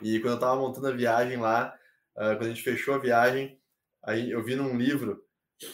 [0.02, 1.74] E quando eu estava montando a viagem lá,
[2.18, 3.58] uh, quando a gente fechou a viagem,
[4.04, 5.24] aí eu vi num livro,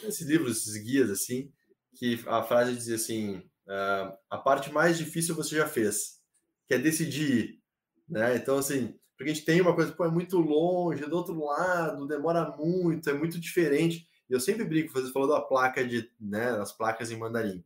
[0.04, 1.52] esses livros, esses guias assim,
[1.96, 6.20] que a frase dizia assim: uh, a parte mais difícil você já fez,
[6.68, 7.60] que é decidir.
[8.08, 8.36] Né?
[8.36, 11.44] Então, assim, porque a gente tem uma coisa, pô, é muito longe, é do outro
[11.44, 14.06] lado, demora muito, é muito diferente.
[14.30, 17.64] E eu sempre brinco, você falou da placa de, né, as placas em mandarim.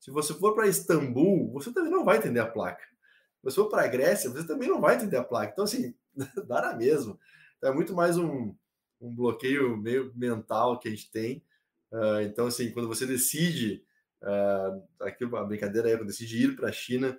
[0.00, 2.82] Se você for para Istambul, você também não vai entender a placa.
[2.82, 5.52] Se você for para a Grécia, você também não vai entender a placa.
[5.52, 5.94] Então, assim,
[6.46, 7.18] dá na mesma.
[7.56, 8.54] Então, é muito mais um,
[9.00, 11.44] um bloqueio meio mental que a gente tem.
[11.92, 13.84] Uh, então, assim, quando você decide,
[14.22, 17.18] uh, aquilo, a brincadeira é, quando decide ir para a China,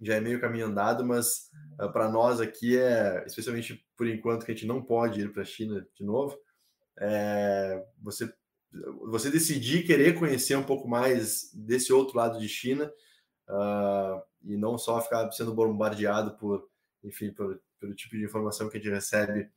[0.00, 1.50] já é meio caminho andado, mas
[1.80, 5.42] uh, para nós aqui é, especialmente por enquanto que a gente não pode ir para
[5.42, 6.38] a China de novo,
[6.98, 8.32] é, você
[9.02, 12.92] você decidir querer conhecer um pouco mais desse outro lado de China
[13.48, 16.68] uh, e não só ficar sendo bombardeado por,
[17.02, 19.48] enfim, por, pelo tipo de informação que a gente recebe,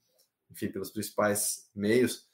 [0.52, 2.28] enfim, pelos principais meios,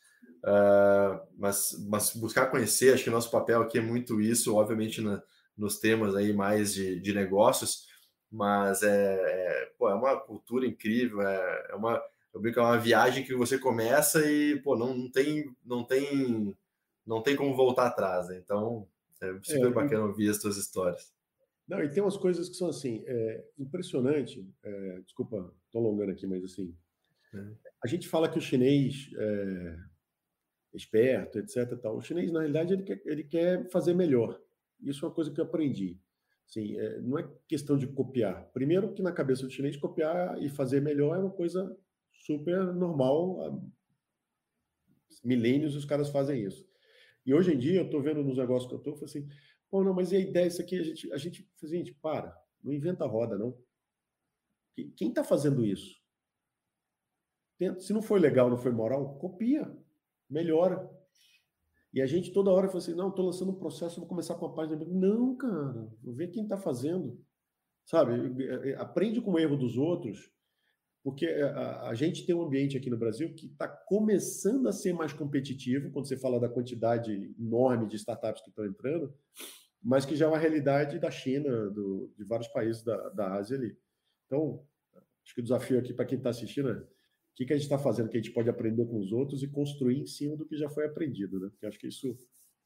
[0.43, 5.21] uh, mas, mas buscar conhecer, acho que nosso papel aqui é muito isso, obviamente na,
[5.57, 7.87] nos temas aí mais de, de negócios,
[8.29, 12.01] mas é, é, pô, é uma cultura incrível, é, é uma
[12.33, 16.57] eu brinco, é uma viagem que você começa e pô, não, não tem não tem
[17.05, 18.27] não tem como voltar atrás.
[18.29, 18.41] Né?
[18.43, 18.87] Então,
[19.21, 21.13] é super é, bacana ouvir as tuas histórias.
[21.67, 24.47] Não, e tem umas coisas que são assim, é, impressionante.
[24.63, 26.75] É, desculpa, estou alongando aqui, mas assim,
[27.33, 27.51] é.
[27.83, 29.77] a gente fala que o chinês é
[30.73, 31.77] esperto, etc.
[31.79, 31.97] Tal.
[31.97, 34.41] O chinês, na realidade, ele quer, ele quer fazer melhor.
[34.81, 35.97] Isso é uma coisa que eu aprendi.
[36.47, 38.49] Assim, é, não é questão de copiar.
[38.53, 41.75] Primeiro, que na cabeça do chinês, copiar e fazer melhor é uma coisa
[42.11, 43.41] super normal.
[43.41, 43.59] Há
[45.23, 46.67] milênios os caras fazem isso.
[47.25, 49.27] E hoje em dia, eu estou vendo nos negócios que eu estou, assim,
[49.69, 52.73] pô, não, mas e a ideia, isso aqui, a gente, a gente, gente, para, não
[52.73, 53.57] inventa roda, não.
[54.95, 56.01] Quem está fazendo isso?
[57.79, 59.71] Se não foi legal, não foi moral, copia,
[60.29, 60.89] melhora.
[61.93, 64.47] E a gente toda hora fala assim, não, estou lançando um processo, vou começar com
[64.47, 64.83] a página.
[64.85, 67.23] Não, cara, vê quem está fazendo.
[67.85, 68.13] Sabe,
[68.77, 70.31] aprende com o erro dos outros
[71.03, 74.71] porque eh, a, a, gente tem um ambiente aqui no Brasil que está começando a
[74.71, 79.13] ser mais competitivo, quando você fala da quantidade enorme de startups que estão entrando,
[79.83, 83.57] mas que já é uma realidade da China, do, de vários países da, da Ásia
[83.57, 83.77] ali.
[84.25, 84.65] Então,
[85.25, 87.65] acho que o desafio aqui para quem está assistindo é o que, que a gente
[87.65, 90.45] está fazendo que a gente pode aprender com os outros e construir em cima do
[90.45, 91.49] que já foi aprendido, né?
[91.49, 92.15] Porque acho que isso,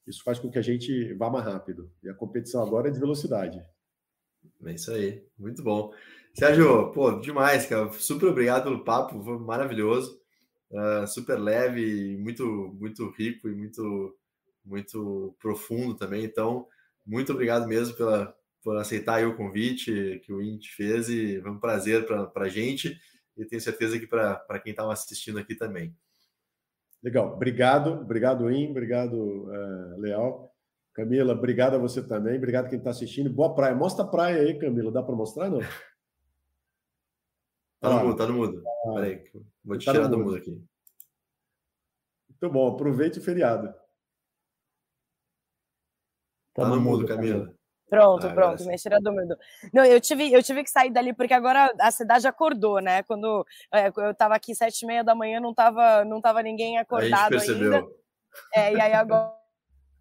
[0.05, 1.91] isso faz com que a gente vá mais rápido.
[2.03, 3.65] E a competição agora é de velocidade.
[4.65, 5.93] É isso aí, muito bom.
[6.33, 7.91] Sérgio, pô, demais, cara.
[7.93, 10.19] Super obrigado pelo papo, foi maravilhoso.
[10.69, 12.45] Uh, super leve, muito,
[12.79, 14.15] muito rico e muito,
[14.63, 16.23] muito profundo também.
[16.23, 16.67] Então,
[17.05, 21.59] muito obrigado mesmo pela, por aceitar o convite que o INT fez e foi um
[21.59, 22.99] prazer para a gente
[23.37, 25.95] e tenho certeza que para quem estava assistindo aqui também.
[27.01, 30.51] Legal, obrigado, obrigado, In, obrigado, uh, Leal.
[30.97, 33.29] Camila, obrigado a você também, obrigado a quem está assistindo.
[33.29, 33.75] Boa praia.
[33.75, 34.91] Mostra a praia aí, Camila.
[34.91, 35.59] Dá para mostrar, não?
[37.79, 38.63] Tá no mudo, tá no mudo.
[38.65, 39.31] Ah, Peraí,
[39.63, 40.59] vou te tá tirar do mudo aqui.
[42.27, 43.67] Muito bom, aproveite o feriado.
[46.51, 47.53] Tá, tá no mudo, Camila.
[47.87, 49.37] Pronto, ah, pronto, me tira do mudo.
[49.71, 53.03] Não, eu tive, eu tive que sair dali porque agora a cidade acordou, né?
[53.03, 56.79] Quando é, eu tava aqui sete e meia da manhã, não tava, não tava ninguém
[56.79, 57.85] acordado ainda.
[58.51, 59.37] É, e aí agora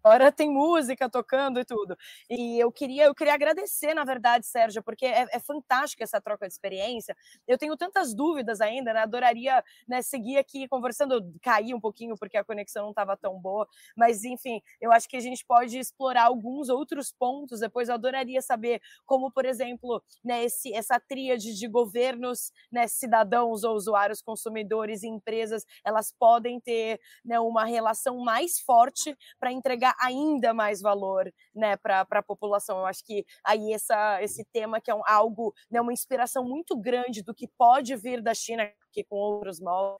[0.07, 1.97] Agora tem música tocando e tudo.
[2.29, 6.47] E eu queria, eu queria agradecer, na verdade, Sérgio, porque é, é fantástica essa troca
[6.47, 7.13] de experiência.
[7.45, 9.01] Eu tenho tantas dúvidas ainda, né?
[9.01, 13.67] Adoraria né, seguir aqui conversando, cair um pouquinho porque a conexão não estava tão boa,
[13.97, 17.59] mas enfim, eu acho que a gente pode explorar alguns outros pontos.
[17.59, 23.65] Depois eu adoraria saber como, por exemplo, né, esse, essa tríade de governos, né, cidadãos
[23.65, 29.96] ou usuários, consumidores e empresas, elas podem ter né, uma relação mais forte para entregar
[29.99, 32.79] ainda mais valor né, para a população.
[32.79, 36.77] Eu acho que aí essa, esse tema que é um, algo, né, uma inspiração muito
[36.77, 39.97] grande do que pode vir da China, que com outros moldes,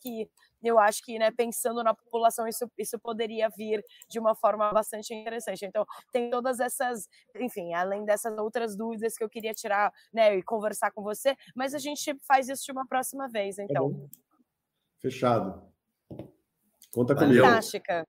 [0.00, 0.28] que
[0.62, 5.14] eu acho que, né, pensando na população, isso, isso poderia vir de uma forma bastante
[5.14, 5.64] interessante.
[5.64, 10.42] Então, tem todas essas, enfim, além dessas outras dúvidas que eu queria tirar, né, e
[10.42, 13.92] conversar com você, mas a gente faz isso de uma próxima vez, tá então.
[13.92, 14.20] Tá
[14.98, 15.62] Fechado.
[16.92, 17.44] Conta comigo.
[17.44, 18.06] Fantástica.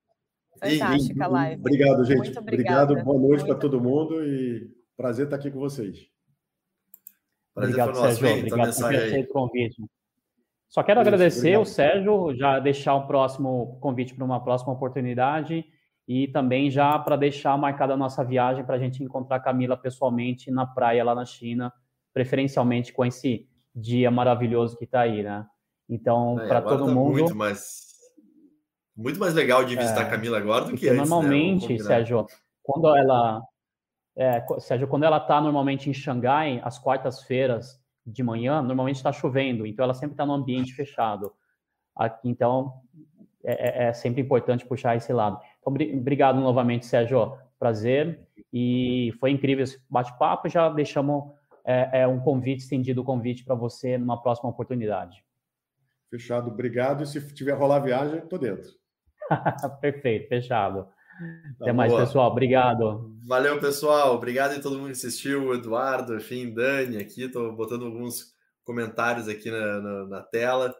[0.59, 1.61] Fantástica a live.
[1.61, 2.17] Obrigado, gente.
[2.17, 3.03] Muito obrigado.
[3.03, 6.07] Boa noite para todo mundo e prazer estar aqui com vocês.
[7.53, 8.23] Prazer obrigado, Sérgio.
[8.23, 9.83] Bem, obrigado por ter convite.
[10.69, 11.61] Só quero Isso, agradecer obrigado.
[11.61, 15.65] o Sérgio, já deixar um próximo convite para uma próxima oportunidade
[16.07, 19.75] e também já para deixar marcada a nossa viagem para a gente encontrar a Camila
[19.75, 21.73] pessoalmente na praia lá na China,
[22.13, 25.45] preferencialmente com esse dia maravilhoso que está aí, né?
[25.89, 27.19] Então, é, para todo tá mundo.
[27.19, 27.90] Muito mais
[28.95, 30.97] muito mais legal de visitar é, a Camila agora do que antes.
[30.97, 31.79] Né, normalmente, né?
[31.79, 32.25] Sérgio,
[32.61, 33.41] quando ela.
[34.15, 39.65] É, Sérgio, quando ela está normalmente em Xangai, às quartas-feiras de manhã, normalmente está chovendo,
[39.65, 41.31] então ela sempre está no ambiente fechado.
[41.95, 42.73] Aqui, então,
[43.43, 45.39] é, é, é, sempre importante puxar esse lado.
[45.59, 47.37] Então, obrigado novamente, Sérgio.
[47.57, 48.19] Prazer.
[48.51, 50.49] E foi incrível esse bate-papo.
[50.49, 51.31] Já deixamos
[51.63, 55.23] é, é, um convite, estendido o convite para você numa próxima oportunidade.
[56.09, 57.03] Fechado, obrigado.
[57.03, 58.80] E se tiver rolar viagem, estou dentro.
[59.81, 60.87] Perfeito, fechado.
[61.59, 62.31] Tá Até mais, pessoal.
[62.31, 63.15] Obrigado.
[63.27, 64.15] Valeu, pessoal.
[64.15, 65.47] Obrigado a todo mundo que assistiu.
[65.47, 67.23] O Eduardo, enfim, Dani aqui.
[67.23, 68.33] Estou botando alguns
[68.63, 70.75] comentários aqui na, na, na, tela.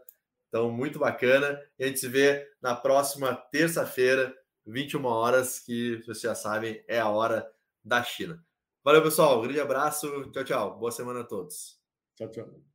[0.48, 1.60] Então, muito bacana.
[1.78, 4.34] E a gente se vê na próxima terça-feira,
[4.66, 7.48] 21 horas, que vocês já sabem, é a hora
[7.84, 8.44] da China.
[8.84, 9.40] Valeu, pessoal.
[9.40, 10.32] Um grande abraço.
[10.32, 10.80] Tchau, tchau.
[10.80, 11.80] Boa semana a todos.
[12.16, 12.71] Tchau, tchau.